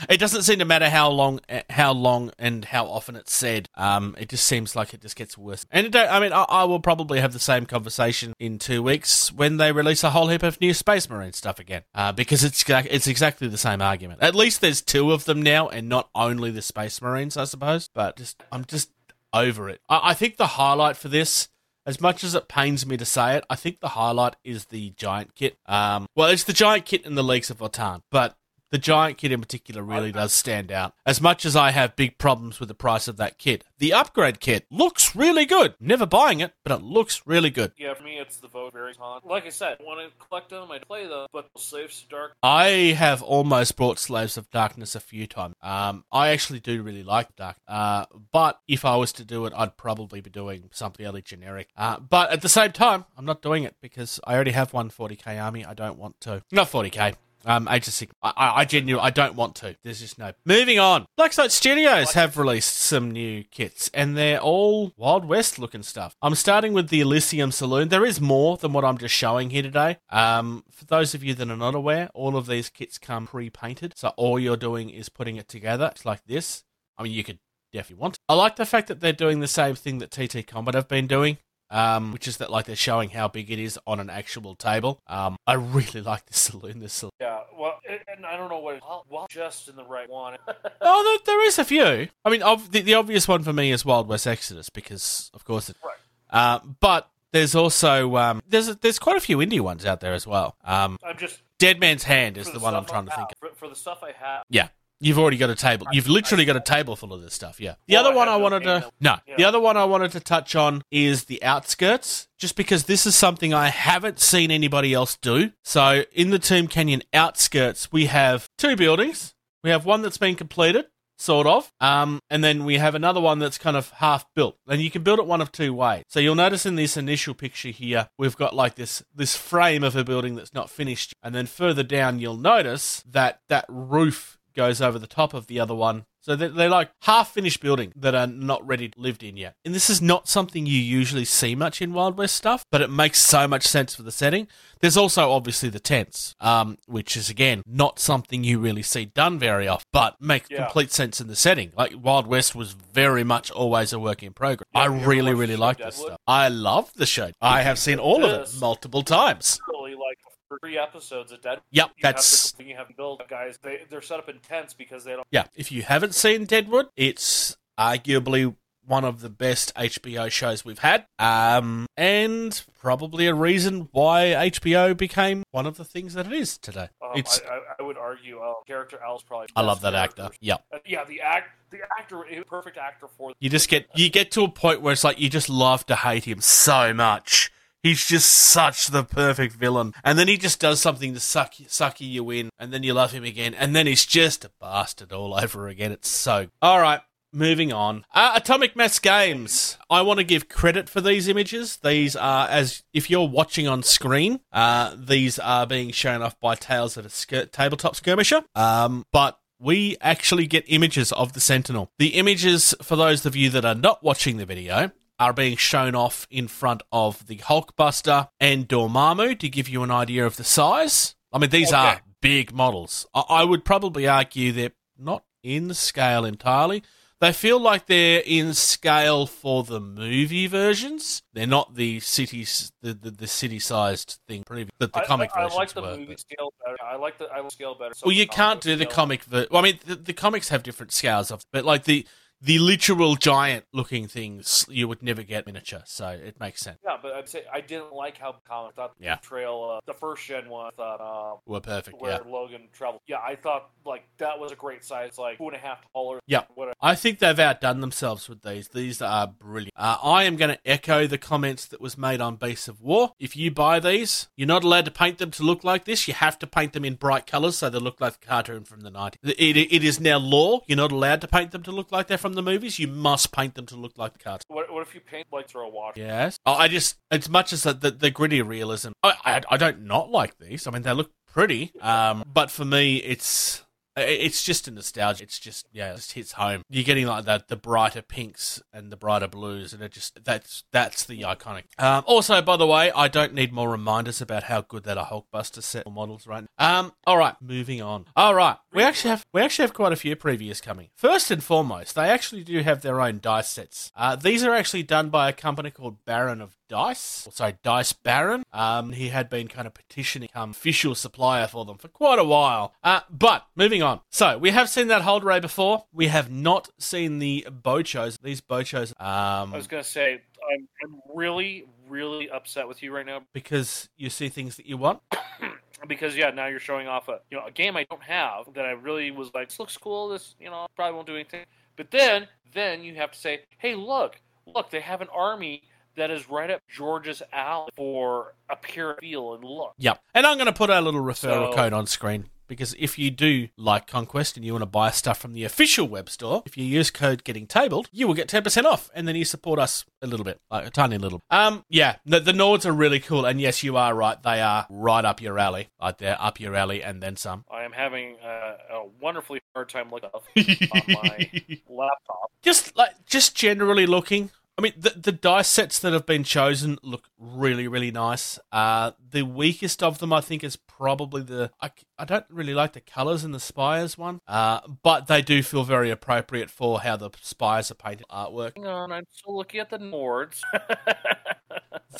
it 0.08 0.18
doesn't 0.18 0.42
seem 0.42 0.58
to 0.58 0.64
matter 0.64 0.90
how 0.90 1.10
long, 1.10 1.40
how 1.70 1.92
long 1.92 2.32
and 2.38 2.64
how 2.64 2.86
often 2.86 3.16
it's 3.16 3.32
said. 3.32 3.68
Um, 3.74 4.14
it 4.18 4.28
just 4.28 4.46
seems 4.46 4.74
like 4.74 4.94
it 4.94 5.00
just 5.00 5.16
gets 5.16 5.38
worse. 5.38 5.66
And 5.70 5.92
don't, 5.92 6.10
I 6.10 6.20
mean, 6.20 6.32
I, 6.32 6.42
I 6.42 6.64
will 6.64 6.80
probably 6.80 7.20
have 7.20 7.32
the 7.32 7.38
same 7.38 7.66
conversation 7.66 8.34
in 8.38 8.58
two 8.58 8.82
weeks 8.82 9.32
when 9.32 9.56
they 9.56 9.72
release 9.72 10.04
a 10.04 10.10
whole 10.10 10.28
heap 10.28 10.42
of 10.42 10.60
new 10.60 10.74
Space 10.74 11.08
Marine 11.08 11.32
stuff 11.32 11.58
again. 11.58 11.82
Uh, 11.94 12.12
because 12.12 12.44
it's, 12.44 12.64
it's 12.68 13.06
exactly 13.06 13.48
the 13.48 13.58
same 13.58 13.80
argument. 13.80 14.22
At 14.22 14.34
least 14.34 14.60
there's 14.60 14.82
two 14.82 15.12
of 15.12 15.24
them 15.24 15.42
now 15.42 15.68
and 15.68 15.88
not 15.88 16.08
only 16.14 16.50
the 16.50 16.62
Space 16.62 17.00
Marines, 17.00 17.36
I 17.36 17.44
suppose. 17.44 17.88
But 17.92 18.16
just, 18.16 18.42
I'm 18.50 18.64
just 18.64 18.90
over 19.32 19.68
it. 19.68 19.80
I, 19.88 20.10
I 20.10 20.14
think 20.14 20.36
the 20.36 20.46
highlight 20.46 20.96
for 20.96 21.08
this 21.08 21.48
as 21.86 22.00
much 22.00 22.24
as 22.24 22.34
it 22.34 22.48
pains 22.48 22.86
me 22.86 22.96
to 22.96 23.04
say 23.04 23.36
it, 23.36 23.44
I 23.50 23.56
think 23.56 23.80
the 23.80 23.88
highlight 23.88 24.36
is 24.42 24.66
the 24.66 24.90
giant 24.96 25.34
kit. 25.34 25.58
Um, 25.66 26.06
well, 26.14 26.30
it's 26.30 26.44
the 26.44 26.52
giant 26.52 26.86
kit 26.86 27.04
in 27.04 27.14
the 27.14 27.22
Leagues 27.22 27.50
of 27.50 27.58
Votann, 27.58 28.00
but 28.10 28.36
the 28.74 28.78
giant 28.78 29.18
kit 29.18 29.30
in 29.30 29.40
particular 29.40 29.84
really 29.84 30.10
does 30.10 30.32
stand 30.32 30.72
out. 30.72 30.94
As 31.06 31.20
much 31.20 31.46
as 31.46 31.54
I 31.54 31.70
have 31.70 31.94
big 31.94 32.18
problems 32.18 32.58
with 32.58 32.66
the 32.66 32.74
price 32.74 33.06
of 33.06 33.16
that 33.18 33.38
kit, 33.38 33.62
the 33.78 33.92
upgrade 33.92 34.40
kit 34.40 34.66
looks 34.68 35.14
really 35.14 35.44
good. 35.44 35.76
Never 35.78 36.06
buying 36.06 36.40
it, 36.40 36.54
but 36.64 36.72
it 36.72 36.82
looks 36.82 37.22
really 37.24 37.50
good. 37.50 37.70
Yeah, 37.78 37.94
for 37.94 38.02
me, 38.02 38.18
it's 38.18 38.38
the 38.38 38.48
vote 38.48 38.72
very 38.72 38.94
con. 38.94 39.20
Like 39.22 39.46
I 39.46 39.50
said, 39.50 39.76
I 39.78 39.84
want 39.84 40.00
to 40.00 40.26
collect 40.26 40.50
them, 40.50 40.72
I 40.72 40.80
play 40.80 41.06
them, 41.06 41.28
but 41.32 41.50
Slaves 41.56 42.02
to 42.02 42.08
Dark. 42.08 42.32
I 42.42 42.96
have 42.98 43.22
almost 43.22 43.76
bought 43.76 44.00
Slaves 44.00 44.36
of 44.36 44.50
Darkness 44.50 44.96
a 44.96 45.00
few 45.00 45.28
times. 45.28 45.54
Um, 45.62 46.04
I 46.10 46.30
actually 46.30 46.58
do 46.58 46.82
really 46.82 47.04
like 47.04 47.36
Dark, 47.36 47.58
uh, 47.68 48.06
but 48.32 48.58
if 48.66 48.84
I 48.84 48.96
was 48.96 49.12
to 49.12 49.24
do 49.24 49.46
it, 49.46 49.52
I'd 49.56 49.76
probably 49.76 50.20
be 50.20 50.30
doing 50.30 50.70
something 50.72 51.06
really 51.06 51.22
generic. 51.22 51.68
Uh, 51.76 52.00
but 52.00 52.32
at 52.32 52.42
the 52.42 52.48
same 52.48 52.72
time, 52.72 53.04
I'm 53.16 53.24
not 53.24 53.40
doing 53.40 53.62
it 53.62 53.76
because 53.80 54.18
I 54.24 54.34
already 54.34 54.50
have 54.50 54.72
one 54.72 54.90
40k 54.90 55.40
army. 55.40 55.64
I 55.64 55.74
don't 55.74 55.96
want 55.96 56.20
to. 56.22 56.42
Not 56.50 56.72
40k. 56.72 57.14
Um, 57.44 57.68
Age 57.68 57.88
of 57.88 57.94
Sigmar. 57.94 58.12
I, 58.22 58.32
I, 58.60 58.64
genuinely, 58.64 59.06
I 59.06 59.10
don't 59.10 59.34
want 59.34 59.54
to. 59.56 59.76
There's 59.82 60.00
just 60.00 60.18
no. 60.18 60.32
Moving 60.44 60.78
on. 60.78 61.06
Blacksite 61.18 61.50
Studios 61.50 62.12
have 62.12 62.36
released 62.36 62.76
some 62.76 63.10
new 63.10 63.44
kits, 63.44 63.90
and 63.92 64.16
they're 64.16 64.40
all 64.40 64.92
Wild 64.96 65.26
West 65.26 65.58
looking 65.58 65.82
stuff. 65.82 66.16
I'm 66.22 66.34
starting 66.34 66.72
with 66.72 66.88
the 66.88 67.00
Elysium 67.00 67.52
Saloon. 67.52 67.88
There 67.88 68.06
is 68.06 68.20
more 68.20 68.56
than 68.56 68.72
what 68.72 68.84
I'm 68.84 68.98
just 68.98 69.14
showing 69.14 69.50
here 69.50 69.62
today. 69.62 69.98
Um, 70.10 70.64
for 70.70 70.84
those 70.86 71.14
of 71.14 71.22
you 71.22 71.34
that 71.34 71.50
are 71.50 71.56
not 71.56 71.74
aware, 71.74 72.08
all 72.14 72.36
of 72.36 72.46
these 72.46 72.70
kits 72.70 72.98
come 72.98 73.26
pre-painted, 73.26 73.94
so 73.96 74.08
all 74.16 74.38
you're 74.38 74.56
doing 74.56 74.90
is 74.90 75.08
putting 75.08 75.36
it 75.36 75.48
together. 75.48 75.90
It's 75.92 76.04
like 76.04 76.24
this. 76.26 76.64
I 76.96 77.02
mean, 77.02 77.12
you 77.12 77.24
could 77.24 77.38
definitely 77.72 78.00
want. 78.00 78.18
I 78.28 78.34
like 78.34 78.56
the 78.56 78.66
fact 78.66 78.88
that 78.88 79.00
they're 79.00 79.12
doing 79.12 79.40
the 79.40 79.48
same 79.48 79.74
thing 79.74 79.98
that 79.98 80.10
TT 80.10 80.46
Combat 80.46 80.74
have 80.74 80.88
been 80.88 81.06
doing 81.06 81.38
um, 81.70 82.12
which 82.12 82.28
is 82.28 82.36
that 82.38 82.50
like 82.50 82.66
they're 82.66 82.76
showing 82.76 83.10
how 83.10 83.28
big 83.28 83.50
it 83.50 83.58
is 83.58 83.78
on 83.86 84.00
an 84.00 84.10
actual 84.10 84.54
table. 84.54 85.00
Um, 85.06 85.36
I 85.46 85.54
really 85.54 86.00
like 86.02 86.26
this 86.26 86.38
saloon. 86.38 86.80
This 86.80 86.92
saloon. 86.92 87.12
Yeah, 87.20 87.40
well, 87.58 87.78
and- 87.88 88.24
I 88.26 88.36
don't 88.36 88.48
know 88.48 88.58
what. 88.60 88.80
Well, 89.10 89.26
just 89.28 89.68
in 89.68 89.76
the 89.76 89.84
right 89.84 90.08
one. 90.08 90.36
Oh, 90.86 91.18
there, 91.26 91.36
there 91.36 91.46
is 91.46 91.58
a 91.58 91.64
few. 91.64 92.08
I 92.24 92.30
mean, 92.30 92.40
the, 92.70 92.80
the 92.82 92.94
obvious 92.94 93.26
one 93.26 93.42
for 93.42 93.52
me 93.52 93.70
is 93.72 93.84
Wild 93.84 94.06
West 94.06 94.26
Exodus 94.26 94.68
because, 94.70 95.30
of 95.34 95.44
course, 95.44 95.68
it. 95.70 95.76
Right. 95.84 95.94
Uh, 96.30 96.60
but 96.80 97.08
there's 97.32 97.54
also 97.54 98.16
um, 98.16 98.42
there's 98.48 98.74
there's 98.76 98.98
quite 98.98 99.16
a 99.16 99.20
few 99.20 99.38
indie 99.38 99.60
ones 99.60 99.84
out 99.86 100.00
there 100.00 100.12
as 100.14 100.26
well. 100.26 100.56
Um, 100.64 100.98
I'm 101.04 101.16
just. 101.16 101.40
Dead 101.58 101.80
Man's 101.80 102.02
Hand 102.02 102.36
is 102.36 102.48
for 102.48 102.58
the 102.58 102.62
one 102.62 102.74
I'm 102.74 102.84
trying 102.84 103.06
to 103.06 103.12
think. 103.14 103.30
of. 103.32 103.38
For, 103.38 103.54
for 103.54 103.68
the 103.68 103.76
stuff 103.76 104.02
I 104.02 104.12
have, 104.12 104.42
Yeah. 104.50 104.68
You've 105.00 105.18
already 105.18 105.36
got 105.36 105.50
a 105.50 105.54
table. 105.54 105.86
You've 105.92 106.08
literally 106.08 106.44
got 106.44 106.56
a 106.56 106.60
table 106.60 106.96
full 106.96 107.12
of 107.12 107.20
this 107.20 107.34
stuff. 107.34 107.60
Yeah. 107.60 107.74
The 107.86 107.94
Well, 107.94 108.06
other 108.06 108.16
one 108.16 108.28
have 108.28 108.34
I 108.36 108.42
wanted 108.42 108.62
to 108.62 108.90
no. 109.00 109.16
yeah. 109.26 109.34
The 109.36 109.44
other 109.44 109.60
one 109.60 109.76
I 109.76 109.84
wanted 109.84 110.12
to 110.12 110.20
touch 110.20 110.54
on 110.56 110.82
is 110.90 111.24
the 111.24 111.42
outskirts, 111.42 112.28
just 112.38 112.56
because 112.56 112.84
this 112.84 113.04
is 113.06 113.14
something 113.16 113.52
I 113.52 113.68
haven't 113.68 114.20
seen 114.20 114.50
anybody 114.50 114.94
else 114.94 115.16
do. 115.20 115.52
So 115.62 116.04
in 116.12 116.30
the 116.30 116.38
Tomb 116.38 116.68
Canyon 116.68 117.02
outskirts, 117.12 117.90
we 117.92 118.06
have 118.06 118.48
two 118.56 118.76
buildings. 118.76 119.34
We 119.62 119.70
have 119.70 119.84
one 119.84 120.02
that's 120.02 120.18
been 120.18 120.36
completed, 120.36 120.86
sort 121.16 121.46
of, 121.46 121.72
um, 121.80 122.20
and 122.28 122.44
then 122.44 122.64
we 122.64 122.76
have 122.78 122.94
another 122.94 123.20
one 123.20 123.38
that's 123.38 123.56
kind 123.58 123.76
of 123.76 123.90
half 123.92 124.26
built. 124.34 124.56
And 124.68 124.82
you 124.82 124.90
can 124.90 125.02
build 125.02 125.18
it 125.18 125.26
one 125.26 125.40
of 125.40 125.50
two 125.52 125.72
ways. 125.72 126.04
So 126.08 126.20
you'll 126.20 126.34
notice 126.34 126.66
in 126.66 126.76
this 126.76 126.96
initial 126.96 127.34
picture 127.34 127.70
here, 127.70 128.08
we've 128.18 128.36
got 128.36 128.54
like 128.54 128.74
this 128.74 129.02
this 129.14 129.36
frame 129.36 129.82
of 129.82 129.96
a 129.96 130.04
building 130.04 130.34
that's 130.34 130.52
not 130.54 130.70
finished, 130.70 131.14
and 131.22 131.34
then 131.34 131.46
further 131.46 131.82
down, 131.82 132.18
you'll 132.18 132.36
notice 132.36 133.02
that 133.10 133.40
that 133.48 133.64
roof 133.68 134.38
goes 134.54 134.80
over 134.80 134.98
the 134.98 135.06
top 135.06 135.34
of 135.34 135.46
the 135.46 135.60
other 135.60 135.74
one. 135.74 136.04
So 136.20 136.34
they're, 136.36 136.48
they're 136.48 136.70
like 136.70 136.90
half 137.02 137.32
finished 137.32 137.60
building 137.60 137.92
that 137.96 138.14
are 138.14 138.26
not 138.26 138.66
ready 138.66 138.88
to 138.88 138.98
lived 138.98 139.22
in 139.22 139.36
yet. 139.36 139.56
And 139.62 139.74
this 139.74 139.90
is 139.90 140.00
not 140.00 140.26
something 140.26 140.64
you 140.64 140.78
usually 140.80 141.26
see 141.26 141.54
much 141.54 141.82
in 141.82 141.92
Wild 141.92 142.16
West 142.16 142.34
stuff, 142.34 142.64
but 142.72 142.80
it 142.80 142.88
makes 142.88 143.20
so 143.20 143.46
much 143.46 143.66
sense 143.66 143.94
for 143.94 144.02
the 144.02 144.10
setting. 144.10 144.48
There's 144.80 144.96
also 144.96 145.30
obviously 145.32 145.68
the 145.68 145.80
tents, 145.80 146.34
um, 146.40 146.78
which 146.86 147.14
is 147.14 147.28
again 147.28 147.62
not 147.66 147.98
something 147.98 148.42
you 148.42 148.58
really 148.58 148.80
see 148.82 149.04
done 149.04 149.38
very 149.38 149.68
often, 149.68 149.84
but 149.92 150.18
makes 150.18 150.48
Yeah. 150.50 150.64
complete 150.64 150.92
sense 150.92 151.20
in 151.20 151.26
the 151.28 151.36
setting. 151.36 151.72
Like 151.76 151.92
Wild 152.00 152.26
West 152.26 152.54
was 152.54 152.72
very 152.72 153.22
much 153.24 153.50
always 153.50 153.92
a 153.92 153.98
work 153.98 154.22
in 154.22 154.32
progress. 154.32 154.66
I 154.74 154.86
really, 154.86 155.34
really 155.34 155.56
like 155.56 155.76
this 155.76 155.96
stuff. 155.96 156.16
I 156.26 156.48
love 156.48 156.90
the 156.94 157.06
show. 157.06 157.32
I 157.42 157.60
have 157.62 157.78
seen 157.78 157.98
all 157.98 158.24
of 158.24 158.30
it 158.40 158.54
multiple 158.58 159.02
times. 159.02 159.58
literally 159.68 159.94
like 159.94 160.18
three 160.60 160.78
episodes 160.78 161.32
of 161.32 161.40
Deadwood. 161.42 161.62
Yep, 161.70 161.88
You 161.96 162.02
that's 162.02 162.50
have 162.52 162.58
to, 162.58 162.64
you 162.64 162.76
have 162.76 162.88
to 162.88 162.94
build 162.94 163.22
guys. 163.28 163.58
They 163.62 163.80
they're 163.88 164.02
set 164.02 164.18
up 164.18 164.28
in 164.28 164.38
tents 164.40 164.74
because 164.74 165.04
they 165.04 165.12
don't. 165.12 165.26
Yeah, 165.30 165.44
if 165.54 165.70
you 165.72 165.82
haven't 165.82 166.14
seen 166.14 166.44
Deadwood, 166.44 166.86
it's 166.96 167.56
arguably 167.78 168.54
one 168.86 169.04
of 169.04 169.20
the 169.22 169.30
best 169.30 169.74
HBO 169.76 170.30
shows 170.30 170.62
we've 170.62 170.78
had, 170.80 171.06
um, 171.18 171.86
and 171.96 172.62
probably 172.80 173.26
a 173.26 173.34
reason 173.34 173.88
why 173.92 174.50
HBO 174.50 174.94
became 174.94 175.42
one 175.52 175.64
of 175.66 175.78
the 175.78 175.84
things 175.86 176.12
that 176.12 176.26
it 176.26 176.34
is 176.34 176.58
today. 176.58 176.88
Um, 177.02 177.12
it's 177.14 177.40
I, 177.48 177.54
I, 177.54 177.60
I 177.80 177.82
would 177.82 177.96
argue 177.96 178.40
um, 178.42 178.56
character 178.66 179.00
Al's 179.02 179.22
probably. 179.22 179.48
I 179.56 179.62
love 179.62 179.80
that 179.80 179.94
character. 179.94 180.22
actor. 180.24 180.36
Yeah, 180.40 180.56
Uh, 180.70 180.78
yeah, 180.84 181.04
the 181.04 181.22
act, 181.22 181.48
the 181.70 181.78
actor, 181.98 182.24
perfect 182.46 182.76
actor 182.76 183.08
for. 183.08 183.32
you 183.40 183.48
just 183.48 183.70
get 183.70 183.88
you 183.94 184.10
get 184.10 184.30
to 184.32 184.42
a 184.44 184.48
point 184.50 184.82
where 184.82 184.92
it's 184.92 185.04
like 185.04 185.18
you 185.18 185.30
just 185.30 185.48
love 185.48 185.86
to 185.86 185.96
hate 185.96 186.24
him 186.24 186.40
so 186.42 186.92
much. 186.92 187.50
He's 187.84 188.06
just 188.06 188.30
such 188.30 188.86
the 188.86 189.04
perfect 189.04 189.52
villain, 189.54 189.92
and 190.02 190.18
then 190.18 190.26
he 190.26 190.38
just 190.38 190.58
does 190.58 190.80
something 190.80 191.12
to 191.12 191.20
suck 191.20 191.52
suck 191.68 192.00
you 192.00 192.30
in, 192.30 192.48
and 192.58 192.72
then 192.72 192.82
you 192.82 192.94
love 192.94 193.12
him 193.12 193.24
again, 193.24 193.52
and 193.52 193.76
then 193.76 193.86
he's 193.86 194.06
just 194.06 194.42
a 194.42 194.50
bastard 194.58 195.12
all 195.12 195.38
over 195.38 195.68
again. 195.68 195.92
It's 195.92 196.08
so 196.08 196.48
all 196.62 196.80
right. 196.80 197.02
Moving 197.30 197.72
on, 197.72 198.06
uh, 198.14 198.32
Atomic 198.36 198.76
Mass 198.76 199.00
Games. 199.00 199.76
I 199.90 200.02
want 200.02 200.18
to 200.18 200.24
give 200.24 200.48
credit 200.48 200.88
for 200.88 201.00
these 201.00 201.26
images. 201.26 201.76
These 201.78 202.14
are, 202.14 202.46
as 202.48 202.84
if 202.92 203.10
you're 203.10 203.28
watching 203.28 203.66
on 203.66 203.82
screen, 203.82 204.38
uh, 204.52 204.94
these 204.96 205.40
are 205.40 205.66
being 205.66 205.90
shown 205.90 206.22
off 206.22 206.38
by 206.40 206.54
Tales 206.54 206.96
of 206.96 207.04
a 207.04 207.46
Tabletop 207.46 207.96
Skirmisher. 207.96 208.44
Um, 208.54 209.04
but 209.12 209.40
we 209.58 209.96
actually 210.00 210.46
get 210.46 210.64
images 210.68 211.10
of 211.10 211.32
the 211.32 211.40
Sentinel. 211.40 211.90
The 211.98 212.14
images, 212.14 212.72
for 212.80 212.94
those 212.94 213.26
of 213.26 213.34
you 213.34 213.50
that 213.50 213.64
are 213.64 213.74
not 213.74 214.04
watching 214.04 214.36
the 214.36 214.46
video, 214.46 214.92
are 215.24 215.32
being 215.32 215.56
shown 215.56 215.94
off 215.94 216.26
in 216.30 216.48
front 216.48 216.82
of 216.92 217.26
the 217.26 217.38
Hulkbuster 217.38 218.28
and 218.38 218.68
Dormammu 218.68 219.38
to 219.38 219.48
give 219.48 219.68
you 219.68 219.82
an 219.82 219.90
idea 219.90 220.26
of 220.26 220.36
the 220.36 220.44
size. 220.44 221.14
I 221.32 221.38
mean, 221.38 221.50
these 221.50 221.68
Okay. 221.72 221.76
are 221.78 222.00
big 222.20 222.52
models. 222.52 223.06
I, 223.14 223.20
I 223.28 223.44
would 223.44 223.64
probably 223.64 224.06
argue 224.06 224.52
they're 224.52 224.72
not 224.98 225.24
in 225.42 225.72
scale 225.74 226.24
entirely. 226.24 226.82
They 227.20 227.32
feel 227.32 227.58
like 227.58 227.86
they're 227.86 228.22
in 228.26 228.52
scale 228.52 229.26
for 229.26 229.62
the 229.64 229.80
movie 229.80 230.46
versions. 230.46 231.22
They're 231.32 231.46
not 231.46 231.74
the 231.74 232.00
cities, 232.00 232.70
the 232.82 232.92
the, 232.92 233.10
the 233.10 233.26
city-sized 233.26 234.18
thing 234.28 234.42
previous 234.44 234.70
that 234.78 234.92
the 234.92 235.00
I- 235.00 235.06
comic 235.06 235.30
I, 235.34 235.40
I 235.40 235.42
versions 235.44 235.56
like 235.58 235.72
the 235.72 235.80
were. 235.82 235.90
movie 235.92 236.04
but- 236.06 236.20
scale 236.20 236.52
better. 236.62 236.76
I 236.84 236.96
like 236.96 237.16
the 237.18 237.24
I 237.26 237.40
like 237.40 237.50
scale 237.52 237.74
better. 237.76 237.94
So 237.94 238.06
well, 238.08 238.14
you 238.16 238.26
can't 238.26 238.60
do 238.60 238.76
the 238.76 238.84
comic. 238.84 239.24
Ver- 239.24 239.46
well, 239.50 239.60
I 239.62 239.64
mean, 239.64 239.78
the, 239.86 239.94
the 239.96 240.12
comics 240.12 240.50
have 240.50 240.62
different 240.64 240.92
scales 240.92 241.30
of, 241.30 241.46
but 241.52 241.64
like 241.64 241.84
the 241.84 242.06
the 242.44 242.58
literal 242.58 243.16
giant-looking 243.16 244.06
things, 244.08 244.66
you 244.68 244.86
would 244.86 245.02
never 245.02 245.22
get 245.22 245.46
miniature, 245.46 245.82
so 245.86 246.08
it 246.08 246.38
makes 246.38 246.60
sense. 246.60 246.78
Yeah, 246.84 246.96
but 247.00 247.12
I'd 247.14 247.28
say 247.28 247.44
I 247.52 247.60
didn't 247.60 247.92
like 247.94 248.18
how. 248.18 248.36
I 248.50 248.70
thought 248.76 248.92
Yeah. 249.00 249.16
the 249.16 249.22
trail, 249.22 249.76
uh, 249.76 249.80
the 249.86 249.94
first 249.94 250.24
gen 250.26 250.48
one, 250.48 250.66
I 250.66 250.70
thought 250.76 251.00
uh, 251.00 251.36
We're 251.46 251.60
perfect. 251.60 252.00
where 252.00 252.20
Yeah. 252.24 252.30
Logan 252.30 252.68
traveled. 252.72 253.00
Yeah, 253.06 253.18
I 253.18 253.36
thought 253.36 253.70
like 253.84 254.04
that 254.18 254.38
was 254.38 254.52
a 254.52 254.56
great 254.56 254.84
size, 254.84 255.18
like 255.18 255.38
two 255.38 255.46
and 255.48 255.56
a 255.56 255.58
half 255.58 255.78
taller. 255.92 256.20
Yeah. 256.26 256.42
whatever. 256.54 256.74
I 256.80 256.94
think 256.94 257.18
they've 257.18 257.38
outdone 257.38 257.80
themselves 257.80 258.28
with 258.28 258.42
these. 258.42 258.68
These 258.68 259.00
are 259.02 259.26
brilliant. 259.26 259.72
Uh, 259.76 259.96
I 260.02 260.24
am 260.24 260.36
going 260.36 260.50
to 260.54 260.58
echo 260.68 261.06
the 261.06 261.18
comments 261.18 261.66
that 261.66 261.80
was 261.80 261.96
made 261.98 262.20
on 262.20 262.36
Base 262.36 262.68
of 262.68 262.80
War. 262.80 263.12
If 263.18 263.36
you 263.36 263.50
buy 263.50 263.80
these, 263.80 264.28
you're 264.36 264.46
not 264.48 264.64
allowed 264.64 264.84
to 264.84 264.90
paint 264.90 265.18
them 265.18 265.30
to 265.32 265.42
look 265.42 265.64
like 265.64 265.84
this. 265.84 266.06
You 266.06 266.14
have 266.14 266.38
to 266.40 266.46
paint 266.46 266.72
them 266.74 266.84
in 266.84 266.94
bright 266.94 267.26
colours 267.26 267.58
so 267.58 267.70
they 267.70 267.78
look 267.78 268.00
like 268.00 268.20
the 268.20 268.26
cartoon 268.26 268.64
from 268.64 268.80
the 268.80 268.90
90s. 268.90 269.14
It, 269.22 269.56
it, 269.56 269.74
it 269.74 269.84
is 269.84 269.98
now 270.00 270.18
law. 270.18 270.60
You're 270.66 270.76
not 270.76 270.92
allowed 270.92 271.20
to 271.22 271.28
paint 271.28 271.50
them 271.52 271.62
to 271.64 271.72
look 271.72 271.90
like 271.90 272.06
they're 272.08 272.18
from 272.34 272.44
the 272.44 272.50
movies. 272.50 272.78
You 272.78 272.88
must 272.88 273.32
paint 273.32 273.54
them 273.54 273.66
to 273.66 273.76
look 273.76 273.96
like 273.96 274.12
the 274.14 274.18
cartoon. 274.18 274.44
What, 274.48 274.72
what 274.72 274.82
if 274.82 274.94
you 274.94 275.00
paint 275.00 275.26
like 275.32 275.48
throw 275.48 275.66
a 275.66 275.70
wash? 275.70 275.96
Yes. 275.96 276.38
I 276.44 276.64
I 276.64 276.68
just, 276.68 276.96
as 277.10 277.28
much 277.28 277.52
as 277.52 277.62
the, 277.62 277.72
the, 277.72 277.90
the 277.90 278.10
gritty 278.10 278.42
realism, 278.42 278.92
I, 279.02 279.14
I, 279.24 279.42
I 279.50 279.56
don't 279.56 279.82
not 279.82 280.10
like 280.10 280.38
these. 280.38 280.66
I 280.66 280.70
mean, 280.70 280.82
they 280.82 280.92
look 280.92 281.10
pretty. 281.32 281.72
Um, 281.80 282.24
but 282.26 282.50
for 282.50 282.64
me, 282.64 282.96
it's. 282.96 283.62
It's 283.96 284.42
just 284.42 284.66
a 284.66 284.70
nostalgia. 284.70 285.22
It's 285.22 285.38
just 285.38 285.68
yeah, 285.72 285.92
it 285.92 285.96
just 285.96 286.12
hits 286.12 286.32
home. 286.32 286.62
You're 286.68 286.84
getting 286.84 287.06
like 287.06 287.24
that 287.26 287.48
the 287.48 287.56
brighter 287.56 288.02
pinks 288.02 288.60
and 288.72 288.90
the 288.90 288.96
brighter 288.96 289.28
blues, 289.28 289.72
and 289.72 289.82
it 289.82 289.92
just 289.92 290.24
that's 290.24 290.64
that's 290.72 291.04
the 291.04 291.22
iconic. 291.22 291.64
Um, 291.78 292.02
also, 292.06 292.42
by 292.42 292.56
the 292.56 292.66
way, 292.66 292.90
I 292.90 293.08
don't 293.08 293.34
need 293.34 293.52
more 293.52 293.70
reminders 293.70 294.20
about 294.20 294.44
how 294.44 294.62
good 294.62 294.84
that 294.84 294.98
a 294.98 295.04
Hulkbuster 295.04 295.62
set 295.62 295.90
models 295.90 296.26
right. 296.26 296.44
now. 296.58 296.80
Um, 296.80 296.92
all 297.06 297.18
right, 297.18 297.36
moving 297.40 297.80
on. 297.80 298.06
All 298.16 298.34
right, 298.34 298.56
we 298.72 298.82
actually 298.82 299.10
have 299.10 299.24
we 299.32 299.40
actually 299.40 299.64
have 299.64 299.74
quite 299.74 299.92
a 299.92 299.96
few 299.96 300.16
previews 300.16 300.62
coming. 300.62 300.88
First 300.96 301.30
and 301.30 301.42
foremost, 301.42 301.94
they 301.94 302.10
actually 302.10 302.42
do 302.42 302.62
have 302.62 302.82
their 302.82 303.00
own 303.00 303.20
dice 303.20 303.48
sets. 303.48 303.92
Uh, 303.94 304.16
these 304.16 304.42
are 304.42 304.54
actually 304.54 304.82
done 304.82 305.10
by 305.10 305.28
a 305.28 305.32
company 305.32 305.70
called 305.70 306.04
Baron 306.04 306.40
of 306.40 306.56
Dice, 306.68 307.28
sorry, 307.30 307.56
Dice 307.62 307.92
Baron. 307.92 308.42
Um, 308.52 308.92
he 308.92 309.08
had 309.08 309.28
been 309.28 309.48
kind 309.48 309.66
of 309.66 309.74
petitioning 309.74 310.28
to 310.28 310.32
become 310.32 310.50
official 310.50 310.94
supplier 310.94 311.46
for 311.46 311.64
them 311.64 311.78
for 311.78 311.88
quite 311.88 312.18
a 312.18 312.24
while. 312.24 312.74
Uh, 312.82 313.00
but 313.10 313.46
moving 313.54 313.82
on. 313.82 314.00
So 314.10 314.38
we 314.38 314.50
have 314.50 314.68
seen 314.68 314.88
that 314.88 315.02
hold 315.02 315.24
ray 315.24 315.40
before. 315.40 315.84
We 315.92 316.08
have 316.08 316.30
not 316.30 316.68
seen 316.78 317.18
the 317.18 317.46
bochos. 317.50 318.18
These 318.20 318.40
bochos, 318.40 318.90
um, 319.00 319.52
I 319.52 319.56
was 319.56 319.66
gonna 319.66 319.84
say 319.84 320.22
I'm, 320.52 320.68
I'm 320.82 321.00
really 321.14 321.64
really 321.88 322.30
upset 322.30 322.66
with 322.66 322.82
you 322.82 322.94
right 322.94 323.04
now 323.04 323.20
because 323.32 323.88
you 323.96 324.10
see 324.10 324.28
things 324.28 324.56
that 324.56 324.66
you 324.66 324.76
want. 324.76 325.00
because 325.88 326.16
yeah 326.16 326.30
now 326.30 326.46
you're 326.46 326.58
showing 326.58 326.86
off 326.86 327.08
a 327.08 327.20
you 327.30 327.36
know 327.36 327.44
a 327.44 327.50
game 327.50 327.76
I 327.76 327.84
don't 327.90 328.02
have 328.02 328.52
that 328.54 328.64
I 328.64 328.70
really 328.70 329.10
was 329.10 329.32
like 329.34 329.48
this 329.48 329.58
looks 329.58 329.76
cool 329.76 330.08
this 330.08 330.34
you 330.40 330.48
know 330.48 330.66
probably 330.76 330.94
won't 330.94 331.06
do 331.06 331.14
anything 331.14 331.44
but 331.76 331.90
then 331.90 332.26
then 332.54 332.82
you 332.82 332.94
have 332.94 333.10
to 333.12 333.18
say 333.18 333.42
hey 333.58 333.74
look 333.74 334.18
look 334.46 334.70
they 334.70 334.80
have 334.80 335.02
an 335.02 335.08
army 335.14 335.62
that 335.96 336.10
is 336.10 336.28
right 336.28 336.50
up 336.50 336.60
George's 336.68 337.22
alley 337.32 337.70
for 337.76 338.34
a 338.50 338.56
pure 338.56 338.96
feel 339.00 339.34
and 339.34 339.44
look 339.44 339.72
Yep. 339.78 340.00
And 340.14 340.26
I'm 340.26 340.36
going 340.36 340.46
to 340.46 340.52
put 340.52 340.70
our 340.70 340.80
little 340.80 341.02
referral 341.02 341.50
So- 341.50 341.52
code 341.54 341.72
on 341.72 341.86
screen 341.86 342.28
because 342.46 342.74
if 342.78 342.98
you 342.98 343.10
do 343.10 343.48
like 343.56 343.86
Conquest 343.86 344.36
and 344.36 344.44
you 344.44 344.52
want 344.52 344.60
to 344.62 344.66
buy 344.66 344.90
stuff 344.90 345.16
from 345.18 345.32
the 345.32 345.44
official 345.44 345.88
web 345.88 346.10
store, 346.10 346.42
if 346.44 346.58
you 346.58 346.64
use 346.64 346.90
code 346.90 347.24
getting 347.24 347.46
tabled, 347.46 347.88
you 347.90 348.06
will 348.06 348.12
get 348.14 348.28
10% 348.28 348.64
off 348.64 348.90
and 348.94 349.08
then 349.08 349.16
you 349.16 349.24
support 349.24 349.58
us 349.58 349.86
a 350.02 350.06
little 350.06 350.24
bit, 350.24 350.38
like 350.50 350.66
a 350.66 350.70
tiny 350.70 350.98
little. 350.98 351.22
Um, 351.30 351.64
yeah, 351.70 351.96
the, 352.04 352.20
the 352.20 352.32
Nords 352.32 352.66
are 352.66 352.72
really 352.72 353.00
cool. 353.00 353.24
And 353.24 353.40
yes, 353.40 353.62
you 353.62 353.78
are 353.78 353.94
right. 353.94 354.22
They 354.22 354.42
are 354.42 354.66
right 354.68 355.04
up 355.06 355.22
your 355.22 355.38
alley. 355.38 355.68
Like 355.80 355.96
they're 355.98 356.20
up 356.20 356.38
your 356.38 356.54
alley 356.54 356.82
and 356.82 357.02
then 357.02 357.16
some. 357.16 357.46
I 357.50 357.64
am 357.64 357.72
having 357.72 358.16
uh, 358.22 358.56
a 358.70 358.86
wonderfully 359.00 359.40
hard 359.54 359.70
time 359.70 359.90
looking 359.90 360.10
on 360.74 360.82
my 360.88 361.30
laptop 361.68 362.30
just 362.42 362.76
like 362.76 362.90
just 363.06 363.34
generally 363.34 363.86
looking 363.86 364.30
I 364.56 364.62
mean, 364.62 364.72
the, 364.76 364.90
the 364.90 365.10
dice 365.12 365.48
sets 365.48 365.80
that 365.80 365.92
have 365.92 366.06
been 366.06 366.22
chosen 366.22 366.78
look 366.82 367.08
really, 367.18 367.66
really 367.66 367.90
nice. 367.90 368.38
Uh, 368.52 368.92
the 369.10 369.22
weakest 369.22 369.82
of 369.82 369.98
them, 369.98 370.12
I 370.12 370.20
think, 370.20 370.44
is 370.44 370.54
probably 370.54 371.22
the. 371.22 371.50
I, 371.60 371.70
I 371.98 372.04
don't 372.04 372.24
really 372.30 372.54
like 372.54 372.72
the 372.72 372.80
colours 372.80 373.24
in 373.24 373.32
the 373.32 373.40
Spires 373.40 373.98
one, 373.98 374.20
uh, 374.28 374.60
but 374.84 375.08
they 375.08 375.22
do 375.22 375.42
feel 375.42 375.64
very 375.64 375.90
appropriate 375.90 376.50
for 376.50 376.80
how 376.82 376.96
the 376.96 377.10
Spires 377.20 377.70
are 377.72 377.74
painted 377.74 378.06
artwork. 378.08 378.52
hang 378.56 378.66
on 378.66 378.92
I'm 378.92 379.04
still 379.10 379.36
looking 379.36 379.58
at 379.60 379.70
the 379.70 379.78
Nords 379.78 380.40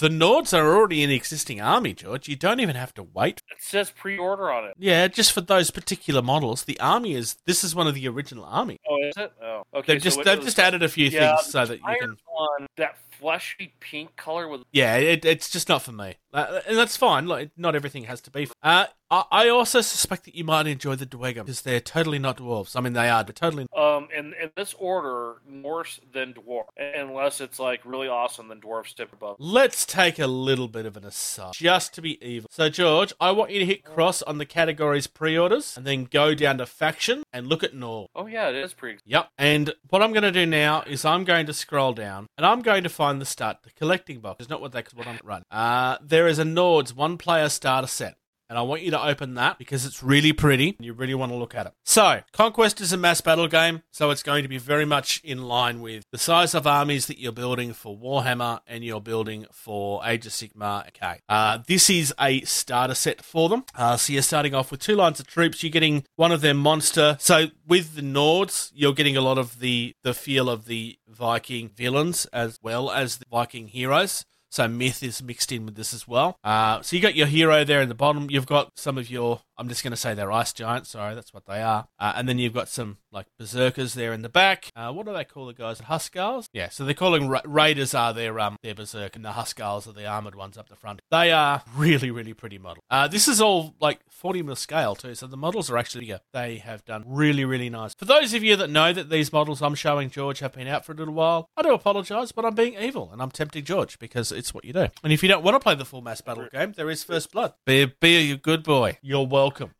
The 0.00 0.08
Nords 0.08 0.56
are 0.56 0.74
already 0.74 1.04
an 1.04 1.10
existing 1.12 1.60
army, 1.60 1.94
George. 1.94 2.26
You 2.28 2.34
don't 2.34 2.58
even 2.58 2.74
have 2.74 2.92
to 2.94 3.02
wait. 3.04 3.42
it 3.52 3.62
says 3.62 3.90
pre-order 3.92 4.50
on 4.50 4.64
it 4.64 4.74
Yeah, 4.76 5.06
just 5.06 5.30
for 5.30 5.40
those 5.40 5.70
particular 5.70 6.20
models, 6.20 6.64
the 6.64 6.78
army 6.80 7.14
is. 7.14 7.36
This 7.46 7.62
is 7.62 7.76
one 7.76 7.86
of 7.86 7.94
the 7.94 8.08
original 8.08 8.44
army. 8.44 8.80
oh 8.90 8.98
is 9.08 9.16
it 9.16 9.32
oh 9.40 9.62
okay 9.72 9.92
They've 9.94 10.02
so 10.02 10.04
just 10.04 10.24
they've 10.24 10.38
was- 10.38 10.46
just 10.46 10.58
added 10.58 10.82
a 10.82 10.88
few 10.88 11.08
yeah, 11.10 11.36
things 11.36 11.52
so 11.52 11.64
that 11.64 11.78
you 11.78 11.96
can. 12.00 12.08
one 12.26 12.43
that 12.76 12.96
fleshy 13.24 13.72
pink 13.80 14.16
color 14.16 14.46
with 14.46 14.64
Yeah, 14.70 14.96
it, 14.96 15.24
it's 15.24 15.48
just 15.48 15.68
not 15.68 15.80
for 15.82 15.92
me, 15.92 16.16
uh, 16.34 16.60
and 16.68 16.76
that's 16.76 16.96
fine. 16.96 17.26
Like, 17.26 17.52
not 17.56 17.74
everything 17.74 18.04
has 18.04 18.20
to 18.22 18.30
be. 18.30 18.48
Uh, 18.62 18.86
I, 19.10 19.24
I 19.30 19.48
also 19.48 19.80
suspect 19.80 20.24
that 20.24 20.34
you 20.34 20.44
might 20.44 20.66
enjoy 20.66 20.96
the 20.96 21.06
Dweghom 21.06 21.46
because 21.46 21.62
they're 21.62 21.80
totally 21.80 22.18
not 22.18 22.38
dwarves. 22.38 22.76
I 22.76 22.80
mean, 22.80 22.92
they 22.92 23.08
are, 23.08 23.24
but 23.24 23.36
totally. 23.36 23.66
um 23.76 24.08
in 24.16 24.34
in 24.42 24.50
this 24.56 24.74
order 24.78 25.36
Norse 25.48 26.00
then 26.12 26.34
dwarf 26.34 26.64
unless 26.76 27.40
it's 27.40 27.58
like 27.58 27.80
really 27.84 28.08
awesome 28.08 28.48
then 28.48 28.60
dwarfs 28.60 28.92
tip 28.92 29.12
above 29.12 29.36
Let's 29.38 29.86
take 29.86 30.18
a 30.18 30.26
little 30.26 30.68
bit 30.68 30.84
of 30.84 30.96
an 30.96 31.04
aside, 31.04 31.52
just 31.54 31.94
to 31.94 32.02
be 32.02 32.22
evil. 32.24 32.50
So, 32.52 32.68
George, 32.68 33.12
I 33.20 33.30
want 33.30 33.50
you 33.52 33.60
to 33.60 33.66
hit 33.66 33.84
cross 33.84 34.20
on 34.22 34.38
the 34.38 34.46
categories 34.46 35.06
pre-orders, 35.06 35.76
and 35.76 35.86
then 35.86 36.04
go 36.04 36.34
down 36.34 36.58
to 36.58 36.66
faction 36.66 37.22
and 37.32 37.46
look 37.46 37.62
at 37.62 37.74
Nor. 37.74 38.08
oh 38.14 38.26
yeah 38.26 38.48
it 38.48 38.56
is 38.56 38.74
pretty 38.74 38.98
Yep. 39.06 39.28
And 39.38 39.74
what 39.88 40.02
I'm 40.02 40.12
going 40.12 40.22
to 40.24 40.32
do 40.32 40.46
now 40.46 40.82
is 40.82 41.04
I'm 41.04 41.24
going 41.24 41.46
to 41.46 41.54
scroll 41.54 41.92
down 41.94 42.26
and 42.36 42.44
I'm 42.44 42.62
going 42.62 42.82
to 42.82 42.88
find 42.88 43.13
the 43.18 43.24
start, 43.24 43.58
the 43.62 43.70
collecting 43.70 44.20
box. 44.20 44.44
is 44.44 44.48
not 44.48 44.60
what 44.60 44.72
they, 44.72 44.82
I'm 45.06 45.18
running. 45.22 45.44
Uh, 45.50 45.98
there 46.02 46.26
is 46.26 46.38
a 46.38 46.44
Nords 46.44 46.94
one 46.94 47.18
player 47.18 47.48
starter 47.48 47.86
set. 47.86 48.16
And 48.54 48.60
I 48.60 48.62
want 48.62 48.82
you 48.82 48.92
to 48.92 49.04
open 49.04 49.34
that 49.34 49.58
because 49.58 49.84
it's 49.84 50.00
really 50.00 50.32
pretty 50.32 50.76
and 50.78 50.86
you 50.86 50.92
really 50.92 51.16
want 51.16 51.32
to 51.32 51.36
look 51.36 51.56
at 51.56 51.66
it. 51.66 51.72
So, 51.82 52.20
Conquest 52.30 52.80
is 52.80 52.92
a 52.92 52.96
mass 52.96 53.20
battle 53.20 53.48
game, 53.48 53.82
so 53.90 54.10
it's 54.10 54.22
going 54.22 54.44
to 54.44 54.48
be 54.48 54.58
very 54.58 54.84
much 54.84 55.20
in 55.24 55.42
line 55.42 55.80
with 55.80 56.04
the 56.12 56.18
size 56.18 56.54
of 56.54 56.64
armies 56.64 57.08
that 57.08 57.18
you're 57.18 57.32
building 57.32 57.72
for 57.72 57.98
Warhammer 57.98 58.60
and 58.68 58.84
you're 58.84 59.00
building 59.00 59.46
for 59.50 60.02
Age 60.06 60.26
of 60.26 60.32
Sigmar. 60.32 60.86
Okay. 60.86 61.18
Uh, 61.28 61.58
this 61.66 61.90
is 61.90 62.14
a 62.20 62.42
starter 62.42 62.94
set 62.94 63.24
for 63.24 63.48
them. 63.48 63.64
Uh, 63.74 63.96
so, 63.96 64.12
you're 64.12 64.22
starting 64.22 64.54
off 64.54 64.70
with 64.70 64.78
two 64.78 64.94
lines 64.94 65.18
of 65.18 65.26
troops. 65.26 65.64
You're 65.64 65.70
getting 65.72 66.04
one 66.14 66.30
of 66.30 66.40
their 66.40 66.54
monster. 66.54 67.16
So, 67.18 67.46
with 67.66 67.96
the 67.96 68.02
Nords, 68.02 68.70
you're 68.72 68.94
getting 68.94 69.16
a 69.16 69.20
lot 69.20 69.36
of 69.36 69.58
the, 69.58 69.96
the 70.04 70.14
feel 70.14 70.48
of 70.48 70.66
the 70.66 70.96
Viking 71.08 71.70
villains 71.70 72.26
as 72.26 72.60
well 72.62 72.88
as 72.88 73.16
the 73.16 73.26
Viking 73.28 73.66
heroes. 73.66 74.24
So 74.54 74.68
myth 74.68 75.02
is 75.02 75.20
mixed 75.20 75.50
in 75.50 75.66
with 75.66 75.74
this 75.74 75.92
as 75.92 76.06
well. 76.06 76.38
Uh, 76.44 76.80
so 76.80 76.94
you 76.94 77.02
got 77.02 77.16
your 77.16 77.26
hero 77.26 77.64
there 77.64 77.82
in 77.82 77.88
the 77.88 77.94
bottom. 77.96 78.30
You've 78.30 78.46
got 78.46 78.70
some 78.76 78.98
of 78.98 79.10
your, 79.10 79.40
I'm 79.58 79.68
just 79.68 79.82
going 79.82 79.92
to 79.92 79.96
say 79.96 80.14
they're 80.14 80.32
ice 80.32 80.52
giants. 80.52 80.90
Sorry, 80.90 81.14
that's 81.14 81.34
what 81.34 81.46
they 81.46 81.60
are. 81.62 81.86
Uh, 81.98 82.12
and 82.16 82.28
then 82.28 82.38
you've 82.38 82.54
got 82.54 82.68
some 82.68 82.98
like 83.12 83.26
berserkers 83.38 83.94
there 83.94 84.12
in 84.12 84.22
the 84.22 84.28
back. 84.28 84.70
Uh, 84.74 84.92
what 84.92 85.06
do 85.06 85.12
they 85.12 85.24
call 85.24 85.46
the 85.46 85.52
guys? 85.54 85.80
Huskarls? 85.80 86.46
Yeah. 86.52 86.68
So 86.68 86.84
they're 86.84 86.94
calling 86.94 87.28
ra- 87.28 87.42
raiders 87.44 87.94
are 87.94 88.12
their 88.12 88.38
um 88.40 88.56
their 88.62 88.74
berserk, 88.74 89.16
and 89.16 89.24
the 89.24 89.30
Huskarls 89.30 89.86
are 89.86 89.92
the 89.92 90.06
armored 90.06 90.34
ones 90.34 90.56
up 90.56 90.68
the 90.68 90.76
front. 90.76 91.02
They 91.10 91.32
are 91.32 91.62
really 91.76 92.10
really 92.10 92.34
pretty 92.34 92.58
model. 92.58 92.82
Uh, 92.90 93.08
this 93.08 93.28
is 93.28 93.40
all 93.40 93.74
like 93.80 94.00
40 94.08 94.42
mil 94.42 94.56
scale 94.56 94.94
too, 94.94 95.14
so 95.14 95.26
the 95.26 95.36
models 95.36 95.70
are 95.70 95.76
actually 95.76 96.06
bigger. 96.06 96.20
They 96.32 96.58
have 96.58 96.84
done 96.84 97.04
really 97.06 97.44
really 97.44 97.70
nice. 97.70 97.94
For 97.94 98.04
those 98.04 98.34
of 98.34 98.42
you 98.42 98.56
that 98.56 98.70
know 98.70 98.92
that 98.92 99.10
these 99.10 99.32
models 99.32 99.62
I'm 99.62 99.74
showing 99.74 100.10
George 100.10 100.40
have 100.40 100.52
been 100.52 100.68
out 100.68 100.84
for 100.84 100.92
a 100.92 100.94
little 100.94 101.14
while, 101.14 101.48
I 101.56 101.62
do 101.62 101.72
apologise, 101.72 102.32
but 102.32 102.44
I'm 102.44 102.54
being 102.54 102.74
evil 102.74 103.10
and 103.12 103.22
I'm 103.22 103.30
tempting 103.30 103.64
George 103.64 103.98
because 103.98 104.32
it's 104.32 104.52
what 104.52 104.64
you 104.64 104.72
do. 104.72 104.88
And 105.02 105.12
if 105.12 105.22
you 105.22 105.28
don't 105.28 105.44
want 105.44 105.54
to 105.54 105.60
play 105.60 105.74
the 105.74 105.84
full 105.84 106.02
mass 106.02 106.20
battle 106.20 106.48
game, 106.52 106.72
there 106.76 106.90
is 106.90 107.04
First 107.04 107.32
Blood. 107.32 107.54
Be 107.64 107.86
be 108.00 108.32
a 108.32 108.36
good 108.36 108.62
boy. 108.62 108.98
You're 109.02 109.26
welcome. 109.44 109.74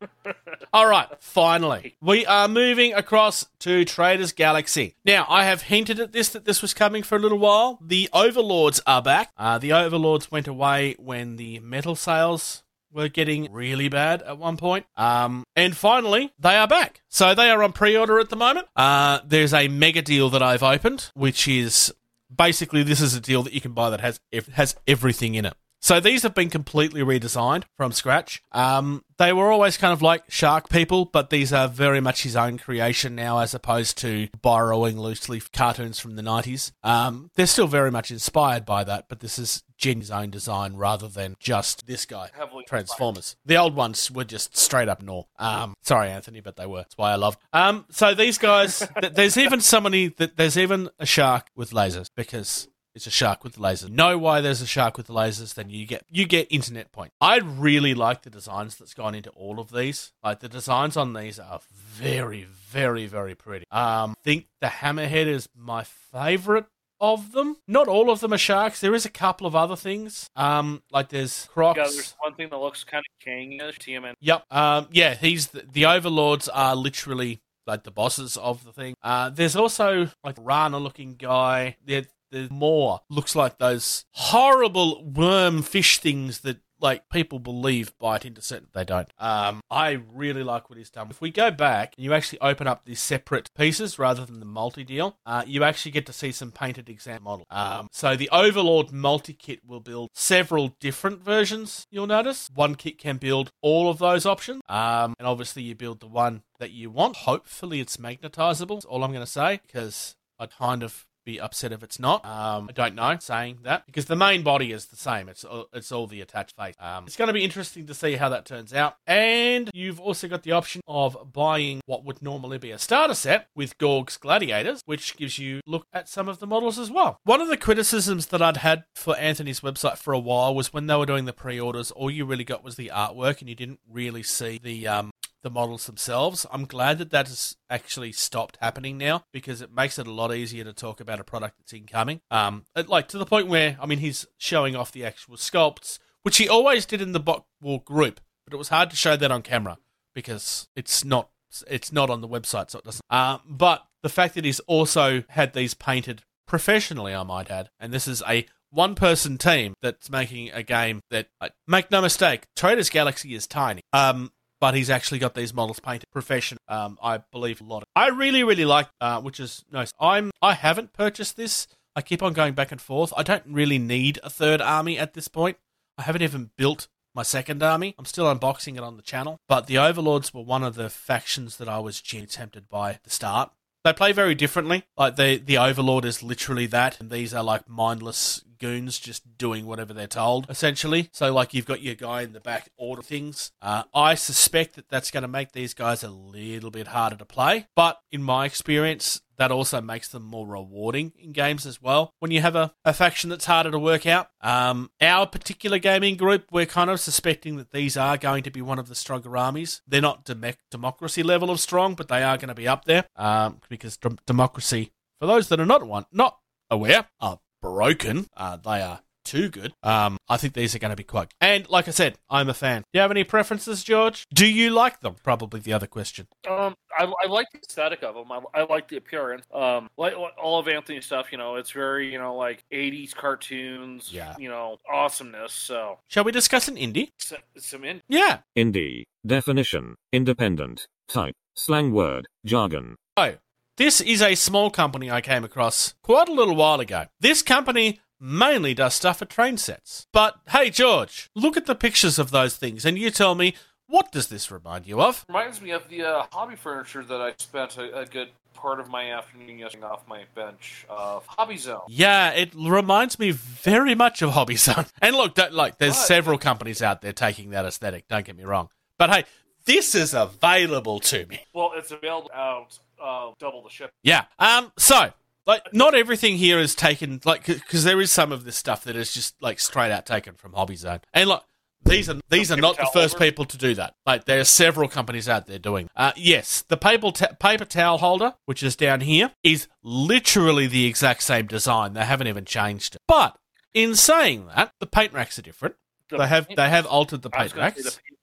All 0.71 0.87
right, 0.87 1.07
finally, 1.19 1.97
we 1.99 2.23
are 2.27 2.47
moving 2.47 2.93
across 2.93 3.47
to 3.59 3.83
Traders 3.83 4.31
Galaxy. 4.31 4.95
Now, 5.03 5.25
I 5.27 5.45
have 5.45 5.63
hinted 5.63 5.99
at 5.99 6.11
this 6.11 6.29
that 6.29 6.45
this 6.45 6.61
was 6.61 6.75
coming 6.75 7.01
for 7.01 7.15
a 7.15 7.19
little 7.19 7.39
while. 7.39 7.79
The 7.81 8.07
Overlords 8.13 8.79
are 8.85 9.01
back. 9.01 9.31
Uh, 9.35 9.57
the 9.57 9.73
Overlords 9.73 10.29
went 10.29 10.47
away 10.47 10.95
when 10.99 11.37
the 11.37 11.59
metal 11.61 11.95
sales 11.95 12.61
were 12.93 13.07
getting 13.07 13.51
really 13.51 13.89
bad 13.89 14.21
at 14.21 14.37
one 14.37 14.55
point. 14.55 14.85
Um, 14.95 15.43
and 15.55 15.75
finally, 15.75 16.31
they 16.37 16.55
are 16.57 16.67
back. 16.67 17.01
So 17.07 17.33
they 17.33 17.49
are 17.49 17.63
on 17.63 17.71
pre-order 17.71 18.19
at 18.19 18.29
the 18.29 18.35
moment. 18.35 18.67
Uh, 18.75 19.21
there's 19.25 19.53
a 19.53 19.67
mega 19.67 20.03
deal 20.03 20.29
that 20.29 20.43
I've 20.43 20.61
opened, 20.61 21.09
which 21.15 21.47
is 21.47 21.91
basically 22.33 22.83
this 22.83 23.01
is 23.01 23.15
a 23.15 23.19
deal 23.19 23.41
that 23.41 23.53
you 23.53 23.61
can 23.61 23.73
buy 23.73 23.89
that 23.89 24.01
has 24.01 24.19
has 24.53 24.75
everything 24.85 25.33
in 25.33 25.45
it. 25.45 25.55
So 25.85 25.99
these 25.99 26.23
have 26.23 26.33
been 26.33 26.49
completely 26.49 27.01
redesigned 27.01 27.65
from 27.77 27.91
scratch. 27.91 28.41
Um, 28.51 29.03
they 29.17 29.31
were 29.31 29.51
always 29.51 29.77
kind 29.77 29.93
of 29.93 30.01
like 30.01 30.23
shark 30.27 30.67
people, 30.67 31.05
but 31.05 31.29
these 31.29 31.53
are 31.53 31.67
very 31.67 32.01
much 32.01 32.23
his 32.23 32.35
own 32.35 32.57
creation 32.57 33.13
now, 33.13 33.37
as 33.37 33.53
opposed 33.53 33.95
to 33.99 34.27
borrowing 34.41 34.99
loosely 34.99 35.39
cartoons 35.53 35.99
from 35.99 36.15
the 36.15 36.23
nineties. 36.23 36.71
Um, 36.83 37.29
they're 37.35 37.45
still 37.45 37.67
very 37.67 37.91
much 37.91 38.09
inspired 38.09 38.65
by 38.65 38.83
that, 38.83 39.09
but 39.09 39.19
this 39.19 39.37
is 39.37 39.61
Jenny's 39.77 40.09
own 40.09 40.31
design 40.31 40.75
rather 40.75 41.07
than 41.07 41.35
just 41.39 41.85
this 41.85 42.07
guy. 42.07 42.31
Transformers. 42.65 43.35
The 43.45 43.57
old 43.57 43.75
ones 43.75 44.09
were 44.09 44.23
just 44.23 44.57
straight 44.57 44.89
up 44.89 45.03
no. 45.03 45.27
Um, 45.37 45.75
sorry, 45.83 46.09
Anthony, 46.09 46.41
but 46.41 46.55
they 46.55 46.65
were. 46.65 46.79
That's 46.79 46.97
why 46.97 47.11
I 47.11 47.15
love. 47.15 47.37
Um, 47.53 47.85
so 47.91 48.15
these 48.15 48.39
guys, 48.39 48.79
th- 49.01 49.13
there's 49.13 49.37
even 49.37 49.61
somebody 49.61 50.07
that 50.07 50.35
there's 50.35 50.57
even 50.57 50.89
a 50.97 51.05
shark 51.05 51.51
with 51.55 51.69
lasers 51.69 52.09
because 52.15 52.69
it's 52.95 53.07
a 53.07 53.11
shark 53.11 53.43
with 53.43 53.57
lasers. 53.57 53.89
Know 53.89 54.17
why 54.17 54.41
there's 54.41 54.61
a 54.61 54.67
shark 54.67 54.97
with 54.97 55.07
lasers? 55.07 55.53
Then 55.53 55.69
you 55.69 55.85
get 55.85 56.03
you 56.09 56.25
get 56.25 56.47
internet 56.49 56.91
point. 56.91 57.11
I 57.19 57.37
really 57.37 57.93
like 57.93 58.21
the 58.23 58.29
designs 58.29 58.77
that's 58.77 58.93
gone 58.93 59.13
into 59.13 59.29
all 59.31 59.59
of 59.59 59.71
these. 59.71 60.13
Like 60.23 60.39
the 60.39 60.49
designs 60.49 60.95
on 60.95 61.13
these 61.13 61.37
are 61.37 61.59
very, 61.71 62.43
very, 62.43 63.05
very 63.05 63.35
pretty. 63.35 63.65
Um, 63.69 64.15
think 64.23 64.47
the 64.61 64.67
hammerhead 64.67 65.27
is 65.27 65.49
my 65.55 65.83
favorite 65.83 66.65
of 67.01 67.33
them. 67.33 67.57
Not 67.67 67.87
all 67.87 68.09
of 68.09 68.21
them 68.21 68.33
are 68.33 68.37
sharks. 68.37 68.79
There 68.79 68.95
is 68.95 69.05
a 69.05 69.09
couple 69.11 69.45
of 69.45 69.55
other 69.55 69.75
things. 69.75 70.29
Um, 70.35 70.81
like 70.91 71.09
there's 71.09 71.47
crocs. 71.51 71.77
Yeah, 71.77 71.83
there's 71.83 72.15
one 72.19 72.33
thing 72.35 72.49
that 72.49 72.57
looks 72.57 72.83
kind 72.83 73.03
of 73.03 73.27
Krang-ish. 73.27 73.79
TMN. 73.79 74.13
Yep. 74.21 74.45
Um, 74.51 74.87
yeah, 74.91 75.15
he's 75.15 75.47
the, 75.47 75.65
the 75.69 75.85
overlords 75.85 76.47
are 76.47 76.75
literally 76.75 77.41
like 77.67 77.83
the 77.83 77.91
bosses 77.91 78.37
of 78.37 78.63
the 78.63 78.71
thing. 78.71 78.95
Uh, 79.01 79.29
there's 79.29 79.55
also 79.55 80.09
like 80.23 80.35
Rana 80.39 80.77
looking 80.77 81.15
guy. 81.15 81.77
There, 81.85 82.05
more 82.51 83.01
looks 83.09 83.35
like 83.35 83.57
those 83.57 84.05
horrible 84.11 85.03
worm 85.03 85.61
fish 85.61 85.99
things 85.99 86.39
that 86.41 86.57
like 86.79 87.09
people 87.09 87.39
believe 87.39 87.97
bite 87.97 88.25
into 88.25 88.41
certain 88.41 88.67
they 88.73 88.83
don't. 88.83 89.11
Um, 89.17 89.61
I 89.69 90.01
really 90.13 90.43
like 90.43 90.69
what 90.69 90.77
he's 90.77 90.89
done. 90.89 91.09
If 91.09 91.21
we 91.21 91.31
go 91.31 91.51
back 91.51 91.95
and 91.97 92.03
you 92.03 92.13
actually 92.13 92.39
open 92.41 92.67
up 92.67 92.85
these 92.85 92.99
separate 92.99 93.49
pieces 93.55 93.97
rather 93.97 94.25
than 94.25 94.39
the 94.39 94.45
multi 94.45 94.83
deal, 94.83 95.17
uh, 95.25 95.43
you 95.45 95.63
actually 95.63 95.91
get 95.91 96.05
to 96.07 96.13
see 96.13 96.31
some 96.31 96.51
painted 96.51 96.89
exam 96.89 97.23
model. 97.23 97.45
Um, 97.49 97.87
so 97.91 98.15
the 98.15 98.29
Overlord 98.31 98.91
multi 98.91 99.33
kit 99.33 99.59
will 99.65 99.79
build 99.79 100.09
several 100.13 100.75
different 100.79 101.21
versions. 101.21 101.87
You'll 101.89 102.07
notice 102.07 102.49
one 102.53 102.75
kit 102.75 102.97
can 102.97 103.17
build 103.17 103.51
all 103.61 103.89
of 103.89 103.97
those 103.97 104.25
options, 104.25 104.61
um, 104.69 105.15
and 105.17 105.27
obviously 105.27 105.63
you 105.63 105.75
build 105.75 105.99
the 105.99 106.07
one 106.07 106.43
that 106.59 106.71
you 106.71 106.89
want. 106.89 107.17
Hopefully 107.17 107.79
it's 107.79 107.97
magnetizable. 107.97 108.75
That's 108.75 108.85
all 108.85 109.03
I'm 109.03 109.11
going 109.11 109.25
to 109.25 109.31
say 109.31 109.59
because 109.65 110.15
I 110.39 110.47
kind 110.47 110.83
of 110.83 111.05
be 111.25 111.39
upset 111.39 111.71
if 111.71 111.83
it's 111.83 111.99
not. 111.99 112.25
Um, 112.25 112.67
I 112.69 112.73
don't 112.73 112.95
know 112.95 113.17
saying 113.19 113.59
that 113.63 113.85
because 113.85 114.05
the 114.05 114.15
main 114.15 114.43
body 114.43 114.71
is 114.71 114.85
the 114.85 114.95
same. 114.95 115.29
It's 115.29 115.43
all, 115.43 115.67
it's 115.73 115.91
all 115.91 116.07
the 116.07 116.21
attached 116.21 116.55
face. 116.55 116.75
Um, 116.79 117.05
it's 117.05 117.15
going 117.15 117.27
to 117.27 117.33
be 117.33 117.43
interesting 117.43 117.87
to 117.87 117.93
see 117.93 118.15
how 118.15 118.29
that 118.29 118.45
turns 118.45 118.73
out. 118.73 118.95
And 119.07 119.69
you've 119.73 119.99
also 119.99 120.27
got 120.27 120.43
the 120.43 120.51
option 120.51 120.81
of 120.87 121.33
buying 121.33 121.81
what 121.85 122.05
would 122.05 122.21
normally 122.21 122.57
be 122.57 122.71
a 122.71 122.79
starter 122.79 123.13
set 123.13 123.47
with 123.55 123.77
Gorg's 123.77 124.17
Gladiators, 124.17 124.81
which 124.85 125.17
gives 125.17 125.39
you 125.39 125.61
look 125.65 125.87
at 125.91 126.07
some 126.07 126.29
of 126.29 126.39
the 126.39 126.47
models 126.47 126.77
as 126.77 126.91
well. 126.91 127.19
One 127.23 127.41
of 127.41 127.47
the 127.47 127.57
criticisms 127.57 128.27
that 128.27 128.41
I'd 128.41 128.57
had 128.57 128.85
for 128.93 129.17
Anthony's 129.17 129.61
website 129.61 129.97
for 129.97 130.13
a 130.13 130.19
while 130.19 130.53
was 130.53 130.71
when 130.73 130.87
they 130.87 130.95
were 130.95 131.05
doing 131.05 131.25
the 131.25 131.33
pre-orders, 131.33 131.91
all 131.91 132.11
you 132.11 132.25
really 132.25 132.43
got 132.43 132.63
was 132.63 132.75
the 132.75 132.91
artwork, 132.93 133.39
and 133.39 133.49
you 133.49 133.55
didn't 133.55 133.79
really 133.89 134.23
see 134.23 134.59
the 134.61 134.87
um, 134.87 135.11
the 135.45 135.51
models 135.51 135.85
themselves. 135.85 136.47
I'm 136.51 136.65
glad 136.65 136.97
that 136.97 137.11
that 137.11 137.27
has 137.27 137.55
actually 137.69 138.11
stopped 138.11 138.57
happening 138.59 138.97
now 138.97 139.25
because 139.31 139.61
it 139.61 139.71
makes 139.71 139.99
it 139.99 140.07
a 140.07 140.11
lot 140.11 140.33
easier 140.33 140.63
to 140.63 140.73
talk 140.73 140.99
about 140.99 141.19
a 141.19 141.23
product 141.23 141.59
that's 141.59 141.71
incoming. 141.71 142.19
Um, 142.31 142.65
like 142.87 143.07
to 143.09 143.19
the 143.19 143.27
point 143.27 143.47
where 143.47 143.77
I 143.79 143.85
mean 143.85 143.99
he's 143.99 144.25
showing 144.39 144.75
off 144.75 144.91
the 144.91 145.05
actual 145.05 145.35
sculpts, 145.35 145.99
which 146.23 146.37
he 146.37 146.49
always 146.49 146.87
did 146.87 146.99
in 146.99 147.11
the 147.11 147.19
bot 147.19 147.45
war 147.61 147.79
group, 147.85 148.19
but 148.43 148.55
it 148.55 148.57
was 148.57 148.69
hard 148.69 148.89
to 148.89 148.95
show 148.95 149.15
that 149.15 149.31
on 149.31 149.43
camera 149.43 149.77
because 150.15 150.67
it's 150.75 151.05
not 151.05 151.29
it's 151.67 151.93
not 151.93 152.09
on 152.09 152.21
the 152.21 152.27
website, 152.27 152.71
so 152.71 152.79
it 152.79 152.85
doesn't. 152.85 153.05
Uh, 153.11 153.37
but 153.47 153.85
the 154.01 154.09
fact 154.09 154.33
that 154.33 154.45
he's 154.45 154.59
also 154.61 155.23
had 155.29 155.53
these 155.53 155.75
painted 155.75 156.23
professionally, 156.47 157.13
I 157.13 157.21
might 157.21 157.51
add, 157.51 157.69
and 157.79 157.93
this 157.93 158.07
is 158.07 158.23
a 158.27 158.47
one 158.71 158.95
person 158.95 159.37
team 159.37 159.73
that's 159.81 160.09
making 160.09 160.51
a 160.51 160.61
game 160.61 161.01
that 161.09 161.27
like, 161.39 161.53
make 161.67 161.89
no 161.91 162.01
mistake, 162.01 162.47
Traders 162.55 162.89
Galaxy 162.89 163.33
is 163.33 163.47
tiny. 163.47 163.81
Um, 163.93 164.31
but 164.59 164.73
he's 164.73 164.89
actually 164.89 165.19
got 165.19 165.35
these 165.35 165.53
models 165.53 165.79
painted 165.79 166.09
profession. 166.11 166.57
Um, 166.67 166.97
I 167.01 167.17
believe 167.31 167.61
a 167.61 167.63
lot. 167.63 167.83
Of, 167.83 167.87
I 167.95 168.09
really, 168.09 168.43
really 168.43 168.65
like, 168.65 168.87
uh, 169.01 169.21
which 169.21 169.39
is 169.39 169.63
nice. 169.71 169.91
I'm 169.99 170.31
I 170.41 170.53
haven't 170.53 170.93
purchased 170.93 171.37
this. 171.37 171.67
I 171.95 172.01
keep 172.01 172.21
on 172.21 172.33
going 172.33 172.53
back 172.53 172.71
and 172.71 172.81
forth. 172.81 173.13
I 173.15 173.23
don't 173.23 173.45
really 173.47 173.79
need 173.79 174.19
a 174.23 174.29
third 174.29 174.61
army 174.61 174.97
at 174.99 175.13
this 175.13 175.27
point. 175.27 175.57
I 175.97 176.03
haven't 176.03 176.23
even 176.23 176.51
built 176.57 176.87
my 177.13 177.23
second 177.23 177.63
army. 177.63 177.95
I'm 177.97 178.05
still 178.05 178.25
unboxing 178.25 178.75
it 178.75 178.83
on 178.83 178.97
the 178.97 179.01
channel. 179.01 179.39
But 179.47 179.67
the 179.67 179.77
Overlords 179.77 180.33
were 180.33 180.41
one 180.41 180.63
of 180.63 180.75
the 180.75 180.89
factions 180.89 181.57
that 181.57 181.69
I 181.69 181.79
was 181.79 182.01
tempted 182.01 182.67
by 182.67 182.91
at 182.91 183.03
the 183.03 183.09
start. 183.09 183.51
They 183.85 183.93
play 183.93 184.13
very 184.13 184.33
differently. 184.33 184.83
Like 184.97 185.15
the 185.15 185.37
the 185.37 185.59
Overlord 185.59 186.05
is 186.05 186.23
literally 186.23 186.65
that, 186.65 186.99
and 186.99 187.11
these 187.11 187.35
are 187.35 187.43
like 187.43 187.69
mindless 187.69 188.43
goons 188.57 188.97
just 188.97 189.37
doing 189.37 189.67
whatever 189.67 189.93
they're 189.93 190.07
told, 190.07 190.49
essentially. 190.49 191.09
So 191.11 191.31
like 191.31 191.53
you've 191.53 191.67
got 191.67 191.81
your 191.81 191.93
guy 191.93 192.23
in 192.23 192.33
the 192.33 192.39
back 192.39 192.69
order 192.77 193.03
things. 193.03 193.51
Uh, 193.61 193.83
I 193.93 194.15
suspect 194.15 194.75
that 194.75 194.89
that's 194.89 195.11
going 195.11 195.21
to 195.21 195.27
make 195.27 195.51
these 195.51 195.75
guys 195.75 196.03
a 196.03 196.09
little 196.09 196.71
bit 196.71 196.87
harder 196.87 197.15
to 197.17 197.25
play, 197.25 197.67
but 197.75 197.99
in 198.11 198.23
my 198.23 198.45
experience, 198.45 199.21
that 199.37 199.51
also 199.51 199.81
makes 199.81 200.07
them 200.07 200.23
more 200.23 200.47
rewarding 200.47 201.13
in 201.17 201.31
games 201.31 201.65
as 201.65 201.81
well. 201.81 202.13
When 202.19 202.31
you 202.31 202.41
have 202.41 202.55
a, 202.55 202.73
a 202.83 202.93
faction 202.93 203.29
that's 203.29 203.45
harder 203.45 203.71
to 203.71 203.79
work 203.79 204.05
out, 204.05 204.29
um, 204.41 204.89
our 205.01 205.27
particular 205.27 205.77
gaming 205.77 206.17
group, 206.17 206.45
we're 206.51 206.65
kind 206.65 206.89
of 206.89 206.99
suspecting 206.99 207.57
that 207.57 207.71
these 207.71 207.97
are 207.97 208.17
going 208.17 208.43
to 208.43 208.51
be 208.51 208.61
one 208.61 208.79
of 208.79 208.87
the 208.87 208.95
stronger 208.95 209.35
armies. 209.37 209.81
They're 209.87 210.01
not 210.01 210.25
dem- 210.25 210.55
democracy 210.71 211.23
level 211.23 211.49
of 211.49 211.59
strong, 211.59 211.95
but 211.95 212.07
they 212.07 212.23
are 212.23 212.37
going 212.37 212.49
to 212.49 212.55
be 212.55 212.67
up 212.67 212.85
there 212.85 213.05
um, 213.15 213.61
because 213.69 213.97
dem- 213.97 214.19
democracy, 214.25 214.91
for 215.19 215.27
those 215.27 215.49
that 215.49 215.59
are 215.59 215.65
not 215.65 215.83
one 215.83 216.05
not 216.11 216.39
aware, 216.69 217.07
are 217.19 217.39
broken. 217.61 218.27
Uh, 218.35 218.57
they 218.57 218.81
are 218.81 219.01
too 219.25 219.49
good. 219.49 219.73
Um, 219.83 220.17
I 220.29 220.37
think 220.37 220.53
these 220.53 220.73
are 220.75 220.79
going 220.79 220.91
to 220.91 220.95
be 220.95 221.03
quite. 221.03 221.33
And 221.41 221.69
like 221.69 221.87
I 221.87 221.91
said, 221.91 222.17
I'm 222.29 222.49
a 222.49 222.53
fan. 222.53 222.81
Do 222.81 222.87
you 222.97 223.01
have 223.01 223.11
any 223.11 223.23
preferences, 223.23 223.83
George? 223.83 224.25
Do 224.33 224.47
you 224.49 224.69
like 224.69 225.01
them? 225.01 225.15
Probably 225.23 225.59
the 225.59 225.73
other 225.73 225.87
question. 225.87 226.27
Um, 226.49 226.75
I, 226.97 227.11
I 227.23 227.27
like 227.27 227.47
the 227.51 227.59
aesthetic 227.59 228.03
of 228.03 228.15
them. 228.15 228.31
I, 228.31 228.61
I 228.61 228.63
like 228.65 228.87
the 228.87 228.97
appearance. 228.97 229.45
Um, 229.53 229.89
like, 229.97 230.15
like 230.17 230.33
all 230.41 230.59
of 230.59 230.67
Anthony's 230.67 231.05
stuff, 231.05 231.31
you 231.31 231.37
know, 231.37 231.55
it's 231.55 231.71
very, 231.71 232.11
you 232.11 232.17
know, 232.17 232.35
like 232.35 232.63
'80s 232.71 233.13
cartoons. 233.13 234.11
Yeah. 234.13 234.35
You 234.37 234.49
know, 234.49 234.77
awesomeness. 234.91 235.53
So, 235.53 235.99
Shall 236.07 236.23
we 236.23 236.31
discuss 236.31 236.67
an 236.67 236.75
indie? 236.75 237.09
some, 237.19 237.39
some 237.57 237.83
in. 237.83 238.01
Yeah. 238.07 238.39
Indie. 238.57 239.03
Definition. 239.25 239.95
Independent. 240.13 240.87
Type. 241.07 241.35
Slang 241.55 241.91
word. 241.91 242.27
Jargon. 242.45 242.95
Oh, 243.17 243.35
this 243.77 243.99
is 243.99 244.21
a 244.21 244.35
small 244.35 244.71
company 244.71 245.11
I 245.11 245.19
came 245.19 245.43
across 245.43 245.95
quite 246.01 246.29
a 246.29 246.33
little 246.33 246.55
while 246.55 246.79
ago. 246.79 247.07
This 247.19 247.41
company 247.41 247.99
mainly 248.25 248.73
does 248.73 248.95
stuff 248.95 249.19
for 249.19 249.25
train 249.25 249.57
sets. 249.57 250.07
But 250.11 250.35
hey, 250.49 250.69
George, 250.69 251.29
look 251.35 251.55
at 251.55 251.67
the 251.67 251.75
pictures 251.75 252.17
of 252.17 252.31
those 252.31 252.55
things 252.57 252.85
and 252.85 252.97
you 252.97 253.11
tell 253.11 253.35
me 253.35 253.55
what 253.87 254.11
does 254.11 254.27
this 254.29 254.49
remind 254.49 254.87
you 254.87 254.99
of? 254.99 255.23
Reminds 255.29 255.61
me 255.61 255.69
of 255.69 255.87
the 255.89 256.03
uh, 256.03 256.25
hobby 256.31 256.55
furniture 256.55 257.03
that 257.03 257.21
I 257.21 257.33
spent 257.37 257.77
a, 257.77 257.99
a 257.99 258.05
good 258.05 258.29
part 258.55 258.79
of 258.79 258.89
my 258.89 259.11
afternoon 259.11 259.59
yesterday 259.59 259.85
off 259.85 260.07
my 260.07 260.23
bench 260.33 260.87
of 260.89 261.23
Hobby 261.27 261.57
Zone. 261.57 261.81
Yeah, 261.87 262.31
it 262.31 262.51
reminds 262.55 263.19
me 263.19 263.29
very 263.29 263.93
much 263.93 264.23
of 264.23 264.31
Hobby 264.31 264.55
Zone. 264.55 264.85
And 265.01 265.15
look, 265.15 265.37
like, 265.51 265.77
there's 265.77 265.97
several 265.97 266.39
companies 266.39 266.81
out 266.81 267.01
there 267.01 267.13
taking 267.13 267.51
that 267.51 267.65
aesthetic. 267.65 268.07
Don't 268.07 268.25
get 268.25 268.35
me 268.35 268.43
wrong. 268.43 268.69
But 268.97 269.11
hey, 269.11 269.25
this 269.65 269.93
is 269.93 270.15
available 270.15 270.99
to 271.01 271.27
me. 271.27 271.41
Well, 271.53 271.73
it's 271.75 271.91
available 271.91 272.31
out 272.33 272.79
uh, 273.01 273.31
double 273.37 273.61
the 273.61 273.69
ship. 273.69 273.91
Yeah. 274.03 274.25
Um. 274.39 274.71
So, 274.77 275.11
like, 275.45 275.73
not 275.73 275.95
everything 275.95 276.37
here 276.37 276.59
is 276.59 276.75
taken, 276.75 277.21
like, 277.25 277.45
because 277.45 277.83
there 277.83 278.01
is 278.01 278.11
some 278.11 278.31
of 278.31 278.43
this 278.45 278.55
stuff 278.55 278.83
that 278.85 278.95
is 278.95 279.13
just 279.13 279.35
like 279.41 279.59
straight 279.59 279.91
out 279.91 280.05
taken 280.05 280.35
from 280.35 280.53
Hobby 280.53 280.75
Zone, 280.75 280.99
and 281.13 281.29
like. 281.29 281.41
These 281.87 282.09
are 282.09 282.19
these 282.29 282.51
are 282.51 282.57
not 282.57 282.77
the 282.77 282.89
first 282.91 283.13
holder? 283.13 283.25
people 283.25 283.45
to 283.45 283.57
do 283.59 283.75
that. 283.75 283.93
Like 284.07 284.25
there 284.25 284.39
are 284.39 284.45
several 284.45 284.89
companies 284.89 285.29
out 285.29 285.45
there 285.45 285.59
doing. 285.59 285.87
Uh, 285.95 286.13
yes, 286.15 286.63
the 286.67 286.77
paper 286.77 287.11
ta- 287.11 287.33
paper 287.39 287.65
towel 287.65 287.99
holder, 287.99 288.33
which 288.45 288.63
is 288.63 288.75
down 288.75 289.01
here, 289.01 289.33
is 289.43 289.67
literally 289.83 290.65
the 290.65 290.87
exact 290.87 291.21
same 291.21 291.45
design. 291.45 291.93
They 291.93 292.03
haven't 292.05 292.25
even 292.25 292.43
changed 292.43 292.95
it. 292.95 293.01
But 293.07 293.37
in 293.75 293.93
saying 293.93 294.47
that, 294.55 294.71
the 294.79 294.87
paint 294.87 295.13
racks 295.13 295.37
are 295.37 295.43
different. 295.43 295.75
The 296.09 296.17
they 296.17 296.27
have 296.27 296.47
paint- 296.47 296.57
they 296.57 296.69
have 296.69 296.87
altered 296.87 297.21
the 297.21 297.29
paint 297.29 297.55
racks. 297.55 297.77
the 297.77 297.83
paintbrush 297.83 298.14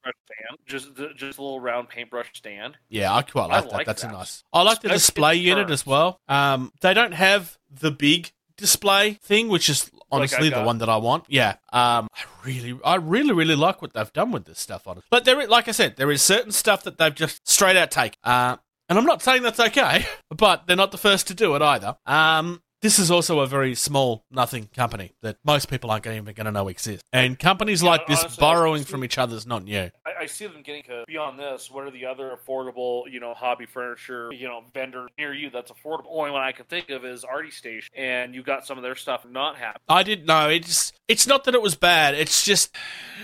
stand, 0.46 0.58
just 0.66 0.94
the, 0.94 1.08
just 1.14 1.38
a 1.38 1.42
little 1.42 1.60
round 1.60 1.88
paintbrush 1.88 2.30
stand. 2.34 2.76
Yeah, 2.88 3.14
I 3.14 3.22
quite 3.22 3.50
I 3.50 3.56
like 3.56 3.64
that. 3.64 3.72
like 3.72 3.86
That's 3.86 4.02
that. 4.02 4.10
a 4.10 4.12
nice. 4.14 4.44
I 4.52 4.62
like 4.62 4.80
the 4.80 4.88
Especially 4.88 4.98
display 4.98 5.34
unit 5.36 5.70
as 5.70 5.86
well. 5.86 6.20
Um, 6.28 6.72
they 6.80 6.94
don't 6.94 7.12
have 7.12 7.58
the 7.70 7.90
big 7.90 8.32
display 8.56 9.14
thing, 9.14 9.48
which 9.48 9.68
is 9.68 9.90
honestly 10.10 10.48
the 10.50 10.62
one 10.62 10.78
that 10.78 10.88
I 10.88 10.96
want. 10.96 11.24
Yeah. 11.28 11.56
Um, 11.72 12.08
I 12.14 12.24
really, 12.44 12.78
I 12.84 12.96
really, 12.96 13.32
really 13.32 13.56
like 13.56 13.82
what 13.82 13.92
they've 13.94 14.12
done 14.12 14.30
with 14.30 14.44
this 14.44 14.60
stuff 14.60 14.86
on 14.86 14.98
it. 14.98 15.04
But 15.10 15.24
there, 15.24 15.46
like 15.46 15.68
I 15.68 15.72
said, 15.72 15.96
there 15.96 16.10
is 16.10 16.22
certain 16.22 16.52
stuff 16.52 16.84
that 16.84 16.98
they've 16.98 17.14
just 17.14 17.48
straight 17.48 17.76
out 17.76 17.90
take. 17.90 18.16
Uh, 18.22 18.56
and 18.88 18.98
I'm 18.98 19.06
not 19.06 19.22
saying 19.22 19.42
that's 19.42 19.60
okay, 19.60 20.04
but 20.30 20.66
they're 20.66 20.76
not 20.76 20.92
the 20.92 20.98
first 20.98 21.28
to 21.28 21.34
do 21.34 21.54
it 21.56 21.62
either. 21.62 21.96
Um, 22.06 22.62
this 22.82 22.98
is 22.98 23.10
also 23.10 23.40
a 23.40 23.46
very 23.46 23.74
small, 23.74 24.24
nothing 24.30 24.68
company 24.74 25.12
that 25.22 25.38
most 25.44 25.70
people 25.70 25.90
aren't 25.90 26.06
even 26.06 26.24
going 26.24 26.46
to 26.46 26.50
know 26.50 26.68
exists. 26.68 27.04
And 27.12 27.38
companies 27.38 27.82
like 27.82 28.06
this 28.08 28.20
honestly, 28.20 28.40
borrowing 28.40 28.84
from 28.84 29.04
each 29.04 29.18
other 29.18 29.36
is 29.36 29.46
not 29.46 29.64
new. 29.64 29.90
I, 30.04 30.22
I 30.22 30.26
see 30.26 30.46
them 30.48 30.62
getting 30.62 30.82
to 30.84 31.04
beyond 31.06 31.38
this. 31.38 31.70
What 31.70 31.84
are 31.84 31.90
the 31.92 32.06
other 32.06 32.36
affordable, 32.36 33.10
you 33.10 33.20
know, 33.20 33.34
hobby 33.34 33.66
furniture, 33.66 34.30
you 34.32 34.48
know, 34.48 34.64
vendor 34.74 35.06
near 35.16 35.32
you 35.32 35.48
that's 35.48 35.70
affordable? 35.70 36.06
Only 36.10 36.32
one 36.32 36.42
I 36.42 36.50
can 36.52 36.66
think 36.66 36.90
of 36.90 37.04
is 37.04 37.22
Artie 37.24 37.50
Station, 37.52 37.88
and 37.96 38.34
you 38.34 38.42
got 38.42 38.66
some 38.66 38.76
of 38.78 38.82
their 38.82 38.96
stuff 38.96 39.24
not 39.24 39.56
happen. 39.56 39.80
I 39.88 40.02
didn't 40.02 40.26
know. 40.26 40.48
It's 40.48 40.92
it's 41.06 41.26
not 41.26 41.44
that 41.44 41.54
it 41.54 41.62
was 41.62 41.76
bad. 41.76 42.14
It's 42.14 42.44
just 42.44 42.74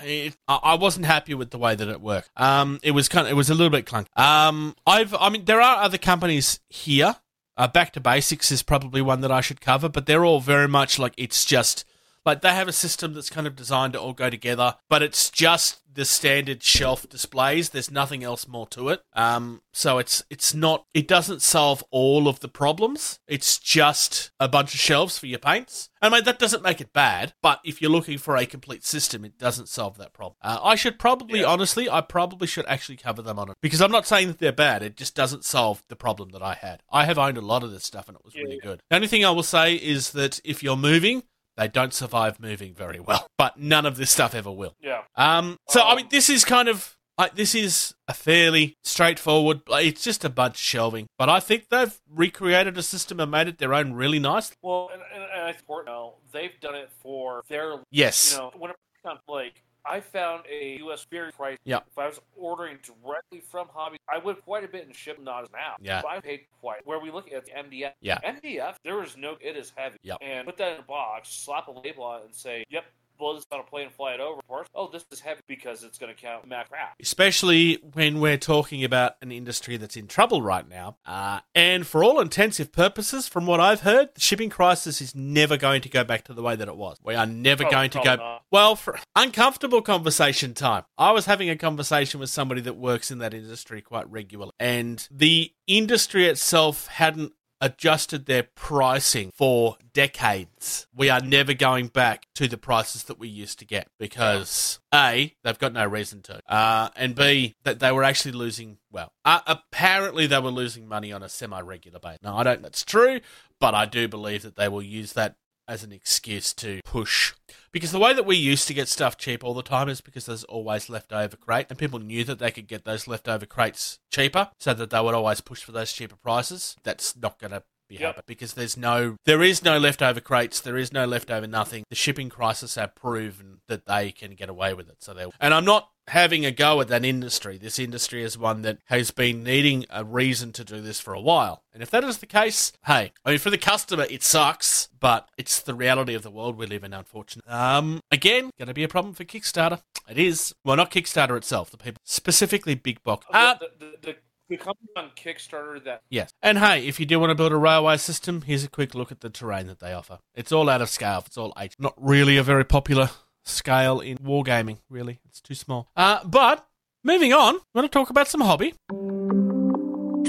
it, 0.04 0.36
I 0.46 0.56
I 0.62 0.74
wasn't 0.74 1.06
happy 1.06 1.34
with 1.34 1.50
the 1.50 1.58
way 1.58 1.74
that 1.74 1.88
it 1.88 2.00
worked. 2.00 2.30
Um, 2.36 2.78
it 2.82 2.92
was 2.92 3.08
kind 3.08 3.26
of 3.26 3.32
it 3.32 3.34
was 3.34 3.50
a 3.50 3.54
little 3.54 3.70
bit 3.70 3.86
clunky. 3.86 4.06
Um, 4.16 4.76
I've 4.86 5.14
I 5.14 5.30
mean 5.30 5.46
there 5.46 5.60
are 5.60 5.82
other 5.82 5.98
companies 5.98 6.60
here. 6.68 7.16
Uh, 7.58 7.66
Back 7.66 7.92
to 7.94 8.00
Basics 8.00 8.52
is 8.52 8.62
probably 8.62 9.02
one 9.02 9.20
that 9.20 9.32
I 9.32 9.40
should 9.40 9.60
cover, 9.60 9.88
but 9.88 10.06
they're 10.06 10.24
all 10.24 10.40
very 10.40 10.68
much 10.68 10.96
like 10.96 11.12
it's 11.16 11.44
just 11.44 11.84
like 12.28 12.42
they 12.42 12.54
have 12.54 12.68
a 12.68 12.72
system 12.72 13.14
that's 13.14 13.30
kind 13.30 13.46
of 13.46 13.56
designed 13.56 13.94
to 13.94 14.00
all 14.00 14.12
go 14.12 14.30
together, 14.30 14.76
but 14.88 15.02
it's 15.02 15.30
just 15.30 15.80
the 15.92 16.04
standard 16.04 16.62
shelf 16.62 17.08
displays. 17.08 17.70
There's 17.70 17.90
nothing 17.90 18.22
else 18.22 18.46
more 18.46 18.68
to 18.68 18.90
it. 18.90 19.00
Um, 19.14 19.62
so 19.72 19.98
it's 19.98 20.22
it's 20.30 20.54
not 20.54 20.84
it 20.94 21.08
doesn't 21.08 21.42
solve 21.42 21.82
all 21.90 22.28
of 22.28 22.38
the 22.40 22.48
problems. 22.48 23.18
It's 23.26 23.58
just 23.58 24.30
a 24.38 24.46
bunch 24.48 24.74
of 24.74 24.80
shelves 24.80 25.18
for 25.18 25.26
your 25.26 25.40
paints. 25.40 25.88
I 26.00 26.08
mean 26.08 26.22
that 26.24 26.38
doesn't 26.38 26.62
make 26.62 26.80
it 26.80 26.92
bad, 26.92 27.32
but 27.42 27.58
if 27.64 27.82
you're 27.82 27.90
looking 27.90 28.18
for 28.18 28.36
a 28.36 28.46
complete 28.46 28.84
system, 28.84 29.24
it 29.24 29.38
doesn't 29.38 29.68
solve 29.68 29.98
that 29.98 30.12
problem. 30.12 30.36
Uh, 30.40 30.60
I 30.62 30.76
should 30.76 30.98
probably, 31.00 31.40
Yeah. 31.40 31.46
honestly, 31.46 31.90
I 31.90 32.00
probably 32.02 32.46
should 32.46 32.66
actually 32.66 32.96
cover 32.98 33.22
them 33.22 33.38
on 33.38 33.50
it 33.50 33.56
because 33.60 33.80
I'm 33.82 33.90
not 33.90 34.06
saying 34.06 34.28
that 34.28 34.38
they're 34.38 34.52
bad. 34.52 34.82
It 34.84 34.96
just 34.96 35.16
doesn't 35.16 35.44
solve 35.44 35.82
the 35.88 35.96
problem 35.96 36.28
that 36.30 36.42
I 36.42 36.54
had. 36.54 36.82
I 36.92 37.06
have 37.06 37.18
owned 37.18 37.38
a 37.38 37.40
lot 37.40 37.64
of 37.64 37.72
this 37.72 37.82
stuff 37.84 38.06
and 38.08 38.16
it 38.16 38.24
was 38.24 38.34
Yeah, 38.36 38.42
really 38.42 38.60
good. 38.62 38.82
The 38.90 38.96
only 38.96 39.08
thing 39.08 39.24
I 39.24 39.30
will 39.32 39.42
say 39.42 39.74
is 39.74 40.12
that 40.12 40.38
if 40.44 40.62
you're 40.62 40.76
moving. 40.76 41.24
They 41.58 41.68
don't 41.68 41.92
survive 41.92 42.40
moving 42.40 42.72
very 42.72 43.00
well, 43.00 43.26
but 43.36 43.58
none 43.58 43.84
of 43.84 43.96
this 43.96 44.10
stuff 44.10 44.34
ever 44.34 44.50
will. 44.50 44.74
Yeah. 44.80 45.02
Um, 45.16 45.58
so 45.68 45.80
I 45.82 45.90
Um, 45.90 45.96
mean, 45.98 46.06
this 46.10 46.30
is 46.30 46.44
kind 46.44 46.68
of 46.68 46.96
like 47.18 47.34
this 47.34 47.54
is 47.54 47.94
a 48.06 48.14
fairly 48.14 48.76
straightforward. 48.84 49.62
like, 49.68 49.84
It's 49.86 50.02
just 50.04 50.24
a 50.24 50.28
bunch 50.30 50.54
of 50.54 50.60
shelving, 50.60 51.06
but 51.18 51.28
I 51.28 51.40
think 51.40 51.68
they've 51.68 51.94
recreated 52.08 52.78
a 52.78 52.82
system 52.82 53.18
and 53.20 53.30
made 53.30 53.48
it 53.48 53.58
their 53.58 53.74
own 53.74 53.92
really 53.92 54.20
nice. 54.20 54.52
Well, 54.62 54.88
and, 54.92 55.02
and, 55.12 55.24
and 55.24 55.42
I 55.42 55.52
support 55.56 55.86
know, 55.86 56.14
they've 56.32 56.58
done 56.60 56.76
it 56.76 56.90
for 57.02 57.42
their, 57.48 57.80
Yes. 57.90 58.32
you 58.32 58.38
know, 58.38 58.52
when 58.56 58.70
it 58.70 58.76
comes 59.04 59.20
like. 59.28 59.62
I 59.84 60.00
found 60.00 60.44
a 60.50 60.78
U.S. 60.78 61.06
very 61.10 61.32
price. 61.32 61.58
Yeah. 61.64 61.78
If 61.90 61.98
I 61.98 62.06
was 62.06 62.20
ordering 62.36 62.78
directly 62.82 63.40
from 63.40 63.68
Hobby, 63.72 63.98
I 64.08 64.18
would 64.18 64.42
quite 64.42 64.64
a 64.64 64.68
bit 64.68 64.86
in 64.86 64.92
ship, 64.92 65.18
not 65.20 65.44
as 65.44 65.50
now. 65.52 65.76
Yeah. 65.80 66.02
But 66.02 66.08
I 66.08 66.20
paid 66.20 66.40
quite. 66.60 66.86
Where 66.86 66.98
we 67.00 67.10
look 67.10 67.32
at 67.32 67.46
the 67.46 67.52
MDF. 67.52 67.92
Yeah. 68.00 68.18
MDF, 68.20 68.76
there 68.84 69.02
is 69.02 69.16
no. 69.16 69.36
It 69.40 69.56
is 69.56 69.72
heavy. 69.76 69.98
Yep. 70.02 70.18
And 70.20 70.46
put 70.46 70.56
that 70.58 70.74
in 70.74 70.80
a 70.80 70.82
box, 70.82 71.30
slap 71.30 71.68
a 71.68 71.72
label 71.72 72.04
on 72.04 72.20
it, 72.20 72.26
and 72.26 72.34
say, 72.34 72.64
"Yep, 72.70 72.84
blow 73.18 73.34
this 73.34 73.44
on 73.52 73.60
a 73.60 73.62
plane 73.64 73.86
and 73.86 73.92
fly 73.92 74.14
it 74.14 74.20
over." 74.20 74.40
Oh, 74.74 74.88
this 74.88 75.04
is 75.10 75.20
heavy 75.20 75.40
because 75.46 75.82
it's 75.84 75.98
going 75.98 76.14
to 76.14 76.20
count 76.20 76.46
Mac 76.46 76.70
wrap. 76.70 76.94
Especially 77.00 77.74
when 77.94 78.20
we're 78.20 78.38
talking 78.38 78.84
about 78.84 79.16
an 79.20 79.32
industry 79.32 79.76
that's 79.76 79.96
in 79.96 80.06
trouble 80.06 80.40
right 80.42 80.68
now. 80.68 80.96
Uh, 81.04 81.40
and 81.54 81.86
for 81.86 82.04
all 82.04 82.20
intensive 82.20 82.72
purposes, 82.72 83.26
from 83.28 83.44
what 83.46 83.60
I've 83.60 83.80
heard, 83.80 84.10
the 84.14 84.20
shipping 84.20 84.50
crisis 84.50 85.00
is 85.00 85.14
never 85.14 85.56
going 85.56 85.82
to 85.82 85.88
go 85.88 86.04
back 86.04 86.24
to 86.24 86.34
the 86.34 86.42
way 86.42 86.56
that 86.56 86.68
it 86.68 86.76
was. 86.76 86.98
We 87.02 87.14
are 87.14 87.26
never 87.26 87.66
Oh, 87.66 87.70
going 87.70 87.90
to 87.90 87.98
go. 88.02 88.16
not. 88.16 88.42
Well, 88.50 88.76
for 88.76 88.98
uncomfortable 89.16 89.82
conversation 89.82 90.54
time. 90.54 90.84
I 90.96 91.10
was 91.12 91.26
having 91.26 91.50
a 91.50 91.56
conversation 91.56 92.20
with 92.20 92.30
somebody 92.30 92.60
that 92.62 92.76
works 92.76 93.10
in 93.10 93.18
that 93.18 93.34
industry 93.34 93.82
quite 93.82 94.08
regularly, 94.10 94.52
and 94.58 95.06
the 95.10 95.52
industry 95.66 96.26
itself 96.26 96.86
hadn't 96.86 97.32
adjusted 97.60 98.26
their 98.26 98.42
pricing 98.42 99.32
for 99.34 99.76
decades. 99.92 100.86
We 100.94 101.10
are 101.10 101.20
never 101.20 101.54
going 101.54 101.88
back 101.88 102.26
to 102.36 102.48
the 102.48 102.56
prices 102.56 103.04
that 103.04 103.18
we 103.18 103.28
used 103.28 103.58
to 103.58 103.64
get 103.64 103.88
because 103.98 104.78
A, 104.94 105.34
they've 105.42 105.58
got 105.58 105.72
no 105.72 105.86
reason 105.86 106.22
to, 106.22 106.40
uh, 106.52 106.90
and 106.96 107.14
B, 107.14 107.56
that 107.64 107.80
they 107.80 107.92
were 107.92 108.04
actually 108.04 108.32
losing, 108.32 108.78
well, 108.92 109.12
uh, 109.24 109.40
apparently 109.46 110.26
they 110.26 110.38
were 110.38 110.50
losing 110.50 110.86
money 110.86 111.12
on 111.12 111.22
a 111.22 111.28
semi 111.28 111.60
regular 111.60 111.98
basis. 111.98 112.22
Now, 112.22 112.36
I 112.36 112.42
don't 112.42 112.62
that's 112.62 112.84
true, 112.84 113.20
but 113.60 113.74
I 113.74 113.86
do 113.86 114.08
believe 114.08 114.42
that 114.42 114.56
they 114.56 114.68
will 114.68 114.82
use 114.82 115.12
that 115.14 115.36
as 115.68 115.84
an 115.84 115.92
excuse 115.92 116.52
to 116.54 116.80
push. 116.84 117.34
Because 117.70 117.92
the 117.92 117.98
way 117.98 118.14
that 118.14 118.26
we 118.26 118.36
used 118.36 118.66
to 118.68 118.74
get 118.74 118.88
stuff 118.88 119.18
cheap 119.18 119.44
all 119.44 119.54
the 119.54 119.62
time 119.62 119.88
is 119.88 120.00
because 120.00 120.26
there's 120.26 120.44
always 120.44 120.88
leftover 120.88 121.36
crate, 121.36 121.66
and 121.68 121.78
people 121.78 121.98
knew 121.98 122.24
that 122.24 122.38
they 122.38 122.50
could 122.50 122.66
get 122.66 122.84
those 122.84 123.06
leftover 123.06 123.46
crates 123.46 123.98
cheaper, 124.10 124.50
so 124.58 124.72
that 124.74 124.90
they 124.90 125.00
would 125.00 125.14
always 125.14 125.42
push 125.42 125.62
for 125.62 125.72
those 125.72 125.92
cheaper 125.92 126.16
prices. 126.16 126.76
That's 126.82 127.14
not 127.14 127.38
going 127.38 127.52
to 127.52 127.62
be 127.88 127.96
Yep. 127.96 128.02
happening 128.02 128.24
because 128.26 128.54
there's 128.54 128.76
no, 128.76 129.16
there 129.24 129.42
is 129.42 129.62
no 129.64 129.78
leftover 129.78 130.20
crates, 130.20 130.60
there 130.60 130.76
is 130.76 130.92
no 130.92 131.04
leftover 131.06 131.46
nothing. 131.46 131.84
The 131.88 131.96
shipping 131.96 132.28
crisis 132.28 132.74
have 132.76 132.94
proven 132.94 133.60
that 133.68 133.86
they 133.86 134.12
can 134.12 134.34
get 134.34 134.48
away 134.48 134.74
with 134.74 134.88
it. 134.88 134.96
So 135.00 135.14
they, 135.14 135.26
and 135.40 135.52
I'm 135.54 135.64
not 135.64 135.88
having 136.06 136.46
a 136.46 136.50
go 136.50 136.80
at 136.80 136.88
that 136.88 137.04
industry. 137.04 137.58
This 137.58 137.78
industry 137.78 138.22
is 138.22 138.38
one 138.38 138.62
that 138.62 138.78
has 138.86 139.10
been 139.10 139.42
needing 139.44 139.84
a 139.90 140.02
reason 140.04 140.52
to 140.52 140.64
do 140.64 140.80
this 140.80 141.00
for 141.00 141.12
a 141.12 141.20
while. 141.20 141.62
And 141.74 141.82
if 141.82 141.90
that 141.90 142.02
is 142.02 142.18
the 142.18 142.26
case, 142.26 142.72
hey, 142.86 143.12
I 143.26 143.30
mean, 143.30 143.38
for 143.38 143.50
the 143.50 143.58
customer, 143.58 144.06
it 144.08 144.22
sucks, 144.22 144.88
but 144.98 145.28
it's 145.36 145.60
the 145.60 145.74
reality 145.74 146.14
of 146.14 146.22
the 146.22 146.30
world 146.30 146.56
we 146.56 146.66
live 146.66 146.82
in, 146.82 146.94
unfortunately. 146.94 147.52
Um, 147.52 148.00
again, 148.10 148.50
going 148.58 148.68
to 148.68 148.74
be 148.74 148.84
a 148.84 148.88
problem 148.88 149.12
for 149.12 149.24
Kickstarter. 149.24 149.82
It 150.08 150.16
is. 150.16 150.54
Well, 150.64 150.76
not 150.76 150.90
Kickstarter 150.90 151.36
itself, 151.36 151.70
the 151.70 151.76
people, 151.76 152.00
specifically 152.04 152.74
Big 152.74 153.02
Box. 153.04 153.26
Uh, 153.30 153.54
the, 153.60 153.70
the, 153.78 153.94
the, 154.00 154.16
the 154.48 154.56
company 154.56 154.88
on 154.96 155.10
Kickstarter 155.16 155.82
that 155.84 156.02
Yes. 156.08 156.32
And 156.42 156.58
hey, 156.58 156.86
if 156.86 156.98
you 156.98 157.06
do 157.06 157.20
want 157.20 157.30
to 157.30 157.34
build 157.34 157.52
a 157.52 157.56
railway 157.56 157.96
system, 157.96 158.42
here's 158.42 158.64
a 158.64 158.68
quick 158.68 158.94
look 158.94 159.12
at 159.12 159.20
the 159.20 159.30
terrain 159.30 159.66
that 159.66 159.80
they 159.80 159.92
offer. 159.92 160.18
It's 160.34 160.52
all 160.52 160.68
out 160.68 160.82
of 160.82 160.88
scale. 160.88 161.22
It's 161.26 161.36
all 161.36 161.52
H. 161.58 161.74
Not 161.78 161.94
really 161.96 162.36
a 162.36 162.42
very 162.42 162.64
popular 162.64 163.10
scale 163.44 164.00
in 164.00 164.18
wargaming, 164.18 164.78
really. 164.88 165.20
It's 165.28 165.40
too 165.40 165.54
small. 165.54 165.90
Uh, 165.96 166.24
but 166.24 166.66
moving 167.04 167.32
on, 167.32 167.54
we 167.54 167.60
want 167.74 167.90
to 167.90 167.98
talk 167.98 168.10
about 168.10 168.28
some 168.28 168.40
hobby. 168.40 168.74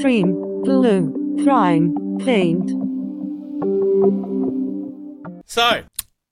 Cream, 0.02 0.34
glue, 0.64 1.44
prime, 1.44 2.18
paint. 2.20 2.70
So, 5.46 5.84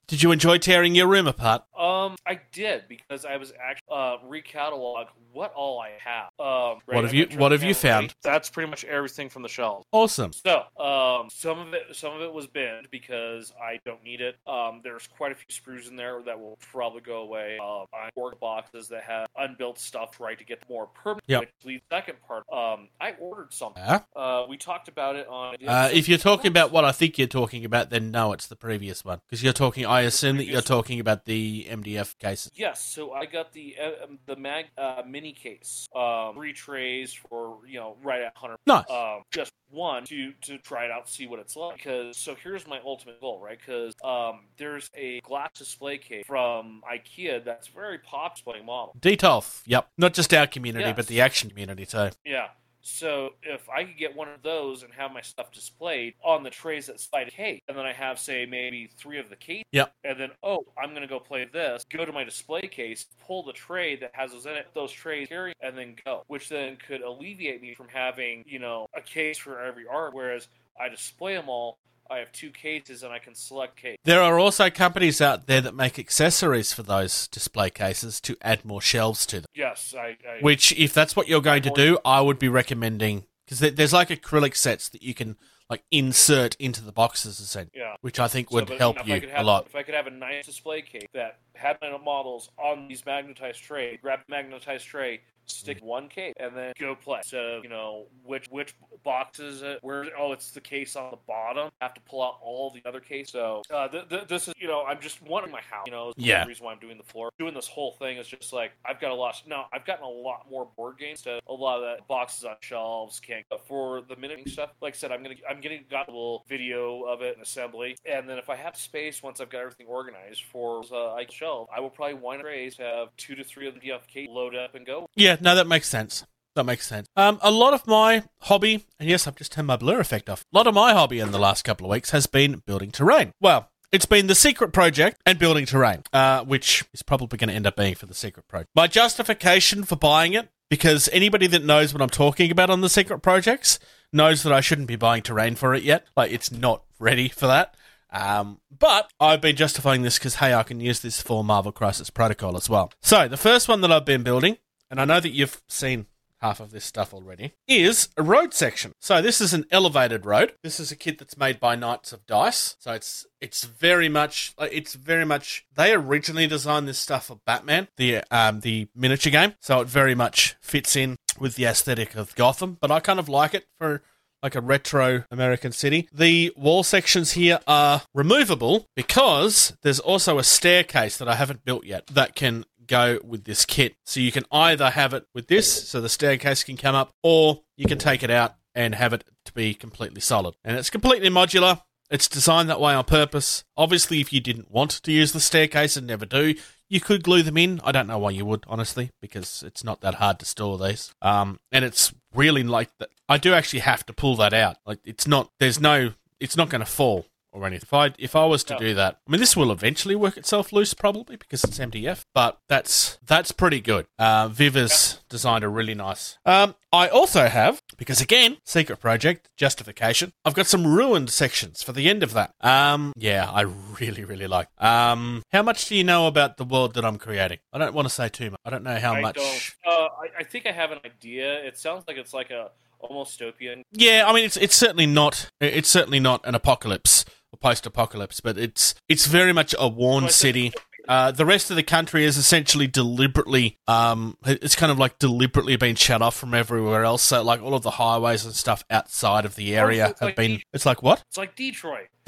did 0.07 0.23
you 0.23 0.31
enjoy 0.31 0.57
tearing 0.57 0.95
your 0.95 1.07
room 1.07 1.27
apart? 1.27 1.63
Um, 1.77 2.15
I 2.25 2.39
did 2.51 2.83
because 2.87 3.25
I 3.25 3.37
was 3.37 3.53
actually 3.61 3.87
uh 3.91 4.17
recatalog 4.27 5.07
what 5.31 5.53
all 5.53 5.79
I 5.79 5.91
have. 6.03 6.29
Um, 6.39 6.79
What 6.85 7.03
have 7.03 7.13
you- 7.13 7.27
what 7.37 7.51
have 7.51 7.61
you 7.63 7.73
found? 7.75 8.15
That's 8.23 8.49
pretty 8.49 8.69
much 8.69 8.83
everything 8.85 9.29
from 9.29 9.43
the 9.43 9.49
shelves. 9.49 9.85
Awesome. 9.91 10.31
So, 10.33 10.63
um, 10.83 11.29
some 11.29 11.59
of 11.59 11.73
it, 11.73 11.95
some 11.95 12.13
of 12.15 12.21
it 12.21 12.33
was 12.33 12.47
binned 12.47 12.87
because 12.89 13.53
I 13.61 13.79
don't 13.85 14.03
need 14.03 14.21
it. 14.21 14.37
Um, 14.47 14.81
there's 14.83 15.05
quite 15.07 15.31
a 15.31 15.35
few 15.35 15.45
screws 15.49 15.87
in 15.87 15.95
there 15.95 16.21
that 16.25 16.39
will 16.39 16.57
probably 16.71 17.01
go 17.01 17.17
away. 17.21 17.59
Um, 17.59 17.85
I 17.93 18.09
ordered 18.15 18.39
boxes 18.39 18.87
that 18.87 19.03
have 19.03 19.27
unbuilt 19.37 19.77
stuff, 19.77 20.19
right, 20.19 20.37
to 20.39 20.43
get 20.43 20.67
more 20.67 20.87
permanent. 20.87 21.23
Yeah. 21.27 21.41
Leads 21.63 21.83
second 21.91 22.15
part. 22.27 22.43
Um, 22.51 22.89
I 22.99 23.11
ordered 23.19 23.53
something. 23.53 23.83
Yeah. 23.83 23.99
Uh, 24.15 24.45
we 24.49 24.57
talked 24.57 24.87
about 24.87 25.15
it 25.15 25.27
on. 25.27 25.55
Uh, 25.67 25.89
if 25.93 26.09
you're 26.09 26.17
talking 26.17 26.49
about 26.49 26.71
what 26.71 26.83
I 26.85 26.91
think 26.91 27.17
you're 27.19 27.27
talking 27.27 27.63
about, 27.63 27.89
then 27.91 28.09
no, 28.09 28.33
it's 28.33 28.47
the 28.47 28.55
previous 28.55 29.05
one. 29.05 29.21
Because 29.29 29.43
you're 29.43 29.53
talking, 29.53 29.85
I 29.85 30.01
assume 30.01 30.37
that 30.37 30.45
you're 30.45 30.61
talking 30.61 30.99
about 30.99 31.25
the 31.25 31.66
MDF 31.67 32.17
cases. 32.19 32.51
Yes, 32.55 32.83
so 32.83 33.11
I 33.13 33.25
got 33.25 33.53
the 33.53 33.75
uh, 33.81 34.05
um, 34.05 34.19
the 34.25 34.35
mag 34.35 34.65
uh, 34.77 35.03
mini 35.07 35.33
case, 35.33 35.87
um, 35.95 36.33
three 36.35 36.53
trays 36.53 37.13
for 37.13 37.57
you 37.67 37.79
know 37.79 37.97
right 38.03 38.21
at 38.21 38.35
hundred. 38.35 38.57
Nice. 38.65 38.89
Um, 38.89 39.23
just 39.31 39.51
one 39.69 40.05
to 40.05 40.33
to 40.43 40.57
try 40.59 40.85
it 40.85 40.91
out, 40.91 41.09
see 41.09 41.27
what 41.27 41.39
it's 41.39 41.55
like. 41.55 41.77
Because 41.77 42.17
so 42.17 42.35
here's 42.41 42.67
my 42.67 42.79
ultimate 42.85 43.19
goal, 43.19 43.39
right? 43.39 43.57
Because 43.59 43.93
um, 44.03 44.45
there's 44.57 44.89
a 44.95 45.19
glass 45.21 45.49
display 45.57 45.97
case 45.97 46.25
from 46.25 46.81
IKEA 46.91 47.43
that's 47.43 47.67
very 47.67 47.97
pop 47.99 48.35
display 48.35 48.61
model. 48.63 48.95
Detolf. 48.99 49.61
Yep. 49.65 49.89
Not 49.97 50.13
just 50.13 50.33
our 50.33 50.47
community, 50.47 50.85
Yes. 50.85 50.95
but 50.95 51.07
the 51.07 51.21
action 51.21 51.49
community 51.49 51.85
too. 51.85 52.09
Yeah. 52.25 52.47
So 52.81 53.31
if 53.43 53.69
I 53.69 53.83
could 53.83 53.97
get 53.97 54.15
one 54.15 54.29
of 54.29 54.41
those 54.43 54.83
and 54.83 54.93
have 54.93 55.11
my 55.11 55.21
stuff 55.21 55.51
displayed 55.51 56.13
on 56.23 56.43
the 56.43 56.49
trays 56.49 56.85
that 56.87 56.99
slide 56.99 57.27
a 57.27 57.31
case, 57.31 57.59
and 57.67 57.77
then 57.77 57.85
I 57.85 57.93
have 57.93 58.19
say 58.19 58.45
maybe 58.45 58.89
three 58.97 59.19
of 59.19 59.29
the 59.29 59.35
case, 59.35 59.63
Yep. 59.71 59.93
and 60.03 60.19
then 60.19 60.29
oh, 60.43 60.63
I'm 60.81 60.93
gonna 60.93 61.07
go 61.07 61.19
play 61.19 61.45
this. 61.45 61.83
Go 61.89 62.05
to 62.05 62.11
my 62.11 62.23
display 62.23 62.61
case, 62.61 63.05
pull 63.25 63.43
the 63.43 63.53
tray 63.53 63.95
that 63.97 64.11
has 64.13 64.31
those 64.31 64.45
in 64.45 64.53
it, 64.53 64.67
those 64.73 64.91
trays 64.91 65.27
carry, 65.27 65.53
and 65.61 65.77
then 65.77 65.95
go. 66.05 66.23
Which 66.27 66.49
then 66.49 66.77
could 66.77 67.01
alleviate 67.01 67.61
me 67.61 67.73
from 67.73 67.87
having 67.89 68.43
you 68.47 68.59
know 68.59 68.87
a 68.95 69.01
case 69.01 69.37
for 69.37 69.59
every 69.59 69.85
art. 69.87 70.13
Whereas 70.13 70.47
I 70.79 70.89
display 70.89 71.35
them 71.35 71.49
all, 71.49 71.77
I 72.09 72.19
have 72.19 72.31
two 72.31 72.49
cases 72.49 73.03
and 73.03 73.11
I 73.11 73.19
can 73.19 73.35
select 73.35 73.77
case. 73.77 73.97
There 74.03 74.21
are 74.21 74.39
also 74.39 74.69
companies 74.69 75.21
out 75.21 75.47
there 75.47 75.61
that 75.61 75.75
make 75.75 75.99
accessories 75.99 76.73
for 76.73 76.83
those 76.83 77.27
display 77.27 77.69
cases 77.69 78.19
to 78.21 78.37
add 78.41 78.65
more 78.65 78.81
shelves 78.81 79.25
to 79.27 79.41
them. 79.41 79.45
Yes, 79.53 79.93
I. 79.97 80.17
I 80.27 80.39
Which, 80.41 80.73
if 80.73 80.93
that's 80.93 81.15
what 81.15 81.27
you're 81.27 81.41
going 81.41 81.63
to 81.63 81.71
do, 81.71 81.97
I 82.05 82.21
would 82.21 82.39
be 82.39 82.49
recommending 82.49 83.25
because 83.45 83.59
there's 83.59 83.93
like 83.93 84.09
acrylic 84.09 84.55
sets 84.55 84.89
that 84.89 85.01
you 85.01 85.13
can 85.13 85.37
like 85.69 85.83
insert 85.91 86.55
into 86.55 86.81
the 86.81 86.91
boxes, 86.91 87.39
essentially, 87.39 87.81
yeah. 87.81 87.95
which 88.01 88.19
I 88.19 88.27
think 88.27 88.51
would 88.51 88.67
but, 88.67 88.77
help 88.77 89.05
you 89.05 89.19
could 89.19 89.31
a 89.35 89.43
lot. 89.43 89.65
If 89.67 89.75
I 89.75 89.83
could 89.83 89.95
have 89.95 90.07
a 90.07 90.11
nice 90.11 90.45
display 90.45 90.81
case 90.81 91.07
that 91.13 91.39
had 91.55 91.77
my 91.81 91.97
models 91.97 92.49
on 92.57 92.87
these 92.87 93.05
magnetized 93.05 93.61
tray, 93.61 93.97
grab 94.01 94.19
the 94.27 94.31
magnetized 94.31 94.85
tray, 94.85 95.21
stick 95.47 95.83
one 95.83 96.07
case, 96.09 96.33
and 96.39 96.55
then 96.55 96.73
go 96.79 96.95
play. 96.95 97.21
So 97.23 97.61
you 97.63 97.69
know 97.69 98.07
which 98.23 98.47
which 98.49 98.75
box 99.03 99.39
is 99.39 99.61
it? 99.61 99.79
Where? 99.81 100.05
Oh, 100.17 100.31
it's 100.31 100.51
the 100.51 100.61
case 100.61 100.95
on 100.95 101.11
the 101.11 101.17
bottom. 101.27 101.69
I 101.81 101.85
have 101.85 101.93
to 101.95 102.01
pull 102.01 102.21
out 102.23 102.37
all 102.41 102.71
the 102.71 102.87
other 102.87 102.99
case. 102.99 103.31
So 103.31 103.61
uh, 103.73 103.87
th- 103.87 104.09
th- 104.09 104.27
this 104.27 104.47
is 104.47 104.53
you 104.57 104.67
know 104.67 104.83
I'm 104.83 104.99
just 104.99 105.21
wanting 105.21 105.51
my 105.51 105.61
house. 105.61 105.83
You 105.85 105.91
know, 105.91 106.13
Yeah. 106.17 106.43
The 106.43 106.49
reason 106.49 106.65
why 106.65 106.73
I'm 106.73 106.79
doing 106.79 106.97
the 106.97 107.03
floor, 107.03 107.31
doing 107.39 107.53
this 107.53 107.67
whole 107.67 107.93
thing 107.93 108.17
is 108.17 108.27
just 108.27 108.53
like 108.53 108.71
I've 108.85 108.99
got 108.99 109.11
a 109.11 109.15
lot. 109.15 109.41
Now 109.47 109.67
I've 109.73 109.85
gotten 109.85 110.03
a 110.03 110.09
lot 110.09 110.47
more 110.49 110.67
board 110.75 110.97
games. 110.97 111.21
So 111.21 111.39
a 111.47 111.53
lot 111.53 111.77
of 111.77 111.83
that 111.83 112.07
boxes 112.07 112.43
on 112.45 112.55
shelves 112.61 113.19
can't. 113.19 113.45
But 113.49 113.65
for 113.67 114.01
the 114.01 114.15
minute 114.15 114.47
stuff, 114.49 114.71
like 114.81 114.93
I 114.93 114.97
said, 114.97 115.11
I'm 115.11 115.23
gonna 115.23 115.35
I'm 115.49 115.61
getting 115.61 115.85
got 115.89 116.07
a 116.07 116.11
little 116.11 116.45
video 116.47 117.03
of 117.03 117.21
it 117.21 117.35
and 117.35 117.43
assembly, 117.43 117.97
and 118.05 118.29
then 118.29 118.37
if 118.37 118.49
I 118.49 118.55
have 118.55 118.75
space 118.75 119.23
once 119.23 119.39
I've 119.39 119.49
got 119.49 119.61
everything 119.61 119.87
organized 119.87 120.43
for 120.51 120.83
uh, 120.91 121.13
I 121.13 121.25
shelf, 121.29 121.69
I 121.75 121.79
will 121.79 121.89
probably 121.89 122.15
wind 122.15 122.41
up 122.41 122.47
have 122.77 123.15
two 123.17 123.35
to 123.35 123.43
three 123.43 123.67
of 123.67 123.73
the 123.73 123.79
DFK 123.79 124.27
load 124.29 124.55
up 124.55 124.75
and 124.75 124.85
go. 124.85 125.09
Yeah, 125.15 125.36
no, 125.41 125.55
that 125.55 125.67
makes 125.67 125.87
sense. 125.87 126.25
That 126.55 126.65
makes 126.65 126.87
sense. 126.87 127.07
Um, 127.15 127.39
a 127.43 127.51
lot 127.51 127.75
of 127.75 127.85
my 127.85 128.23
hobby, 128.41 128.85
and 128.99 129.07
yes, 129.07 129.27
I've 129.27 129.35
just 129.35 129.51
turned 129.51 129.67
my 129.67 129.75
blur 129.75 129.99
effect 129.99 130.27
off. 130.27 130.43
A 130.51 130.57
lot 130.57 130.65
of 130.65 130.73
my 130.73 130.93
hobby 130.93 131.19
in 131.19 131.31
the 131.31 131.37
last 131.37 131.63
couple 131.63 131.85
of 131.85 131.91
weeks 131.91 132.09
has 132.09 132.25
been 132.25 132.63
building 132.65 132.89
terrain. 132.89 133.31
Well, 133.39 133.69
it's 133.91 134.07
been 134.07 134.27
the 134.27 134.35
secret 134.35 134.73
project 134.73 135.21
and 135.25 135.37
building 135.37 135.65
terrain, 135.65 136.01
uh, 136.11 136.43
which 136.43 136.83
is 136.93 137.03
probably 137.03 137.37
going 137.37 137.49
to 137.49 137.53
end 137.53 137.67
up 137.67 137.75
being 137.75 137.95
for 137.95 138.07
the 138.07 138.13
secret 138.13 138.47
project. 138.47 138.71
My 138.75 138.87
justification 138.87 139.83
for 139.83 139.95
buying 139.95 140.33
it, 140.33 140.49
because 140.69 141.07
anybody 141.13 141.47
that 141.47 141.63
knows 141.63 141.93
what 141.93 142.01
I'm 142.01 142.09
talking 142.09 142.51
about 142.51 142.69
on 142.69 142.81
the 142.81 142.89
secret 142.89 143.19
projects 143.19 143.79
knows 144.11 144.43
that 144.43 144.51
I 144.51 144.61
shouldn't 144.61 144.87
be 144.87 144.95
buying 144.95 145.21
terrain 145.21 145.55
for 145.55 145.73
it 145.73 145.83
yet. 145.83 146.07
Like, 146.17 146.31
it's 146.31 146.51
not 146.51 146.83
ready 146.99 147.29
for 147.29 147.47
that. 147.47 147.75
Um, 148.09 148.59
but 148.77 149.11
I've 149.19 149.41
been 149.41 149.55
justifying 149.55 150.01
this 150.01 150.17
because, 150.17 150.35
hey, 150.35 150.53
I 150.53 150.63
can 150.63 150.79
use 150.79 151.01
this 151.01 151.21
for 151.21 151.43
Marvel 151.43 151.71
Crisis 151.71 152.09
Protocol 152.09 152.55
as 152.57 152.69
well. 152.69 152.91
So, 153.01 153.27
the 153.27 153.37
first 153.37 153.67
one 153.67 153.81
that 153.81 153.91
I've 153.91 154.05
been 154.05 154.23
building, 154.23 154.57
and 154.89 154.99
I 154.99 155.05
know 155.05 155.19
that 155.19 155.31
you've 155.31 155.61
seen 155.67 156.07
half 156.41 156.59
of 156.59 156.71
this 156.71 156.85
stuff 156.85 157.13
already, 157.13 157.53
is 157.67 158.09
a 158.15 158.23
road 158.23 158.53
section. 158.53 158.91
So, 159.01 159.21
this 159.21 159.41
is 159.41 159.53
an 159.53 159.65
elevated 159.71 160.25
road. 160.25 160.53
This 160.63 160.79
is 160.79 160.91
a 160.91 160.95
kit 160.95 161.17
that's 161.17 161.37
made 161.37 161.59
by 161.59 161.75
Knights 161.75 162.13
of 162.13 162.25
Dice. 162.25 162.75
So, 162.79 162.93
it's 162.93 163.25
it's 163.41 163.63
very 163.63 164.09
much 164.09 164.53
it's 164.59 164.93
very 164.93 165.25
much 165.25 165.65
they 165.75 165.93
originally 165.93 166.47
designed 166.47 166.87
this 166.87 166.99
stuff 166.99 167.27
for 167.27 167.39
Batman, 167.45 167.87
the 167.97 168.23
um 168.31 168.61
the 168.61 168.87
miniature 168.95 169.31
game. 169.31 169.53
So, 169.61 169.81
it 169.81 169.87
very 169.87 170.15
much 170.15 170.55
fits 170.61 170.95
in 170.95 171.15
with 171.39 171.55
the 171.55 171.65
aesthetic 171.65 172.15
of 172.15 172.35
Gotham, 172.35 172.77
but 172.79 172.91
I 172.91 172.99
kind 172.99 173.19
of 173.19 173.29
like 173.29 173.53
it 173.53 173.65
for 173.77 174.01
like 174.43 174.55
a 174.55 174.61
retro 174.61 175.23
American 175.31 175.71
city. 175.71 176.07
The 176.13 176.53
wall 176.55 176.83
sections 176.83 177.31
here 177.31 177.59
are 177.67 178.03
removable 178.13 178.85
because 178.95 179.75
there's 179.81 179.99
also 179.99 180.37
a 180.37 180.43
staircase 180.43 181.17
that 181.17 181.27
I 181.27 181.35
haven't 181.35 181.65
built 181.65 181.85
yet 181.85 182.07
that 182.07 182.35
can 182.35 182.65
go 182.87 183.19
with 183.23 183.43
this 183.43 183.65
kit. 183.65 183.95
So 184.05 184.19
you 184.19 184.31
can 184.31 184.45
either 184.51 184.89
have 184.89 185.13
it 185.13 185.25
with 185.33 185.47
this, 185.47 185.89
so 185.89 186.01
the 186.01 186.09
staircase 186.09 186.63
can 186.63 186.77
come 186.77 186.95
up, 186.95 187.11
or 187.23 187.61
you 187.75 187.85
can 187.85 187.97
take 187.97 188.23
it 188.23 188.31
out 188.31 188.55
and 188.73 188.95
have 188.95 189.13
it 189.13 189.23
to 189.45 189.53
be 189.53 189.73
completely 189.73 190.21
solid. 190.21 190.55
And 190.63 190.77
it's 190.77 190.89
completely 190.89 191.29
modular. 191.29 191.81
It's 192.09 192.27
designed 192.27 192.69
that 192.69 192.79
way 192.79 192.93
on 192.93 193.03
purpose. 193.03 193.65
Obviously, 193.75 194.21
if 194.21 194.31
you 194.31 194.39
didn't 194.39 194.71
want 194.71 194.91
to 194.91 195.11
use 195.11 195.33
the 195.33 195.39
staircase 195.39 195.97
and 195.97 196.07
never 196.07 196.25
do, 196.25 196.55
you 196.89 197.01
could 197.01 197.23
glue 197.23 197.43
them 197.43 197.57
in. 197.57 197.81
I 197.83 197.91
don't 197.91 198.07
know 198.07 198.17
why 198.17 198.29
you 198.29 198.45
would, 198.45 198.63
honestly, 198.67 199.11
because 199.21 199.61
it's 199.63 199.83
not 199.83 200.01
that 200.01 200.15
hard 200.15 200.39
to 200.39 200.45
store 200.45 200.77
these. 200.77 201.13
Um, 201.21 201.59
and 201.71 201.83
it's 201.83 202.13
really 202.33 202.63
like 202.63 202.89
that. 202.99 203.09
I 203.27 203.37
do 203.37 203.53
actually 203.53 203.79
have 203.79 204.05
to 204.05 204.13
pull 204.13 204.37
that 204.37 204.53
out. 204.53 204.77
Like 204.85 204.99
it's 205.03 205.27
not. 205.27 205.51
There's 205.59 205.81
no. 205.81 206.11
It's 206.39 206.55
not 206.55 206.69
going 206.69 206.79
to 206.79 206.85
fall 206.85 207.25
or 207.57 207.65
anything. 207.65 207.87
If 207.87 207.93
I 207.93 208.13
if 208.17 208.35
I 208.35 208.45
was 208.45 208.63
to 208.65 208.73
No. 208.73 208.79
do 208.79 208.93
that, 208.95 209.19
I 209.27 209.31
mean, 209.31 209.39
this 209.39 209.55
will 209.57 209.71
eventually 209.71 210.15
work 210.15 210.37
itself 210.37 210.71
loose 210.71 210.93
probably 210.93 211.35
because 211.35 211.63
it's 211.63 211.79
MDF. 211.79 212.25
But 212.33 212.59
that's 212.67 213.17
that's 213.25 213.51
pretty 213.51 213.81
good. 213.81 214.05
Uh, 214.19 214.47
Viv 214.47 214.75
has 214.75 215.19
designed 215.29 215.63
a 215.63 215.69
really 215.69 215.95
nice. 215.95 216.37
Um, 216.45 216.75
I 216.93 217.07
also 217.09 217.47
have 217.47 217.81
because 217.97 218.21
again, 218.21 218.57
secret 218.63 218.99
project 218.99 219.49
justification. 219.57 220.33
I've 220.45 220.53
got 220.53 220.67
some 220.67 220.87
ruined 220.87 221.29
sections 221.29 221.83
for 221.83 221.91
the 221.91 222.09
end 222.09 222.23
of 222.23 222.33
that. 222.33 222.53
Um, 222.61 223.13
yeah, 223.17 223.49
I 223.49 223.61
really 223.61 224.23
really 224.23 224.47
like. 224.47 224.67
Um, 224.77 225.43
how 225.51 225.63
much 225.63 225.87
do 225.89 225.95
you 225.95 226.03
know 226.03 226.27
about 226.27 226.57
the 226.57 226.63
world 226.65 226.93
that 226.93 227.03
I'm 227.05 227.17
creating? 227.17 227.59
I 227.73 227.77
don't 227.79 227.93
want 227.93 228.07
to 228.07 228.13
say 228.13 228.29
too 228.29 228.51
much. 228.51 228.59
I 228.65 228.69
don't 228.69 228.83
know 228.83 228.97
how 228.99 229.13
I 229.15 229.21
much. 229.21 229.75
Uh, 229.85 229.89
I, 229.89 230.27
I 230.39 230.43
think 230.43 230.65
I 230.65 230.71
have 230.71 230.91
an 230.91 230.99
idea. 231.05 231.63
It 231.65 231.77
sounds 231.77 232.03
like 232.07 232.17
it's 232.17 232.33
like 232.33 232.51
a 232.51 232.71
almost 232.99 233.39
dystopian. 233.39 233.83
Yeah, 233.91 234.25
I 234.27 234.33
mean 234.33 234.45
it's 234.45 234.57
it's 234.57 234.75
certainly 234.75 235.05
not 235.05 235.51
it's 235.61 235.89
certainly 235.89 236.19
not 236.19 236.41
an 236.45 236.55
apocalypse 236.55 237.25
or 237.53 237.57
post-apocalypse, 237.57 238.39
but 238.39 238.57
it's 238.57 238.95
it's 239.07 239.25
very 239.25 239.53
much 239.53 239.73
a 239.79 239.87
worn 239.87 240.23
Well, 240.23 240.25
it's 240.29 240.35
a- 240.35 240.39
city. 240.39 240.73
Uh, 241.07 241.31
the 241.31 241.45
rest 241.45 241.69
of 241.69 241.77
the 241.77 241.83
country 241.83 242.25
is 242.25 242.35
essentially 242.35 242.85
deliberately, 242.85 243.77
um, 243.87 244.37
it's 244.45 244.75
kind 244.75 244.91
of 244.91 244.99
like 244.99 245.17
deliberately 245.19 245.77
been 245.77 245.95
shut 245.95 246.21
off 246.21 246.35
from 246.35 246.53
everywhere 246.53 247.05
else. 247.05 247.23
So, 247.23 247.41
like 247.43 247.61
all 247.61 247.73
of 247.73 247.81
the 247.81 247.91
highways 247.91 248.43
and 248.43 248.53
stuff 248.53 248.83
outside 248.89 249.45
of 249.45 249.55
the 249.55 249.77
area 249.77 250.07
have 250.07 250.21
like 250.21 250.35
been. 250.35 250.51
the- 250.55 250.63
It's 250.73 250.85
like 250.85 251.01
what? 251.01 251.23
It's 251.29 251.37
like 251.37 251.55
Detroit. 251.55 252.07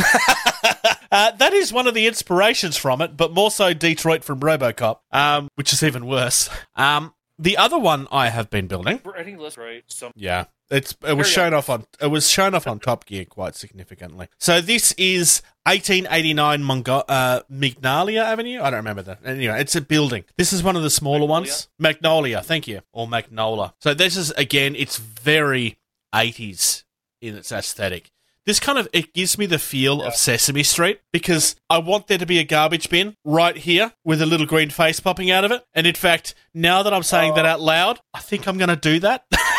uh, 1.11 1.31
that 1.31 1.51
is 1.53 1.73
one 1.73 1.87
of 1.87 1.93
the 1.93 2.07
inspirations 2.07 2.77
from 2.77 3.01
it, 3.01 3.17
but 3.17 3.33
more 3.33 3.51
so 3.51 3.73
Detroit 3.73 4.23
from 4.23 4.39
RoboCop, 4.39 4.99
um, 5.11 5.49
which 5.55 5.73
is 5.73 5.83
even 5.83 6.05
worse. 6.05 6.49
Um, 6.77 7.13
the 7.37 7.57
other 7.57 7.77
one 7.77 8.07
I 8.11 8.29
have 8.29 8.49
been 8.49 8.67
building. 8.67 8.99
For 8.99 9.15
any 9.15 9.35
list, 9.35 9.57
right? 9.57 9.83
Some 9.87 10.11
Yeah, 10.15 10.45
it's 10.71 10.95
it 11.05 11.13
was 11.13 11.27
shown 11.27 11.53
off 11.53 11.69
on 11.69 11.85
it 12.01 12.07
was 12.07 12.29
shown 12.29 12.53
off 12.53 12.67
on 12.67 12.79
Top 12.79 13.05
Gear 13.05 13.25
quite 13.25 13.55
significantly. 13.55 14.27
So 14.37 14.61
this 14.61 14.91
is 14.97 15.41
1889 15.65 16.61
Mongo- 16.63 17.03
uh, 17.07 17.41
Magnolia 17.49 18.23
Avenue. 18.23 18.61
I 18.61 18.69
don't 18.69 18.77
remember 18.77 19.01
that. 19.03 19.19
Anyway, 19.25 19.59
it's 19.59 19.75
a 19.75 19.81
building. 19.81 20.25
This 20.37 20.53
is 20.53 20.61
one 20.63 20.75
of 20.75 20.83
the 20.83 20.89
smaller 20.89 21.19
Magnolia? 21.19 21.31
ones. 21.51 21.67
Magnolia, 21.79 22.41
thank 22.41 22.67
you, 22.67 22.81
or 22.93 23.07
Magnola. 23.07 23.73
So 23.79 23.93
this 23.93 24.15
is 24.15 24.31
again, 24.31 24.75
it's 24.75 24.97
very 24.97 25.77
80s 26.13 26.83
in 27.21 27.35
its 27.35 27.51
aesthetic. 27.51 28.11
This 28.45 28.59
kind 28.59 28.79
of 28.79 28.87
it 28.93 29.13
gives 29.13 29.37
me 29.37 29.45
the 29.45 29.59
feel 29.59 30.01
of 30.01 30.15
Sesame 30.15 30.63
Street 30.63 31.01
because 31.11 31.55
I 31.69 31.77
want 31.77 32.07
there 32.07 32.17
to 32.17 32.25
be 32.25 32.39
a 32.39 32.43
garbage 32.43 32.89
bin 32.89 33.15
right 33.23 33.55
here 33.55 33.93
with 34.03 34.21
a 34.21 34.25
little 34.25 34.47
green 34.47 34.69
face 34.71 34.99
popping 34.99 35.29
out 35.29 35.43
of 35.43 35.51
it. 35.51 35.63
And 35.75 35.85
in 35.85 35.93
fact, 35.93 36.33
now 36.53 36.81
that 36.81 36.93
I'm 36.93 37.03
saying 37.03 37.35
that 37.35 37.45
out 37.45 37.59
loud, 37.61 37.99
I 38.13 38.19
think 38.21 38.47
I'm 38.47 38.57
going 38.57 38.69
to 38.69 38.75
do 38.75 38.99
that. 39.01 39.25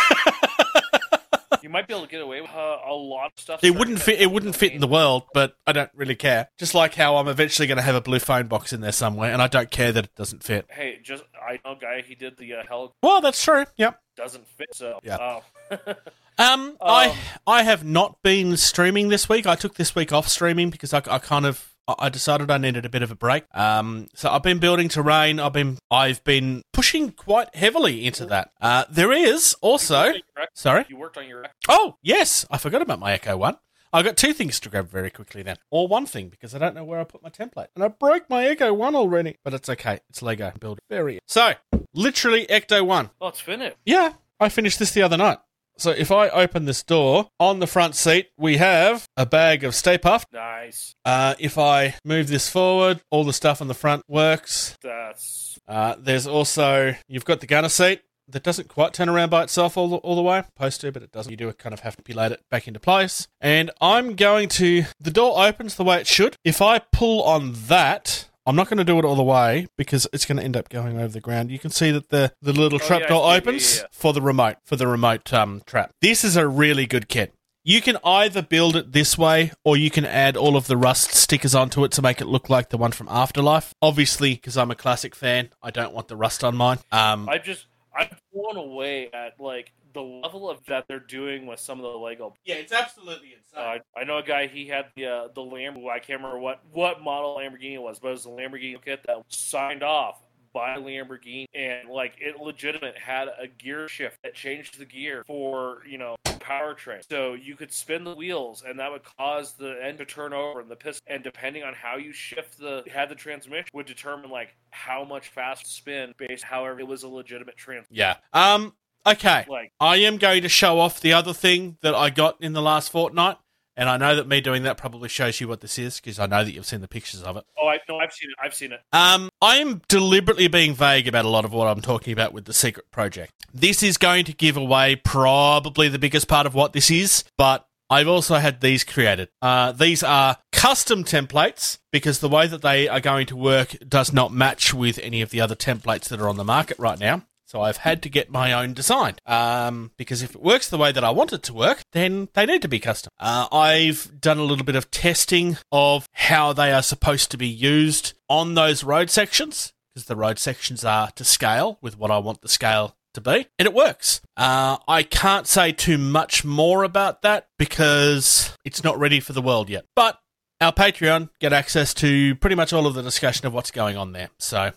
you 1.63 1.69
might 1.71 1.87
be 1.89 1.95
able 1.95 2.05
to 2.05 2.11
get 2.11 2.21
away 2.21 2.41
with 2.41 2.51
uh, 2.51 2.79
a 2.87 2.93
lot 2.93 3.33
of 3.37 3.41
stuff. 3.41 3.65
It 3.65 3.75
wouldn't 3.75 4.01
fit. 4.01 4.21
It 4.21 4.31
wouldn't 4.31 4.57
fit 4.57 4.73
in 4.73 4.81
the 4.81 4.87
world, 4.89 5.25
but 5.35 5.57
I 5.67 5.73
don't 5.73 5.91
really 5.95 6.15
care. 6.17 6.49
Just 6.59 6.75
like 6.75 6.95
how 6.95 7.17
I'm 7.17 7.29
eventually 7.29 7.67
going 7.69 7.77
to 7.77 7.83
have 7.83 7.95
a 7.95 8.01
blue 8.01 8.19
phone 8.19 8.47
box 8.47 8.73
in 8.73 8.81
there 8.81 8.93
somewhere, 8.93 9.33
and 9.33 9.41
I 9.43 9.47
don't 9.47 9.71
care 9.71 9.93
that 9.93 10.05
it 10.05 10.15
doesn't 10.17 10.43
fit. 10.43 10.67
Hey, 10.71 10.99
just 11.03 11.25
I 11.41 11.59
know 11.65 11.73
a 11.73 11.77
guy. 11.77 12.03
He 12.07 12.15
did 12.15 12.37
the 12.39 12.55
uh, 12.55 12.63
hell 12.69 12.95
Well, 13.03 13.21
that's 13.21 13.43
true. 13.43 13.65
Yep. 13.77 14.01
doesn't 14.17 14.47
fit. 14.49 14.69
So 14.75 15.01
Yeah. 15.03 15.41
uh, 15.71 15.77
Um, 16.39 16.79
I 16.81 17.19
I 17.47 17.65
have 17.65 17.85
not 17.85 18.23
been 18.23 18.57
streaming 18.57 19.09
this 19.11 19.29
week. 19.29 19.47
I 19.47 19.57
took 19.57 19.75
this 19.75 19.95
week 19.95 20.11
off 20.11 20.27
streaming 20.27 20.71
because 20.71 20.95
I, 20.95 21.03
I 21.07 21.19
kind 21.19 21.45
of 21.45 21.70
I 21.99 22.09
decided 22.09 22.51
I 22.51 22.59
needed 22.59 22.85
a 22.85 22.89
bit 22.89 23.03
of 23.03 23.11
a 23.11 23.15
break. 23.15 23.45
Um, 23.55 24.09
so 24.15 24.31
I've 24.31 24.43
been 24.43 24.59
building 24.59 24.89
terrain. 24.89 25.41
I've 25.41 25.53
been 25.53 25.79
I've 25.91 26.23
been 26.25 26.63
pushing 26.73 27.13
quite 27.13 27.55
heavily 27.55 28.07
into 28.07 28.27
that. 28.27 28.53
Uh, 28.61 28.85
there 28.91 29.13
is 29.13 29.55
also 29.61 30.13
sorry. 30.55 30.85
you 30.89 30.97
worked 30.97 31.17
on 31.17 31.29
your 31.29 31.45
Oh 31.69 31.97
yes, 32.03 32.47
I 32.51 32.59
forgot 32.59 32.83
about 32.83 32.99
my 32.99 33.17
Ecto 33.17 33.39
One. 33.39 33.57
I 33.93 34.03
got 34.03 34.17
two 34.17 34.33
things 34.33 34.61
to 34.61 34.69
grab 34.69 34.89
very 34.89 35.11
quickly 35.11 35.43
then, 35.43 35.57
or 35.71 35.89
one 35.89 36.07
thing 36.07 36.29
because 36.29 36.55
I 36.55 36.59
don't 36.59 36.77
know 36.77 36.85
where 36.85 37.01
I 37.01 37.05
put 37.05 37.25
my 37.25 37.29
template, 37.29 37.67
and 37.75 37.83
I 37.83 37.89
broke 37.89 38.31
my 38.31 38.45
Ecto 38.45 38.75
One 38.75 38.95
already. 38.95 39.39
But 39.43 39.55
it's 39.55 39.69
okay. 39.69 39.99
It's 40.09 40.23
Lego. 40.23 40.53
Build. 40.61 40.79
Very 40.89 41.19
so 41.27 41.55
literally 41.93 42.47
Ecto 42.47 42.87
One. 42.87 43.11
Oh, 43.21 43.29
it's 43.29 43.41
finished. 43.41 43.77
Yeah, 43.85 44.15
I 44.39 44.49
finished 44.49 44.79
this 44.79 44.93
the 44.93 45.03
other 45.03 45.17
night. 45.17 45.39
So 45.81 45.93
if 45.93 46.13
I 46.13 46.29
open 46.29 46.67
this 46.67 46.83
door, 46.83 47.31
on 47.41 47.59
the 47.59 47.67
front 47.67 47.95
seat 47.95 48.29
we 48.37 48.59
have 48.59 49.09
a 49.17 49.25
bag 49.25 49.65
of 49.65 49.75
Stay 49.75 49.97
Puft. 49.97 50.25
Nice. 50.31 50.95
Uh, 51.07 51.35
if 51.39 51.57
I 51.57 51.95
move 52.05 52.29
this 52.29 52.51
forward, 52.51 53.01
all 53.11 53.25
the 53.25 53.33
stuff 53.33 53.63
on 53.63 53.69
the 53.69 53.75
front 53.75 54.03
works. 54.07 54.77
That's 54.83 55.59
Uh, 55.67 55.95
there's 55.99 56.27
also 56.27 56.95
you've 57.09 57.25
got 57.25 57.41
the 57.41 57.47
gunner 57.47 57.71
seat 57.71 58.03
that 58.29 58.43
doesn't 58.43 58.69
quite 58.69 58.93
turn 58.93 59.09
around 59.09 59.31
by 59.31 59.43
itself 59.43 59.77
all 59.77 59.89
the, 59.89 59.97
all 59.97 60.17
the 60.17 60.23
way. 60.23 60.43
Supposed 60.55 60.81
to, 60.83 60.93
but 60.93 61.03
it 61.03 61.13
doesn't. 61.13 61.31
You 61.31 61.37
do 61.37 61.53
kind 61.55 61.73
of 61.73 61.81
have 61.81 61.97
to 61.97 62.03
pilate 62.03 62.31
it 62.33 62.43
back 62.51 62.69
into 62.69 62.79
place. 62.79 63.27
And 63.41 63.71
I'm 63.81 64.15
going 64.17 64.49
to. 64.51 64.85
The 65.01 65.11
door 65.11 65.43
opens 65.45 65.77
the 65.77 65.85
way 65.85 65.99
it 66.01 66.07
should. 66.07 66.37
If 66.45 66.61
I 66.63 66.81
pull 66.93 67.23
on 67.23 67.55
that. 67.69 68.27
I'm 68.51 68.57
not 68.57 68.69
going 68.69 68.79
to 68.79 68.85
do 68.85 68.99
it 68.99 69.05
all 69.05 69.15
the 69.15 69.23
way 69.23 69.69
because 69.79 70.09
it's 70.13 70.27
going 70.27 70.39
to 70.39 70.43
end 70.43 70.57
up 70.57 70.69
going 70.69 70.99
over 70.99 71.07
the 71.13 71.21
ground. 71.21 71.53
You 71.53 71.61
can 71.61 71.71
see 71.71 71.93
that 71.93 72.09
the, 72.09 72.33
the 72.43 72.53
little 72.53 72.81
Oh, 72.83 72.85
trap 72.85 73.03
yeah, 73.03 73.07
door 73.07 73.33
opens 73.33 73.77
yeah, 73.77 73.83
yeah. 73.83 73.87
for 73.93 74.13
the 74.13 74.21
remote 74.21 74.57
for 74.65 74.75
the 74.75 74.89
remote 74.89 75.33
um, 75.33 75.63
trap. 75.67 75.93
This 76.01 76.25
is 76.25 76.35
a 76.37 76.49
really 76.49 76.85
good 76.85 77.09
kit. 77.09 77.33
You 77.63 77.81
can 77.81 77.97
either 78.05 78.43
build 78.43 78.75
it 78.75 78.91
this 78.91 79.17
way 79.17 79.53
or 79.65 79.77
you 79.77 79.89
can 79.89 80.05
add 80.05 80.37
all 80.37 80.57
of 80.57 80.67
the 80.67 80.77
rust 80.77 81.13
stickers 81.15 81.55
onto 81.55 81.85
it 81.85 81.93
to 81.93 82.03
make 82.03 82.21
it 82.21 82.27
look 82.27 82.51
like 82.51 82.71
the 82.71 82.77
one 82.79 82.91
from 82.91 83.07
Afterlife. 83.09 83.73
Obviously, 83.81 84.35
because 84.35 84.57
I'm 84.57 84.73
a 84.73 84.75
classic 84.75 85.15
fan, 85.15 85.51
I 85.63 85.71
don't 85.71 85.93
want 85.95 86.09
the 86.09 86.17
rust 86.17 86.43
on 86.43 86.57
mine. 86.57 86.79
Um, 86.91 87.29
I 87.29 87.39
just 87.39 87.67
I'm 87.97 88.09
blown 88.35 88.57
away 88.57 89.11
at 89.13 89.39
like 89.39 89.73
the 89.93 90.03
level 90.03 90.49
of 90.49 90.65
that 90.67 90.87
they're 90.89 91.01
doing 91.01 91.47
with 91.47 91.61
some 91.61 91.79
of 91.79 91.85
the 91.85 91.99
Lego. 91.99 92.35
yeah, 92.45 92.57
it's 92.57 92.73
absolutely 92.73 93.35
Uh, 93.57 93.61
I, 93.61 93.81
I 93.97 94.05
know 94.05 94.19
a 94.19 94.23
guy. 94.23 94.47
He 94.47 94.67
had 94.67 94.87
the 94.97 95.07
uh, 95.07 95.29
the 95.35 95.43
Lamb. 95.43 95.77
I 95.91 95.99
can't 95.99 96.21
remember 96.21 96.39
what 96.39 96.63
what 96.73 97.03
model 97.03 97.37
Lamborghini 97.37 97.75
it 97.75 97.83
was, 97.83 97.99
but 97.99 98.09
it 98.09 98.13
was 98.13 98.27
a 98.27 98.31
Lamborghini 98.31 98.83
kit 98.85 99.01
that 99.07 99.17
was 99.17 99.27
signed 99.29 99.83
off 99.83 100.21
by 100.53 100.77
Lamborghini 100.77 101.47
and 101.55 101.89
like 101.89 102.15
it 102.19 102.37
legitimate 102.39 102.99
had 102.99 103.29
a 103.29 103.47
gear 103.47 103.89
shift 103.89 104.19
that 104.23 104.35
changed 104.35 104.79
the 104.79 104.85
gear 104.85 105.23
for 105.27 105.83
you 105.89 105.99
know 105.99 106.17
powertrain. 106.25 107.03
So 107.09 107.35
you 107.35 107.57
could 107.57 107.73
spin 107.73 108.05
the 108.05 108.15
wheels 108.15 108.65
and 108.67 108.79
that 108.79 108.91
would 108.91 109.03
cause 109.05 109.53
the 109.53 109.79
end 109.83 109.99
to 109.99 110.05
turn 110.05 110.33
over 110.33 110.61
and 110.61 110.71
the 110.71 110.77
piston. 110.77 111.03
And 111.07 111.23
depending 111.23 111.63
on 111.63 111.75
how 111.75 111.97
you 111.97 112.13
shift 112.13 112.59
the 112.59 112.83
had 112.93 113.09
the 113.09 113.15
transmission 113.15 113.67
would 113.73 113.87
determine 113.87 114.31
like 114.31 114.57
how 114.71 115.05
much 115.05 115.29
fast 115.29 115.67
spin 115.67 116.15
based. 116.17 116.45
However, 116.45 116.81
it 116.81 116.87
was 116.87 117.03
a 117.03 117.09
legitimate 117.09 117.57
trans. 117.57 117.87
Yeah. 117.91 118.17
Um. 118.33 118.75
Okay. 119.07 119.47
Like 119.49 119.73
I 119.81 119.97
am 119.97 120.19
going 120.19 120.43
to 120.43 120.49
show 120.49 120.79
off 120.79 121.01
the 121.01 121.13
other 121.13 121.33
thing 121.33 121.79
that 121.83 121.95
I 121.95 122.11
got 122.11 122.37
in 122.41 122.53
the 122.53 122.63
last 122.63 122.91
fortnight, 122.91 123.39
and 123.77 123.89
I 123.89 123.97
know 123.97 124.15
that 124.17 124.29
me 124.29 124.41
doing 124.41 124.63
that 124.65 124.77
probably 124.77 125.09
shows 125.09 125.41
you 125.41 125.49
what 125.49 125.61
this 125.61 125.79
is 125.79 126.01
because 126.01 126.19
I 126.19 126.27
know 126.27 126.45
that 126.45 126.53
you've 126.53 126.67
seen 126.67 126.81
the 126.81 126.89
pictures 126.89 127.23
of 127.23 127.37
it. 127.37 127.45
oh, 127.59 127.69
I 127.69 127.79
no, 127.89 127.99
I've 127.99 128.13
seen 128.13 128.31
it. 128.31 128.37
I've 128.43 128.55
seen 128.55 128.73
it. 128.73 128.81
Um, 128.93 129.31
I 129.43 129.57
am 129.57 129.83
deliberately 129.89 130.49
being 130.49 130.75
vague 130.75 131.09
about 131.09 131.25
a 131.25 131.29
lot 131.29 131.45
of 131.45 131.53
what 131.53 131.67
I'm 131.67 131.81
talking 131.81 132.13
about 132.13 132.33
with 132.33 132.45
the 132.45 132.53
secret 132.53 132.91
project. 132.91 133.33
This 133.53 133.83
is 133.83 133.97
going 133.97 134.25
to 134.27 134.33
give 134.33 134.57
away 134.57 134.97
probably 134.97 135.89
the 135.89 135.99
biggest 135.99 136.29
part 136.29 136.47
of 136.47 136.55
what 136.55 136.73
this 136.73 136.91
is, 136.91 137.25
but 137.37 137.67
I've 137.91 138.07
also 138.07 138.37
had 138.37 138.61
these 138.61 138.85
created. 138.85 139.29
Uh, 139.43 139.73
these 139.73 140.05
are 140.05 140.37
custom 140.53 141.03
templates 141.03 141.79
because 141.91 142.21
the 142.21 142.29
way 142.29 142.47
that 142.47 142.63
they 142.63 142.87
are 142.87 143.01
going 143.01 143.27
to 143.27 143.37
work 143.37 143.77
does 143.89 144.13
not 144.13 144.33
match 144.33 144.73
with 144.73 145.01
any 145.03 145.23
of 145.23 145.31
the 145.31 145.41
other 145.41 145.57
templates 145.57 146.09
that 146.09 146.21
are 146.21 146.29
on 146.29 146.37
the 146.37 146.45
market 146.45 146.79
right 146.79 147.01
now. 147.01 147.23
So 147.51 147.63
I've 147.63 147.79
had 147.79 148.01
to 148.05 148.09
get 148.09 148.31
my 148.31 148.53
own 148.53 148.75
design 148.75 149.17
Um, 149.27 149.91
because 149.97 150.23
if 150.23 150.37
it 150.37 150.41
works 150.41 150.69
the 150.69 150.79
way 150.79 150.93
that 150.93 151.03
I 151.03 151.11
want 151.11 151.33
it 151.33 151.43
to 151.45 151.53
work, 151.53 151.81
then 151.91 152.29
they 152.35 152.47
need 152.47 152.63
to 152.63 152.69
be 152.69 152.79
custom. 152.79 153.11
Uh, 153.19 153.49
I've 153.51 154.21
done 154.21 154.39
a 154.39 154.45
little 154.45 154.65
bit 154.65 154.77
of 154.77 154.93
testing 154.93 155.59
of 155.73 156.09
how 156.13 156.53
they 156.53 156.73
are 156.73 156.83
supposed 156.83 157.33
to 157.33 157.37
be 157.37 157.49
used 157.49 158.13
on 158.29 158.55
those 158.55 158.85
road 158.85 159.11
sections 159.11 159.73
because 159.93 160.07
the 160.07 160.15
road 160.15 160.39
sections 160.39 160.85
are 160.85 161.11
to 161.11 161.25
scale 161.25 161.79
with 161.83 161.99
what 161.99 162.13
I 162.13 162.19
want 162.19 162.41
the 162.43 162.49
scale 162.49 162.95
to 163.15 163.21
be, 163.21 163.49
and 163.59 163.67
it 163.67 163.75
works. 163.75 164.21
Uh, 164.37 164.77
I 164.87 165.03
can't 165.03 165.49
say 165.49 165.73
too 165.73 165.99
much 165.99 166.45
more 166.45 166.85
about 166.85 167.23
that 167.23 167.49
because 167.59 168.57
it's 168.65 168.85
not 168.85 168.97
ready 168.97 169.19
for 169.19 169.33
the 169.33 169.43
world 169.43 169.69
yet. 169.69 169.87
But 169.97 170.21
our 170.61 170.73
Patreon 170.73 171.31
get 171.41 171.53
access 171.53 171.93
to 171.95 172.37
pretty 172.37 172.55
much 172.55 172.73
all 172.73 172.87
of 172.87 172.95
the 172.95 173.03
discussion 173.03 173.49
of 173.49 173.53
what's 173.53 173.73
going 173.73 173.97
on 173.97 174.13
there. 174.13 174.31
So 174.39 174.71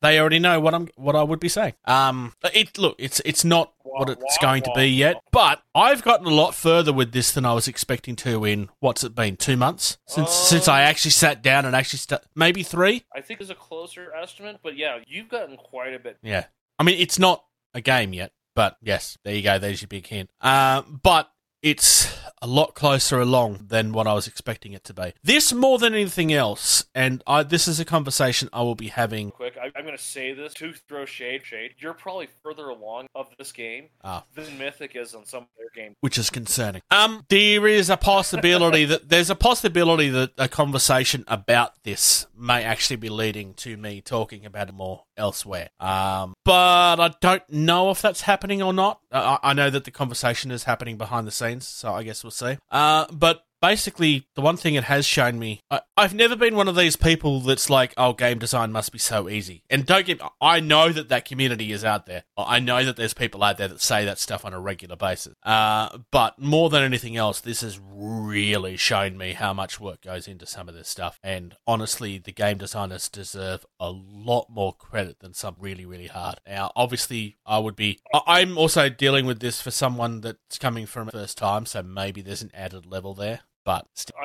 they 0.00 0.18
already 0.18 0.38
know 0.38 0.60
what 0.60 0.74
I'm 0.74 0.88
what 0.96 1.16
I 1.16 1.22
would 1.22 1.40
be 1.40 1.48
saying. 1.48 1.74
Um, 1.84 2.34
it 2.54 2.78
look, 2.78 2.96
it's 2.98 3.20
it's 3.24 3.44
not 3.44 3.72
what 3.82 4.08
it's 4.08 4.38
going 4.38 4.62
to 4.62 4.72
be 4.74 4.86
yet, 4.86 5.16
but 5.32 5.62
I've 5.74 6.02
gotten 6.02 6.26
a 6.26 6.34
lot 6.34 6.54
further 6.54 6.92
with 6.92 7.12
this 7.12 7.32
than 7.32 7.44
I 7.44 7.54
was 7.54 7.68
expecting 7.68 8.16
to. 8.16 8.44
In 8.44 8.68
what's 8.80 9.02
it 9.02 9.14
been? 9.14 9.36
Two 9.36 9.56
months 9.56 9.98
since 10.06 10.30
since 10.32 10.68
I 10.68 10.82
actually 10.82 11.10
sat 11.12 11.42
down 11.42 11.64
and 11.64 11.74
actually 11.74 11.98
sta 11.98 12.18
maybe 12.34 12.62
three. 12.62 13.04
I 13.14 13.20
think 13.20 13.40
is 13.40 13.50
a 13.50 13.54
closer 13.54 14.12
estimate, 14.14 14.60
but 14.62 14.76
yeah, 14.76 14.98
you've 15.06 15.28
gotten 15.28 15.56
quite 15.56 15.94
a 15.94 15.98
bit. 15.98 16.18
Yeah, 16.22 16.46
I 16.78 16.84
mean 16.84 16.98
it's 17.00 17.18
not 17.18 17.44
a 17.74 17.80
game 17.80 18.12
yet, 18.12 18.32
but 18.54 18.76
yes, 18.82 19.18
there 19.24 19.34
you 19.34 19.42
go. 19.42 19.58
There's 19.58 19.82
your 19.82 19.88
big 19.88 20.06
hint. 20.06 20.30
Uh, 20.40 20.82
but 20.82 21.30
it's 21.62 22.16
a 22.40 22.46
lot 22.46 22.74
closer 22.74 23.20
along 23.20 23.66
than 23.68 23.92
what 23.92 24.06
I 24.06 24.12
was 24.14 24.28
expecting 24.28 24.72
it 24.72 24.84
to 24.84 24.94
be. 24.94 25.12
This 25.24 25.52
more 25.52 25.78
than 25.78 25.92
anything 25.92 26.32
else, 26.32 26.84
and 26.94 27.22
I, 27.26 27.42
this 27.42 27.66
is 27.66 27.80
a 27.80 27.84
conversation 27.84 28.48
I 28.52 28.62
will 28.62 28.76
be 28.76 28.88
having. 28.88 29.32
Quick, 29.32 29.56
I, 29.60 29.66
I'm 29.76 29.84
going 29.84 29.96
to 29.96 30.02
say 30.02 30.32
this 30.34 30.54
to 30.54 30.72
throw 30.72 31.04
shade. 31.04 31.44
Shade, 31.44 31.72
you're 31.78 31.94
probably 31.94 32.28
further 32.44 32.68
along 32.68 33.08
of 33.14 33.26
this 33.38 33.50
game 33.50 33.86
Ah. 34.04 34.22
than 34.34 34.56
Mythic 34.56 34.94
is 34.94 35.14
on 35.16 35.26
some 35.26 35.42
of 35.42 35.48
their 35.58 35.70
games. 35.84 35.96
which 36.00 36.16
is 36.16 36.30
concerning. 36.30 36.80
Um, 36.92 37.24
there 37.28 37.66
is 37.66 37.90
a 37.90 37.96
possibility 37.96 38.84
that 38.84 39.08
there's 39.08 39.30
a 39.30 39.34
possibility 39.34 40.08
that 40.10 40.30
a 40.38 40.48
conversation 40.48 41.24
about 41.26 41.82
this 41.82 42.26
may 42.36 42.62
actually 42.62 42.96
be 42.96 43.08
leading 43.08 43.54
to 43.54 43.76
me 43.76 44.00
talking 44.00 44.46
about 44.46 44.68
it 44.68 44.74
more 44.74 45.04
elsewhere. 45.16 45.70
Um, 45.80 46.34
but 46.44 47.00
I 47.00 47.10
don't 47.20 47.42
know 47.50 47.90
if 47.90 48.00
that's 48.00 48.20
happening 48.22 48.62
or 48.62 48.72
not. 48.72 49.00
I, 49.10 49.38
I 49.42 49.52
know 49.52 49.70
that 49.70 49.84
the 49.84 49.90
conversation 49.90 50.50
is 50.50 50.64
happening 50.64 50.96
behind 50.96 51.26
the 51.26 51.30
scenes, 51.30 51.66
so 51.66 51.94
I 51.94 52.02
guess 52.02 52.22
we'll 52.22 52.30
see. 52.30 52.58
Uh, 52.70 53.06
but 53.12 53.44
basically, 53.60 54.26
the 54.34 54.40
one 54.40 54.56
thing 54.56 54.74
it 54.74 54.84
has 54.84 55.06
shown 55.06 55.38
me, 55.38 55.60
I, 55.70 55.80
I've 55.96 56.14
never 56.14 56.36
been 56.36 56.56
one 56.56 56.68
of 56.68 56.76
these 56.76 56.96
people 56.96 57.40
that's 57.40 57.68
like, 57.68 57.94
oh, 57.96 58.12
game 58.12 58.38
design 58.38 58.72
must 58.72 58.92
be 58.92 58.98
so 58.98 59.28
easy. 59.28 59.62
And 59.68 59.86
don't 59.86 60.06
get, 60.06 60.20
I 60.40 60.60
know 60.60 60.90
that 60.90 61.08
that 61.08 61.24
community 61.24 61.72
is 61.72 61.84
out 61.84 62.06
there. 62.06 62.24
I 62.36 62.60
know 62.60 62.84
that 62.84 62.96
there's 62.96 63.14
people 63.14 63.42
out 63.42 63.58
there 63.58 63.68
that 63.68 63.80
say 63.80 64.04
that 64.04 64.18
stuff 64.18 64.44
on 64.44 64.52
a 64.52 64.60
regular 64.60 64.96
basis. 64.96 65.34
Uh, 65.42 65.98
but 66.10 66.38
more 66.38 66.70
than 66.70 66.82
anything 66.82 67.16
else, 67.16 67.40
this 67.40 67.62
has 67.62 67.80
really 67.82 68.76
shown 68.76 69.18
me 69.18 69.32
how 69.32 69.52
much 69.52 69.80
work 69.80 70.02
goes 70.02 70.28
into 70.28 70.46
some 70.46 70.68
of 70.68 70.74
this 70.74 70.88
stuff. 70.88 71.18
And 71.22 71.56
honestly, 71.66 72.18
the 72.18 72.32
game 72.32 72.58
designers 72.58 73.08
deserve 73.08 73.66
a 73.80 73.90
lot 73.90 74.46
more 74.48 74.72
credit 74.72 75.20
than 75.20 75.34
some 75.34 75.56
really, 75.58 75.84
really 75.84 76.06
hard. 76.06 76.40
Now, 76.46 76.70
obviously, 76.76 77.38
I 77.44 77.58
would 77.58 77.76
be, 77.76 78.00
I'm 78.26 78.56
also 78.56 78.88
dealing 78.88 79.26
with 79.26 79.40
this 79.40 79.60
for 79.60 79.70
someone 79.70 80.20
that's 80.20 80.58
coming 80.58 80.86
from 80.86 81.08
first 81.08 81.38
time, 81.38 81.66
so 81.66 81.82
maybe 81.82 82.20
there's 82.22 82.42
an 82.42 82.50
added 82.54 82.86
level 82.86 83.14
there. 83.14 83.40
But 83.68 83.84
still, 83.92 84.16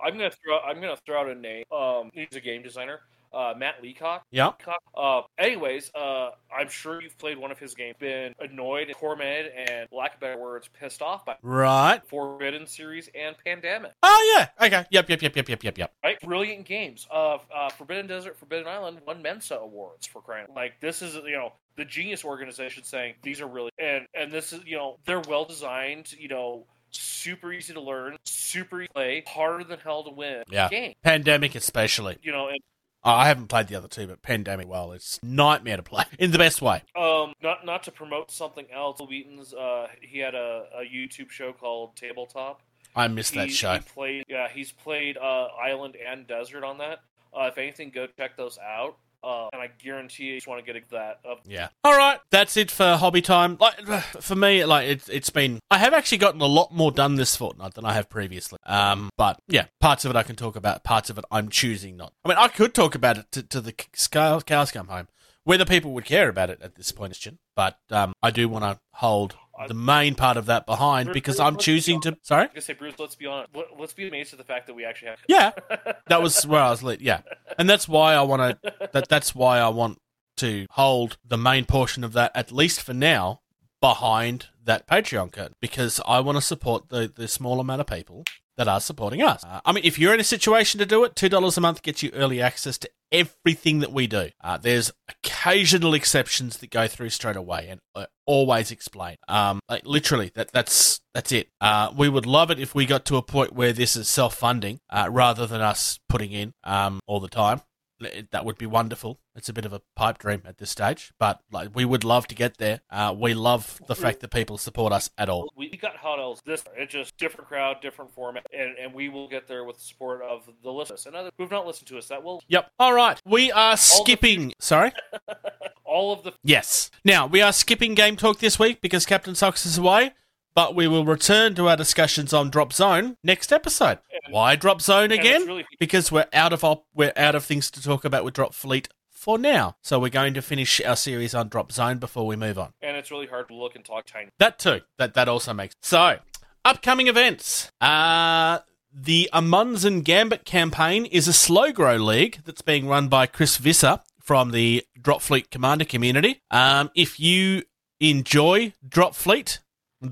I'm 0.00 0.12
gonna 0.16 0.30
throw. 0.30 0.60
I'm 0.60 0.80
gonna 0.80 0.96
throw 1.04 1.18
out 1.18 1.28
a 1.28 1.34
name. 1.34 1.64
Um, 1.72 2.10
he's 2.14 2.28
a 2.36 2.40
game 2.40 2.62
designer. 2.62 3.00
Uh, 3.32 3.52
Matt 3.58 3.82
Leacock. 3.82 4.22
yeah. 4.30 4.52
Uh, 4.96 5.22
anyways, 5.38 5.90
uh, 5.96 6.30
I'm 6.56 6.68
sure 6.68 7.02
you've 7.02 7.18
played 7.18 7.36
one 7.36 7.50
of 7.50 7.58
his 7.58 7.74
games, 7.74 7.96
been 7.98 8.32
annoyed, 8.38 8.86
and 8.86 8.96
tormented, 8.96 9.50
and 9.56 9.88
lack 9.90 10.14
of 10.14 10.20
better 10.20 10.38
words, 10.38 10.68
pissed 10.78 11.02
off 11.02 11.24
by 11.24 11.34
Right. 11.42 12.00
Forbidden 12.06 12.68
series 12.68 13.10
and 13.16 13.34
Pandemic. 13.44 13.90
Oh 14.04 14.36
yeah. 14.38 14.64
Okay. 14.64 14.86
Yep. 14.92 15.08
Yep. 15.08 15.22
Yep. 15.22 15.34
Yep. 15.34 15.48
Yep. 15.48 15.62
Yep. 15.64 15.78
Yep. 15.78 15.92
Right, 16.04 16.20
brilliant 16.20 16.64
games. 16.64 17.08
Uh, 17.10 17.38
uh, 17.52 17.70
Forbidden 17.70 18.06
Desert, 18.06 18.38
Forbidden 18.38 18.68
Island 18.68 19.00
won 19.04 19.20
Mensa 19.20 19.56
awards 19.56 20.06
for 20.06 20.22
crying. 20.22 20.46
Like 20.54 20.78
this 20.80 21.02
is 21.02 21.16
you 21.16 21.32
know 21.32 21.54
the 21.74 21.84
genius 21.84 22.24
organization 22.24 22.84
saying 22.84 23.14
these 23.24 23.40
are 23.40 23.48
really 23.48 23.72
and 23.80 24.06
and 24.14 24.30
this 24.30 24.52
is 24.52 24.60
you 24.64 24.76
know 24.76 24.98
they're 25.06 25.22
well 25.28 25.44
designed. 25.44 26.12
You 26.12 26.28
know, 26.28 26.66
super 26.94 27.52
easy 27.52 27.74
to 27.74 27.80
learn, 27.80 28.16
super 28.24 28.82
easy 28.82 28.88
to 28.88 28.94
play, 28.94 29.24
harder 29.26 29.64
than 29.64 29.78
hell 29.78 30.04
to 30.04 30.10
win. 30.10 30.44
Yeah. 30.50 30.68
game. 30.68 30.94
Pandemic 31.02 31.54
especially. 31.54 32.18
You 32.22 32.32
know, 32.32 32.48
and 32.48 32.58
Oh, 33.06 33.10
I 33.10 33.26
haven't 33.26 33.48
played 33.48 33.68
the 33.68 33.74
other 33.76 33.86
two, 33.86 34.06
but 34.06 34.22
Pandemic, 34.22 34.66
well, 34.66 34.92
it's 34.92 35.22
nightmare 35.22 35.76
to 35.76 35.82
play 35.82 36.04
in 36.18 36.30
the 36.30 36.38
best 36.38 36.62
way. 36.62 36.82
Um, 36.96 37.34
not 37.42 37.66
not 37.66 37.82
to 37.82 37.92
promote 37.92 38.30
something 38.30 38.66
else. 38.72 38.98
Wheaton's 38.98 39.52
uh, 39.52 39.88
he 40.00 40.20
had 40.20 40.34
a, 40.34 40.64
a 40.74 40.84
YouTube 40.84 41.30
show 41.30 41.52
called 41.52 41.96
Tabletop. 41.96 42.62
I 42.96 43.08
missed 43.08 43.34
that 43.34 43.50
show. 43.50 43.74
He 43.74 43.80
played, 43.80 44.24
yeah, 44.28 44.48
he's 44.48 44.70
played 44.70 45.16
uh, 45.16 45.48
Island 45.60 45.96
and 45.96 46.26
Desert 46.26 46.64
on 46.64 46.78
that. 46.78 47.00
Uh, 47.36 47.48
if 47.50 47.58
anything, 47.58 47.90
go 47.90 48.06
check 48.16 48.36
those 48.36 48.56
out. 48.58 48.96
Uh, 49.24 49.48
and 49.52 49.62
I 49.62 49.70
guarantee 49.82 50.24
you 50.24 50.34
just 50.36 50.46
want 50.46 50.64
to 50.64 50.72
get 50.72 50.88
that. 50.90 51.20
up. 51.28 51.40
Yeah. 51.46 51.68
All 51.82 51.96
right, 51.96 52.18
that's 52.30 52.56
it 52.56 52.70
for 52.70 52.96
hobby 52.96 53.22
time. 53.22 53.56
Like 53.58 53.80
for 54.20 54.34
me, 54.34 54.64
like 54.64 54.88
it, 54.88 55.08
it's 55.10 55.30
been. 55.30 55.60
I 55.70 55.78
have 55.78 55.94
actually 55.94 56.18
gotten 56.18 56.40
a 56.40 56.46
lot 56.46 56.72
more 56.72 56.92
done 56.92 57.14
this 57.16 57.34
fortnight 57.36 57.74
than 57.74 57.84
I 57.84 57.94
have 57.94 58.10
previously. 58.10 58.58
Um, 58.66 59.10
but 59.16 59.40
yeah, 59.48 59.66
parts 59.80 60.04
of 60.04 60.10
it 60.10 60.16
I 60.16 60.22
can 60.22 60.36
talk 60.36 60.56
about. 60.56 60.84
Parts 60.84 61.10
of 61.10 61.18
it 61.18 61.24
I'm 61.30 61.48
choosing 61.48 61.96
not. 61.96 62.12
I 62.24 62.28
mean, 62.28 62.38
I 62.38 62.48
could 62.48 62.74
talk 62.74 62.94
about 62.94 63.18
it 63.18 63.32
to, 63.32 63.42
to 63.42 63.60
the 63.60 63.72
cows 63.72 64.70
come 64.70 64.88
home. 64.88 65.08
Whether 65.44 65.66
people 65.66 65.92
would 65.92 66.06
care 66.06 66.28
about 66.28 66.50
it 66.50 66.60
at 66.62 66.74
this 66.74 66.90
point. 66.90 67.14
But 67.54 67.78
um, 67.90 68.14
I 68.22 68.30
do 68.30 68.48
want 68.48 68.64
to 68.64 68.80
hold 68.92 69.36
the 69.68 69.74
main 69.74 70.14
part 70.14 70.36
of 70.36 70.46
that 70.46 70.66
behind 70.66 71.12
because 71.12 71.40
I'm 71.40 71.56
choosing 71.56 72.00
to. 72.02 72.16
Sorry. 72.22 72.42
I 72.42 72.44
was 72.44 72.50
gonna 72.52 72.60
say, 72.62 72.72
Bruce, 72.74 72.94
let's 72.98 73.14
be 73.14 73.26
honest. 73.26 73.50
Let, 73.54 73.66
let's 73.78 73.92
be 73.92 74.08
amazed 74.08 74.32
at 74.32 74.38
the 74.38 74.44
fact 74.44 74.66
that 74.66 74.74
we 74.74 74.84
actually 74.84 75.08
have. 75.08 75.18
Yeah, 75.28 75.52
that 76.08 76.22
was 76.22 76.46
where 76.46 76.60
I 76.60 76.70
was 76.70 76.82
lit. 76.82 77.00
Yeah, 77.00 77.20
and 77.58 77.68
that's 77.68 77.88
why 77.88 78.14
I 78.14 78.22
want 78.22 78.62
to. 78.62 78.88
That 78.92 79.08
that's 79.08 79.34
why 79.34 79.58
I 79.58 79.68
want 79.68 79.98
to 80.38 80.66
hold 80.70 81.16
the 81.24 81.38
main 81.38 81.64
portion 81.64 82.02
of 82.04 82.12
that 82.14 82.32
at 82.34 82.50
least 82.50 82.82
for 82.82 82.92
now 82.92 83.40
behind 83.80 84.48
that 84.64 84.86
Patreon 84.88 85.30
curtain 85.30 85.54
because 85.60 86.00
I 86.06 86.20
want 86.20 86.36
to 86.36 86.42
support 86.42 86.88
the 86.88 87.12
the 87.14 87.28
small 87.28 87.60
amount 87.60 87.80
of 87.80 87.86
people 87.86 88.24
that 88.56 88.68
are 88.68 88.80
supporting 88.80 89.22
us. 89.22 89.44
Uh, 89.44 89.60
I 89.64 89.72
mean, 89.72 89.84
if 89.84 89.98
you're 89.98 90.14
in 90.14 90.20
a 90.20 90.24
situation 90.24 90.78
to 90.78 90.86
do 90.86 91.04
it, 91.04 91.16
two 91.16 91.28
dollars 91.28 91.56
a 91.56 91.60
month 91.60 91.82
gets 91.82 92.02
you 92.02 92.10
early 92.14 92.40
access 92.40 92.78
to 92.78 92.90
everything 93.12 93.78
that 93.80 93.92
we 93.92 94.06
do. 94.06 94.30
Uh, 94.42 94.56
there's 94.56 94.92
occasional 95.08 95.94
exceptions 95.94 96.58
that 96.58 96.70
go 96.70 96.88
through 96.88 97.10
straight 97.10 97.36
away, 97.36 97.68
and 97.68 98.06
always 98.26 98.70
explain. 98.70 99.16
Um, 99.28 99.60
like 99.68 99.86
literally, 99.86 100.30
that 100.34 100.50
that's 100.52 101.00
that's 101.14 101.32
it. 101.32 101.48
Uh, 101.60 101.92
we 101.96 102.08
would 102.08 102.26
love 102.26 102.50
it 102.50 102.58
if 102.58 102.74
we 102.74 102.86
got 102.86 103.04
to 103.06 103.16
a 103.16 103.22
point 103.22 103.52
where 103.52 103.72
this 103.72 103.96
is 103.96 104.08
self 104.08 104.34
funding 104.34 104.80
uh, 104.90 105.08
rather 105.10 105.46
than 105.46 105.60
us 105.60 105.98
putting 106.08 106.32
in 106.32 106.54
um, 106.64 107.00
all 107.06 107.20
the 107.20 107.28
time. 107.28 107.60
That 108.00 108.44
would 108.44 108.58
be 108.58 108.66
wonderful. 108.66 109.20
It's 109.36 109.48
a 109.48 109.52
bit 109.52 109.64
of 109.64 109.72
a 109.72 109.80
pipe 109.96 110.18
dream 110.18 110.42
at 110.44 110.58
this 110.58 110.70
stage, 110.70 111.12
but 111.18 111.40
like 111.50 111.74
we 111.74 111.84
would 111.84 112.04
love 112.04 112.26
to 112.28 112.34
get 112.34 112.58
there. 112.58 112.80
Uh, 112.90 113.14
we 113.16 113.34
love 113.34 113.80
the 113.86 113.94
fact 113.94 114.20
that 114.20 114.30
people 114.30 114.58
support 114.58 114.92
us 114.92 115.10
at 115.18 115.28
all. 115.28 115.50
We 115.56 115.70
got 115.70 115.96
hot 115.96 116.18
else 116.18 116.40
this. 116.44 116.64
It's 116.76 116.92
just 116.92 117.16
different 117.16 117.48
crowd, 117.48 117.80
different 117.80 118.12
format, 118.12 118.46
and, 118.52 118.76
and 118.78 118.94
we 118.94 119.08
will 119.08 119.28
get 119.28 119.48
there 119.48 119.64
with 119.64 119.76
the 119.76 119.82
support 119.82 120.22
of 120.22 120.48
the 120.62 120.70
listeners 120.70 121.06
and 121.06 121.16
others 121.16 121.32
who've 121.38 121.50
not 121.50 121.66
listened 121.66 121.88
to 121.88 121.98
us. 121.98 122.08
That 122.08 122.22
will 122.22 122.42
Yep. 122.48 122.70
All 122.78 122.94
right. 122.94 123.20
We 123.24 123.50
are 123.52 123.76
skipping. 123.76 124.52
Sorry. 124.58 124.92
all 125.84 126.12
of 126.12 126.24
the 126.24 126.32
Yes. 126.42 126.90
Now, 127.04 127.26
we 127.26 127.40
are 127.40 127.52
skipping 127.52 127.94
Game 127.94 128.16
Talk 128.16 128.38
this 128.38 128.58
week 128.58 128.80
because 128.80 129.06
Captain 129.06 129.34
Sox 129.34 129.64
is 129.64 129.78
away, 129.78 130.12
but 130.54 130.74
we 130.74 130.86
will 130.86 131.04
return 131.04 131.54
to 131.56 131.68
our 131.68 131.76
discussions 131.76 132.32
on 132.32 132.50
Drop 132.50 132.72
Zone 132.72 133.16
next 133.24 133.52
episode. 133.52 133.98
Why 134.30 134.56
Drop 134.56 134.80
Zone 134.80 135.10
again? 135.10 135.46
really 135.46 135.66
Because 135.78 136.10
we're 136.10 136.26
out 136.32 136.52
of 136.52 136.64
op- 136.64 136.86
we're 136.94 137.12
out 137.16 137.34
of 137.34 137.44
things 137.44 137.70
to 137.72 137.82
talk 137.82 138.04
about 138.04 138.24
with 138.24 138.34
Drop 138.34 138.54
Fleet 138.54 138.88
for 139.10 139.38
now. 139.38 139.76
So 139.82 139.98
we're 139.98 140.10
going 140.10 140.34
to 140.34 140.42
finish 140.42 140.80
our 140.82 140.96
series 140.96 141.34
on 141.34 141.48
Drop 141.48 141.72
Zone 141.72 141.98
before 141.98 142.26
we 142.26 142.36
move 142.36 142.58
on. 142.58 142.72
And 142.82 142.96
it's 142.96 143.10
really 143.10 143.26
hard 143.26 143.48
to 143.48 143.54
look 143.54 143.74
and 143.74 143.84
talk 143.84 144.06
tiny. 144.06 144.30
That 144.38 144.58
too. 144.58 144.80
That 144.98 145.14
that 145.14 145.28
also 145.28 145.52
makes 145.52 145.74
so. 145.82 146.18
Upcoming 146.64 147.08
events. 147.08 147.70
Uh 147.80 148.60
the 148.96 149.28
Amuns 149.32 149.84
and 149.84 150.04
Gambit 150.04 150.44
campaign 150.44 151.04
is 151.06 151.26
a 151.26 151.32
slow 151.32 151.72
grow 151.72 151.96
league 151.96 152.42
that's 152.44 152.62
being 152.62 152.86
run 152.86 153.08
by 153.08 153.26
Chris 153.26 153.56
Visser 153.56 154.00
from 154.20 154.52
the 154.52 154.84
Drop 155.00 155.20
Fleet 155.20 155.50
Commander 155.50 155.84
community. 155.84 156.40
Um, 156.50 156.90
if 156.94 157.18
you 157.18 157.64
enjoy 157.98 158.72
Drop 158.88 159.14
Fleet, 159.16 159.58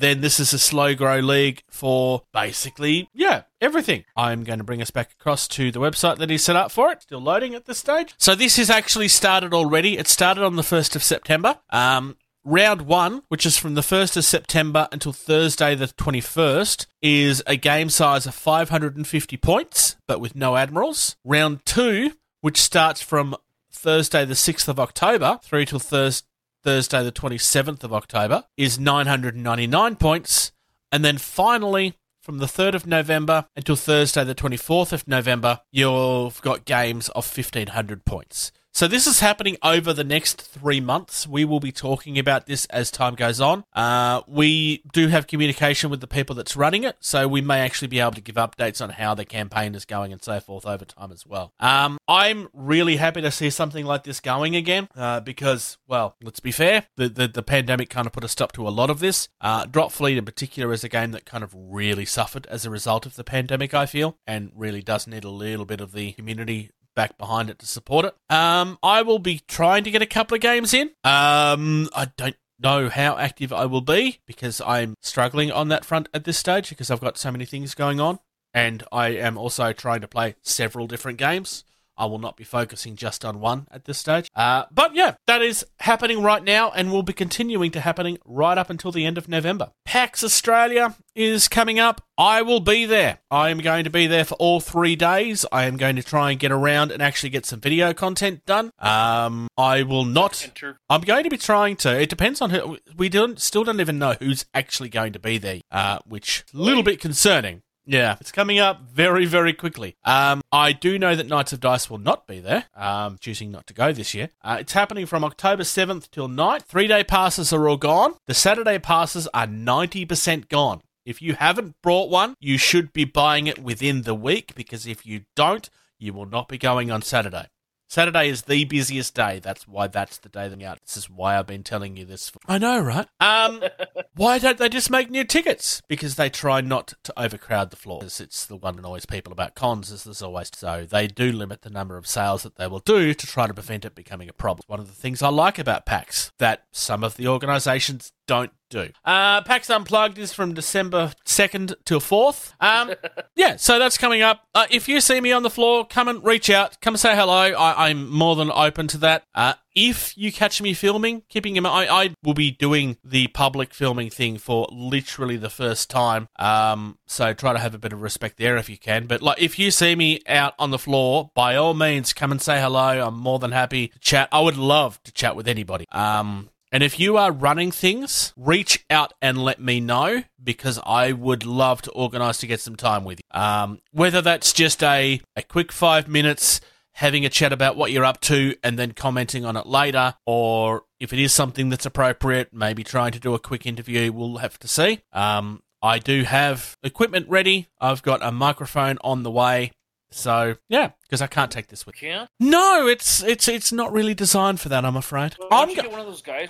then 0.00 0.20
this 0.20 0.40
is 0.40 0.52
a 0.52 0.58
slow 0.58 0.94
grow 0.94 1.18
league 1.18 1.62
for 1.70 2.22
basically, 2.32 3.08
yeah, 3.12 3.42
everything. 3.60 4.04
I'm 4.16 4.44
going 4.44 4.58
to 4.58 4.64
bring 4.64 4.82
us 4.82 4.90
back 4.90 5.12
across 5.12 5.48
to 5.48 5.70
the 5.70 5.80
website 5.80 6.18
that 6.18 6.30
he 6.30 6.38
set 6.38 6.56
up 6.56 6.70
for 6.70 6.90
it. 6.90 7.02
Still 7.02 7.20
loading 7.20 7.54
at 7.54 7.66
this 7.66 7.78
stage. 7.78 8.14
So 8.18 8.34
this 8.34 8.56
has 8.56 8.70
actually 8.70 9.08
started 9.08 9.52
already. 9.54 9.98
It 9.98 10.08
started 10.08 10.44
on 10.44 10.56
the 10.56 10.62
1st 10.62 10.96
of 10.96 11.02
September. 11.02 11.58
Um, 11.70 12.16
Round 12.44 12.82
one, 12.82 13.22
which 13.28 13.46
is 13.46 13.56
from 13.56 13.74
the 13.74 13.82
1st 13.82 14.16
of 14.16 14.24
September 14.24 14.88
until 14.90 15.12
Thursday 15.12 15.76
the 15.76 15.86
21st, 15.86 16.86
is 17.00 17.40
a 17.46 17.54
game 17.54 17.88
size 17.88 18.26
of 18.26 18.34
550 18.34 19.36
points, 19.36 19.94
but 20.08 20.20
with 20.20 20.34
no 20.34 20.56
admirals. 20.56 21.14
Round 21.24 21.64
two, 21.64 22.14
which 22.40 22.60
starts 22.60 23.00
from 23.00 23.36
Thursday 23.70 24.24
the 24.24 24.34
6th 24.34 24.66
of 24.66 24.80
October 24.80 25.38
through 25.44 25.66
till 25.66 25.78
Thurs 25.78 26.24
Thursday 26.62 27.02
the 27.02 27.12
27th 27.12 27.84
of 27.84 27.92
October, 27.92 28.44
is 28.56 28.78
999 28.78 29.96
points. 29.96 30.52
And 30.90 31.04
then 31.04 31.18
finally, 31.18 31.94
from 32.20 32.38
the 32.38 32.46
3rd 32.46 32.74
of 32.74 32.86
November 32.86 33.46
until 33.56 33.76
Thursday 33.76 34.24
the 34.24 34.34
24th 34.34 34.92
of 34.92 35.08
November, 35.08 35.60
you've 35.72 36.40
got 36.42 36.64
games 36.64 37.08
of 37.10 37.26
1500 37.26 38.04
points. 38.04 38.52
So 38.74 38.88
this 38.88 39.06
is 39.06 39.20
happening 39.20 39.58
over 39.62 39.92
the 39.92 40.02
next 40.02 40.40
three 40.40 40.80
months. 40.80 41.26
We 41.28 41.44
will 41.44 41.60
be 41.60 41.72
talking 41.72 42.18
about 42.18 42.46
this 42.46 42.64
as 42.66 42.90
time 42.90 43.14
goes 43.14 43.38
on. 43.38 43.64
Uh, 43.74 44.22
we 44.26 44.82
do 44.94 45.08
have 45.08 45.26
communication 45.26 45.90
with 45.90 46.00
the 46.00 46.06
people 46.06 46.34
that's 46.34 46.56
running 46.56 46.82
it, 46.82 46.96
so 46.98 47.28
we 47.28 47.42
may 47.42 47.60
actually 47.60 47.88
be 47.88 48.00
able 48.00 48.12
to 48.12 48.22
give 48.22 48.36
updates 48.36 48.82
on 48.82 48.88
how 48.88 49.14
the 49.14 49.26
campaign 49.26 49.74
is 49.74 49.84
going 49.84 50.10
and 50.10 50.22
so 50.22 50.40
forth 50.40 50.64
over 50.64 50.86
time 50.86 51.12
as 51.12 51.26
well. 51.26 51.52
Um, 51.60 51.98
I'm 52.08 52.48
really 52.54 52.96
happy 52.96 53.20
to 53.20 53.30
see 53.30 53.50
something 53.50 53.84
like 53.84 54.04
this 54.04 54.20
going 54.20 54.56
again 54.56 54.88
uh, 54.96 55.20
because, 55.20 55.76
well, 55.86 56.16
let's 56.22 56.40
be 56.40 56.50
fair, 56.50 56.86
the, 56.96 57.10
the, 57.10 57.28
the 57.28 57.42
pandemic 57.42 57.90
kind 57.90 58.06
of 58.06 58.14
put 58.14 58.24
a 58.24 58.28
stop 58.28 58.52
to 58.52 58.66
a 58.66 58.70
lot 58.70 58.88
of 58.88 59.00
this. 59.00 59.28
Uh, 59.42 59.66
Drop 59.66 59.92
Fleet 59.92 60.16
in 60.16 60.24
particular 60.24 60.72
is 60.72 60.82
a 60.82 60.88
game 60.88 61.10
that 61.10 61.26
kind 61.26 61.44
of 61.44 61.54
really 61.54 62.06
suffered 62.06 62.46
as 62.46 62.64
a 62.64 62.70
result 62.70 63.04
of 63.04 63.16
the 63.16 63.24
pandemic, 63.24 63.74
I 63.74 63.84
feel, 63.84 64.16
and 64.26 64.50
really 64.56 64.80
does 64.80 65.06
need 65.06 65.24
a 65.24 65.30
little 65.30 65.66
bit 65.66 65.82
of 65.82 65.92
the 65.92 66.12
community 66.12 66.70
back 66.94 67.18
behind 67.18 67.50
it 67.50 67.58
to 67.60 67.66
support 67.66 68.04
it. 68.04 68.14
Um, 68.28 68.78
I 68.82 69.02
will 69.02 69.18
be 69.18 69.40
trying 69.48 69.84
to 69.84 69.90
get 69.90 70.02
a 70.02 70.06
couple 70.06 70.34
of 70.34 70.40
games 70.40 70.74
in. 70.74 70.88
Um, 71.04 71.88
I 71.94 72.10
don't 72.16 72.36
know 72.60 72.88
how 72.88 73.16
active 73.16 73.52
I 73.52 73.66
will 73.66 73.80
be 73.80 74.20
because 74.26 74.60
I'm 74.60 74.94
struggling 75.02 75.50
on 75.50 75.68
that 75.68 75.84
front 75.84 76.08
at 76.14 76.24
this 76.24 76.38
stage 76.38 76.68
because 76.68 76.90
I've 76.90 77.00
got 77.00 77.18
so 77.18 77.32
many 77.32 77.44
things 77.44 77.74
going 77.74 78.00
on, 78.00 78.18
and 78.54 78.84
I 78.92 79.08
am 79.08 79.36
also 79.36 79.72
trying 79.72 80.00
to 80.02 80.08
play 80.08 80.36
several 80.42 80.86
different 80.86 81.18
games. 81.18 81.64
I 81.96 82.06
will 82.06 82.18
not 82.18 82.36
be 82.36 82.44
focusing 82.44 82.96
just 82.96 83.24
on 83.24 83.40
one 83.40 83.66
at 83.70 83.84
this 83.84 83.98
stage. 83.98 84.30
Uh, 84.34 84.64
but 84.70 84.94
yeah, 84.94 85.14
that 85.26 85.42
is 85.42 85.64
happening 85.80 86.22
right 86.22 86.42
now 86.42 86.70
and 86.70 86.90
will 86.90 87.02
be 87.02 87.12
continuing 87.12 87.70
to 87.72 87.80
happening 87.80 88.18
right 88.24 88.56
up 88.58 88.70
until 88.70 88.92
the 88.92 89.04
end 89.04 89.18
of 89.18 89.28
November. 89.28 89.70
PAX 89.84 90.24
Australia 90.24 90.96
is 91.14 91.48
coming 91.48 91.78
up. 91.78 92.02
I 92.16 92.42
will 92.42 92.60
be 92.60 92.86
there. 92.86 93.18
I 93.30 93.50
am 93.50 93.58
going 93.58 93.84
to 93.84 93.90
be 93.90 94.06
there 94.06 94.24
for 94.24 94.34
all 94.34 94.60
three 94.60 94.96
days. 94.96 95.44
I 95.52 95.64
am 95.64 95.76
going 95.76 95.96
to 95.96 96.02
try 96.02 96.30
and 96.30 96.40
get 96.40 96.52
around 96.52 96.90
and 96.92 97.02
actually 97.02 97.30
get 97.30 97.46
some 97.46 97.60
video 97.60 97.92
content 97.92 98.44
done. 98.46 98.70
Um, 98.78 99.48
I 99.56 99.82
will 99.82 100.04
not. 100.04 100.44
Enter. 100.44 100.78
I'm 100.88 101.02
going 101.02 101.24
to 101.24 101.30
be 101.30 101.38
trying 101.38 101.76
to. 101.76 102.00
It 102.00 102.08
depends 102.08 102.40
on 102.40 102.50
who. 102.50 102.78
We 102.96 103.08
don't 103.08 103.40
still 103.40 103.64
don't 103.64 103.80
even 103.80 103.98
know 103.98 104.14
who's 104.18 104.46
actually 104.54 104.88
going 104.88 105.12
to 105.14 105.18
be 105.18 105.38
there, 105.38 105.60
uh, 105.70 105.98
which 106.06 106.44
a 106.54 106.56
little 106.56 106.82
bit 106.82 107.00
concerning. 107.00 107.62
Yeah, 107.84 108.16
it's 108.20 108.30
coming 108.30 108.58
up 108.58 108.82
very, 108.82 109.26
very 109.26 109.52
quickly. 109.52 109.96
Um, 110.04 110.40
I 110.52 110.72
do 110.72 110.98
know 110.98 111.16
that 111.16 111.26
Knights 111.26 111.52
of 111.52 111.60
Dice 111.60 111.90
will 111.90 111.98
not 111.98 112.26
be 112.26 112.38
there, 112.38 112.66
um, 112.76 113.18
choosing 113.18 113.50
not 113.50 113.66
to 113.66 113.74
go 113.74 113.92
this 113.92 114.14
year. 114.14 114.30
Uh, 114.42 114.58
it's 114.60 114.72
happening 114.72 115.06
from 115.06 115.24
October 115.24 115.64
7th 115.64 116.10
till 116.10 116.28
9th. 116.28 116.62
Three 116.62 116.86
day 116.86 117.02
passes 117.02 117.52
are 117.52 117.68
all 117.68 117.76
gone. 117.76 118.14
The 118.26 118.34
Saturday 118.34 118.78
passes 118.78 119.26
are 119.34 119.46
90% 119.46 120.48
gone. 120.48 120.82
If 121.04 121.20
you 121.20 121.34
haven't 121.34 121.74
brought 121.82 122.10
one, 122.10 122.36
you 122.38 122.56
should 122.56 122.92
be 122.92 123.04
buying 123.04 123.48
it 123.48 123.58
within 123.58 124.02
the 124.02 124.14
week 124.14 124.54
because 124.54 124.86
if 124.86 125.04
you 125.04 125.22
don't, 125.34 125.68
you 125.98 126.12
will 126.12 126.26
not 126.26 126.48
be 126.48 126.58
going 126.58 126.90
on 126.92 127.02
Saturday. 127.02 127.48
Saturday 127.92 128.30
is 128.30 128.44
the 128.44 128.64
busiest 128.64 129.14
day. 129.14 129.38
That's 129.38 129.68
why 129.68 129.86
that's 129.86 130.16
the 130.16 130.30
day 130.30 130.48
that 130.48 130.62
out. 130.62 130.80
This 130.80 130.96
is 130.96 131.10
why 131.10 131.38
I've 131.38 131.46
been 131.46 131.62
telling 131.62 131.94
you 131.94 132.06
this. 132.06 132.30
For- 132.30 132.38
I 132.48 132.56
know, 132.56 132.80
right? 132.80 133.06
Um, 133.20 133.62
why 134.14 134.38
don't 134.38 134.56
they 134.56 134.70
just 134.70 134.88
make 134.88 135.10
new 135.10 135.24
tickets? 135.24 135.82
Because 135.88 136.14
they 136.14 136.30
try 136.30 136.62
not 136.62 136.94
to 137.04 137.12
overcrowd 137.18 137.68
the 137.68 137.76
floors. 137.76 138.18
It's 138.18 138.46
the 138.46 138.56
one 138.56 138.76
that 138.76 138.80
annoys 138.86 139.04
people 139.04 139.30
about 139.30 139.54
cons, 139.54 139.92
as 139.92 140.04
there's 140.04 140.22
always 140.22 140.50
so 140.54 140.86
they 140.88 141.06
do 141.06 141.32
limit 141.32 141.60
the 141.60 141.68
number 141.68 141.98
of 141.98 142.06
sales 142.06 142.44
that 142.44 142.56
they 142.56 142.66
will 142.66 142.78
do 142.78 143.12
to 143.12 143.26
try 143.26 143.46
to 143.46 143.52
prevent 143.52 143.84
it 143.84 143.94
becoming 143.94 144.30
a 144.30 144.32
problem. 144.32 144.64
One 144.68 144.80
of 144.80 144.86
the 144.86 144.94
things 144.94 145.20
I 145.20 145.28
like 145.28 145.58
about 145.58 145.84
PAX 145.84 146.32
that 146.38 146.64
some 146.72 147.04
of 147.04 147.18
the 147.18 147.28
organisations 147.28 148.14
don't 148.26 148.52
do. 148.72 148.88
Uh, 149.04 149.42
PAX 149.42 149.70
Unplugged 149.70 150.18
is 150.18 150.32
from 150.32 150.54
December 150.54 151.12
2nd 151.24 151.74
till 151.84 152.00
4th. 152.00 152.54
Um, 152.60 152.94
yeah, 153.36 153.56
so 153.56 153.78
that's 153.78 153.98
coming 153.98 154.22
up. 154.22 154.42
Uh, 154.54 154.66
if 154.70 154.88
you 154.88 155.00
see 155.00 155.20
me 155.20 155.32
on 155.32 155.42
the 155.42 155.50
floor, 155.50 155.86
come 155.86 156.08
and 156.08 156.24
reach 156.24 156.50
out. 156.50 156.80
Come 156.80 156.96
say 156.96 157.14
hello. 157.14 157.52
I, 157.52 157.88
I'm 157.88 158.10
more 158.10 158.34
than 158.34 158.50
open 158.50 158.88
to 158.88 158.98
that. 158.98 159.24
Uh, 159.34 159.54
if 159.74 160.16
you 160.18 160.32
catch 160.32 160.60
me 160.60 160.74
filming, 160.74 161.22
keeping 161.28 161.56
him, 161.56 161.64
I, 161.64 161.88
I 161.88 162.14
will 162.22 162.34
be 162.34 162.50
doing 162.50 162.98
the 163.04 163.28
public 163.28 163.72
filming 163.72 164.10
thing 164.10 164.38
for 164.38 164.66
literally 164.70 165.36
the 165.36 165.50
first 165.50 165.88
time. 165.88 166.28
Um, 166.38 166.98
so 167.06 167.32
try 167.32 167.52
to 167.52 167.58
have 167.58 167.74
a 167.74 167.78
bit 167.78 167.92
of 167.92 168.02
respect 168.02 168.36
there 168.38 168.56
if 168.56 168.68
you 168.68 168.78
can. 168.78 169.06
But 169.06 169.22
like, 169.22 169.40
if 169.40 169.58
you 169.58 169.70
see 169.70 169.94
me 169.94 170.20
out 170.26 170.54
on 170.58 170.70
the 170.70 170.78
floor, 170.78 171.30
by 171.34 171.56
all 171.56 171.74
means, 171.74 172.12
come 172.12 172.32
and 172.32 172.40
say 172.40 172.60
hello. 172.60 173.06
I'm 173.06 173.16
more 173.16 173.38
than 173.38 173.52
happy 173.52 173.88
to 173.88 173.98
chat. 173.98 174.28
I 174.32 174.40
would 174.40 174.56
love 174.56 175.02
to 175.04 175.12
chat 175.12 175.36
with 175.36 175.48
anybody. 175.48 175.86
Um, 175.90 176.50
and 176.72 176.82
if 176.82 176.98
you 176.98 177.18
are 177.18 177.30
running 177.30 177.70
things, 177.70 178.32
reach 178.34 178.84
out 178.88 179.12
and 179.20 179.36
let 179.36 179.60
me 179.60 179.78
know 179.78 180.24
because 180.42 180.80
I 180.84 181.12
would 181.12 181.44
love 181.44 181.82
to 181.82 181.90
organise 181.92 182.38
to 182.38 182.46
get 182.46 182.60
some 182.60 182.76
time 182.76 183.04
with 183.04 183.20
you. 183.20 183.40
Um, 183.40 183.80
whether 183.92 184.22
that's 184.22 184.54
just 184.54 184.82
a, 184.82 185.20
a 185.36 185.42
quick 185.42 185.70
five 185.70 186.08
minutes 186.08 186.62
having 186.94 187.24
a 187.24 187.28
chat 187.28 187.52
about 187.52 187.76
what 187.76 187.90
you're 187.90 188.04
up 188.04 188.20
to 188.20 188.54
and 188.62 188.78
then 188.78 188.92
commenting 188.92 189.44
on 189.44 189.56
it 189.56 189.66
later, 189.66 190.14
or 190.26 190.84
if 190.98 191.12
it 191.12 191.18
is 191.18 191.32
something 191.32 191.68
that's 191.68 191.86
appropriate, 191.86 192.52
maybe 192.52 192.82
trying 192.82 193.12
to 193.12 193.20
do 193.20 193.34
a 193.34 193.38
quick 193.38 193.66
interview, 193.66 194.10
we'll 194.12 194.38
have 194.38 194.58
to 194.58 194.68
see. 194.68 195.00
Um, 195.12 195.62
I 195.82 195.98
do 195.98 196.22
have 196.22 196.76
equipment 196.82 197.28
ready. 197.28 197.68
I've 197.80 198.02
got 198.02 198.22
a 198.22 198.30
microphone 198.30 198.98
on 199.02 199.24
the 199.24 199.30
way. 199.30 199.72
So 200.12 200.56
yeah, 200.68 200.90
because 201.02 201.20
I 201.22 201.26
can't 201.26 201.50
take 201.50 201.68
this 201.68 201.86
with. 201.86 201.96
Can't. 201.96 202.28
No, 202.38 202.86
it's 202.86 203.22
it's 203.22 203.48
it's 203.48 203.72
not 203.72 203.92
really 203.92 204.14
designed 204.14 204.60
for 204.60 204.68
that. 204.68 204.84
I'm 204.84 204.96
afraid. 204.96 205.34
Why 205.38 205.46
I'm 205.50 205.68
don't 205.68 205.70
you 205.70 205.76
go- 205.76 205.82
get 205.82 205.90
one 205.90 206.00
of 206.00 206.06
those 206.06 206.22
guys 206.22 206.48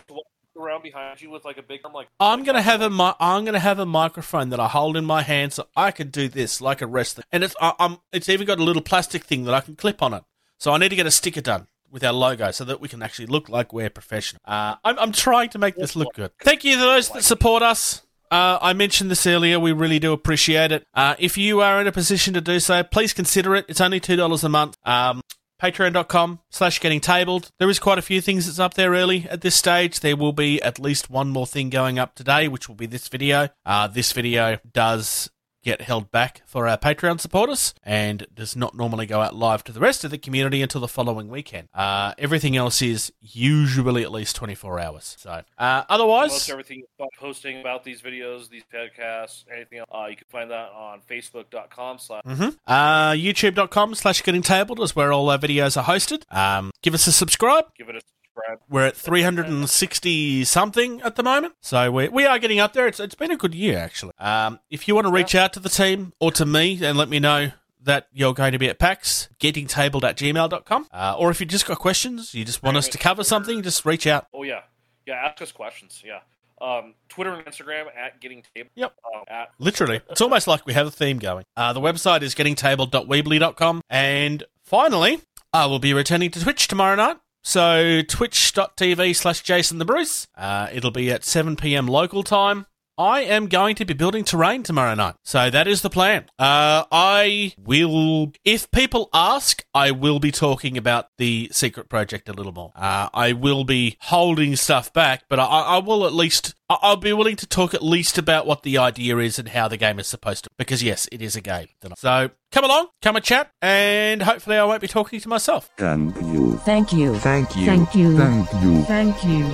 around 0.57 0.83
behind 0.83 1.21
you 1.21 1.31
with 1.31 1.45
like 1.45 1.57
a 1.57 1.63
big 1.63 1.81
arm, 1.85 1.95
like 1.95 2.09
I'm 2.21 2.45
gonna 2.45 2.63
have 2.63 2.83
a 2.83 2.91
mi- 2.91 3.15
I'm 3.19 3.45
gonna 3.45 3.59
have 3.59 3.79
a 3.79 3.87
microphone 3.87 4.51
that 4.51 4.61
I 4.61 4.69
hold 4.69 4.97
in 4.97 5.05
my 5.05 5.23
hand 5.23 5.53
so 5.55 5.67
I 5.77 5.91
can 5.91 6.11
do 6.11 6.29
this 6.29 6.61
like 6.61 6.83
a 6.83 6.87
wrestler, 6.87 7.25
and 7.33 7.43
it's 7.43 7.55
I, 7.61 7.73
I'm 7.79 7.99
it's 8.13 8.29
even 8.29 8.47
got 8.47 8.59
a 8.59 8.65
little 8.65 8.83
plastic 8.83 9.25
thing 9.25 9.45
that 9.45 9.55
I 9.55 9.61
can 9.61 9.77
clip 9.77 10.03
on 10.03 10.13
it. 10.15 10.25
So 10.59 10.73
I 10.73 10.79
need 10.79 10.91
to 10.91 10.97
get 10.97 11.07
a 11.07 11.11
sticker 11.11 11.41
done 11.41 11.67
with 11.91 12.05
our 12.05 12.13
logo 12.13 12.51
so 12.51 12.65
that 12.65 12.81
we 12.81 12.89
can 12.89 13.03
actually 13.03 13.27
look 13.27 13.49
like 13.49 13.73
we're 13.73 13.91
professional. 13.91 14.41
Uh, 14.45 14.77
I'm 14.85 14.99
I'm 14.99 15.13
trying 15.13 15.49
to 15.51 15.59
make 15.59 15.77
this 15.77 15.97
look 15.97 16.15
good. 16.15 16.33
Thank 16.41 16.65
you 16.65 16.75
to 16.77 16.81
those 16.81 17.09
that 17.11 17.25
support 17.25 17.63
us. 17.63 18.03
Uh, 18.33 18.59
I 18.63 18.73
mentioned 18.73 19.11
this 19.11 19.27
earlier. 19.27 19.61
We 19.61 19.73
really 19.73 19.99
do 19.99 20.15
appreciate 20.15 20.73
it. 20.73 20.87
Uh, 20.95 21.17
if 21.19 21.37
you 21.37 21.61
are 21.61 21.83
in 21.83 21.87
a 21.87 21.93
position 21.93 22.33
to 22.33 22.41
do 22.41 22.61
so, 22.61 22.83
please 22.83 23.13
consider 23.13 23.55
it. 23.55 23.67
It's 23.69 23.81
only 23.81 24.01
two 24.01 24.17
dollars 24.17 24.43
a 24.43 24.49
month. 24.49 24.79
Um, 24.87 25.21
Patreon.com 25.61 26.41
slash 26.51 26.81
getting 26.81 27.01
tabled. 27.01 27.51
There 27.59 27.69
is 27.69 27.79
quite 27.79 27.99
a 27.99 28.03
few 28.03 28.23
things 28.23 28.47
that's 28.47 28.59
up 28.59 28.73
there 28.73 28.93
early 28.93 29.29
at 29.29 29.43
this 29.43 29.55
stage. 29.55 30.01
There 30.01 30.17
will 30.17 30.33
be 30.33 30.61
at 30.63 30.81
least 30.81 31.11
one 31.11 31.29
more 31.29 31.47
thing 31.47 31.69
going 31.69 31.99
up 31.99 32.15
today, 32.15 32.49
which 32.49 32.69
will 32.69 32.75
be 32.75 32.87
this 32.87 33.07
video. 33.07 33.51
Uh, 33.67 33.87
this 33.87 34.13
video 34.13 34.59
does 34.73 35.31
get 35.63 35.83
held 35.83 36.11
back 36.11 36.43
for 36.45 36.67
our 36.67 36.77
Patreon 36.77 37.21
supporters 37.21 37.75
and 37.85 38.27
does 38.35 38.57
not 38.57 38.75
normally 38.77 39.07
go 39.07 39.21
out 39.21 39.35
live 39.35 39.63
to 39.65 39.73
the 39.73 39.81
rest 39.81 40.05
of 40.05 40.11
the 40.11 40.19
community 40.19 40.61
until 40.63 40.81
the 40.81 40.89
following 40.89 41.29
weekend. 41.29 41.69
Uh, 41.73 42.15
everything 42.19 42.57
else 42.57 42.83
is 42.83 43.13
usually 43.21 44.03
at 44.03 44.11
least 44.11 44.35
24 44.37 44.81
hours. 44.81 45.17
So, 45.19 45.43
uh, 45.59 45.83
otherwise, 45.89 46.31
most 46.31 46.51
everything 46.51 46.83
about 46.99 47.11
posting 47.19 47.61
about 47.61 47.85
these 47.85 48.03
videos, 48.03 48.49
these 48.49 48.65
podcasts, 48.73 49.45
anything 49.55 49.79
else. 49.79 49.89
Uh, 49.95 50.07
you 50.07 50.17
can 50.17 50.27
find 50.31 50.51
that 50.51 50.71
on 50.73 51.01
Facebook.com 51.09 51.99
slash 51.99 52.23
hmm 52.25 52.49
Uh, 52.67 53.13
YouTube.com 53.13 53.95
slash 53.95 54.23
getting 54.23 54.43
tabled 54.43 54.81
is 54.81 54.97
where 54.97 55.13
all 55.13 55.31
our 55.31 55.39
videos 55.39 55.77
are 55.77 55.85
hosted. 55.85 56.23
Um, 56.35 56.71
give 56.83 56.95
us 56.95 57.07
a 57.07 57.13
subscribe. 57.13 57.65
give 57.77 57.89
it 57.89 57.97
a 57.97 58.01
subscribe. 58.35 58.59
We're 58.69 58.87
at 58.87 58.97
360 58.97 60.45
something 60.45 61.01
at 61.03 61.17
the 61.17 61.23
moment. 61.23 61.55
So 61.61 61.91
we, 61.91 62.09
we 62.09 62.25
are 62.27 62.39
getting 62.39 62.61
up 62.61 62.73
there. 62.73 62.87
It's, 62.87 63.01
it's 63.01 63.15
been 63.15 63.31
a 63.31 63.37
good 63.37 63.55
year, 63.55 63.79
actually. 63.79 64.13
Um, 64.19 64.61
if 64.71 64.89
you 64.89 64.95
want 64.95 65.07
to 65.07 65.13
reach 65.13 65.35
out 65.35 65.53
to 65.55 65.61
the 65.61 65.69
team 65.69 66.13
or 66.21 66.33
to 66.33 66.47
me 66.47 66.83
and 66.85 66.97
let 66.97 67.09
me 67.09 67.19
know 67.19 67.53
that 67.83 68.09
you're 68.13 68.35
going 68.35 68.53
to 68.53 68.59
be 68.59 68.69
at 68.69 68.79
PAX, 68.79 69.29
gettingtabled 69.41 70.05
at 70.05 70.17
gmail.com. 70.17 70.87
Uh, 70.93 71.17
or 71.19 71.31
if 71.31 71.41
you 71.41 71.47
just 71.47 71.67
got 71.67 71.79
questions, 71.79 72.35
you 72.35 72.45
just 72.45 72.63
want 72.63 72.77
us 72.77 72.89
to 72.89 72.99
cover 72.99 73.25
something, 73.25 73.63
just 73.63 73.85
reach 73.85 74.07
out. 74.07 74.29
Oh 74.33 74.45
yeah, 74.45 74.61
yeah. 75.07 75.15
Ask 75.15 75.43
us 75.43 75.53
questions. 75.53 76.03
Yeah. 76.05 76.21
Um, 76.61 76.95
Twitter 77.09 77.35
and 77.35 77.45
Instagram 77.45 77.87
at 77.97 78.21
Getting 78.21 78.45
Table. 78.55 78.71
Yep. 78.77 78.95
Um, 79.13 79.25
at 79.27 79.51
Literally. 79.59 80.01
It's 80.09 80.21
almost 80.21 80.47
like 80.47 80.65
we 80.65 80.75
have 80.75 80.87
a 80.87 80.93
theme 80.93 81.19
going. 81.19 81.45
Uh, 81.57 81.73
the 81.73 81.81
website 81.81 82.23
is 82.23 82.37
gettingtabled.weebly.com. 82.37 83.83
And 83.91 84.45
finally, 84.63 85.21
I 85.53 85.67
will 85.67 85.81
be 85.81 85.93
returning 85.93 86.31
to 86.31 86.41
Twitch 86.41 86.69
tomorrow 86.69 86.95
night. 86.95 87.17
So 87.43 88.03
twitch.tv 88.03 89.17
slash 89.17 89.43
Jason 89.43 89.79
the 89.79 89.85
Bruce. 89.85 90.29
Uh, 90.37 90.69
it'll 90.73 90.91
be 90.93 91.11
at 91.11 91.25
7 91.25 91.57
p.m. 91.57 91.87
local 91.87 92.23
time. 92.23 92.67
I 92.99 93.23
am 93.23 93.47
going 93.49 93.75
to 93.77 93.85
be 93.85 93.95
building 93.95 94.23
terrain 94.25 94.63
tomorrow 94.63 94.95
night. 94.95 95.15
So 95.25 95.49
that 95.51 95.67
is 95.67 95.83
the 95.83 95.91
plan. 95.91 96.27
Uh, 96.39 96.85
I 96.93 97.55
will, 97.59 98.33
if 98.45 98.71
people 98.71 99.09
ask, 99.13 99.65
I 99.75 99.91
will 99.91 100.19
be 100.21 100.31
talking 100.31 100.77
about 100.77 101.07
the 101.19 101.49
secret 101.53 101.89
project 101.89 102.29
a 102.29 102.33
little 102.33 102.53
more. 102.53 102.73
Uh, 102.77 103.09
I 103.15 103.33
will 103.33 103.65
be 103.65 103.97
holding 104.03 104.57
stuff 104.57 104.93
back, 104.93 105.25
but 105.29 105.39
I, 105.39 105.45
I 105.45 105.79
will 105.79 106.05
at 106.07 106.13
least, 106.13 106.55
I- 106.69 106.79
I'll 106.83 106.97
be 106.97 107.13
willing 107.13 107.37
to 107.37 107.47
talk 107.47 107.73
at 107.75 107.83
least 107.83 108.19
about 108.19 108.47
what 108.47 108.63
the 108.63 108.77
idea 108.79 109.17
is 109.19 109.39
and 109.39 109.49
how 109.49 109.69
the 109.69 109.77
game 109.79 109.99
is 109.99 110.07
supposed 110.07 110.45
to, 110.45 110.51
because 110.59 110.83
yes, 110.83 111.09
it 111.11 111.23
is 111.23 111.35
a 111.35 111.41
game. 111.41 111.69
So 111.97 112.31
come 112.51 112.65
along, 112.65 112.89
come 113.01 113.17
and 113.17 113.25
chat, 113.25 113.51
and 113.63 114.23
hopefully 114.23 114.57
I 114.59 114.65
won't 114.65 114.81
be 114.83 114.89
talking 114.89 115.19
to 115.21 115.29
myself. 115.29 115.71
Thank 115.79 116.15
you. 116.21 116.59
Thank 116.59 116.93
you. 116.93 117.15
Thank 117.19 117.57
you. 117.57 117.67
Thank 117.67 117.95
you. 117.95 118.17
Thank 118.17 118.53
you. 118.63 118.83
Thank 118.85 119.25
you. 119.25 119.49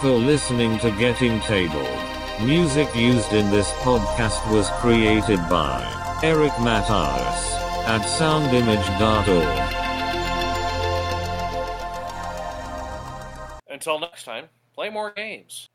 For 0.00 0.10
listening 0.10 0.78
to 0.80 0.90
Getting 0.92 1.40
Table. 1.40 1.86
Music 2.42 2.94
used 2.96 3.32
in 3.32 3.50
this 3.50 3.70
podcast 3.82 4.50
was 4.52 4.68
created 4.80 5.38
by 5.48 5.80
Eric 6.22 6.52
Matthews 6.60 7.54
at 7.86 8.00
soundimage.org. 8.02 9.84
until 13.74 13.98
next 13.98 14.24
time, 14.24 14.48
play 14.74 14.88
more 14.88 15.10
games. 15.10 15.68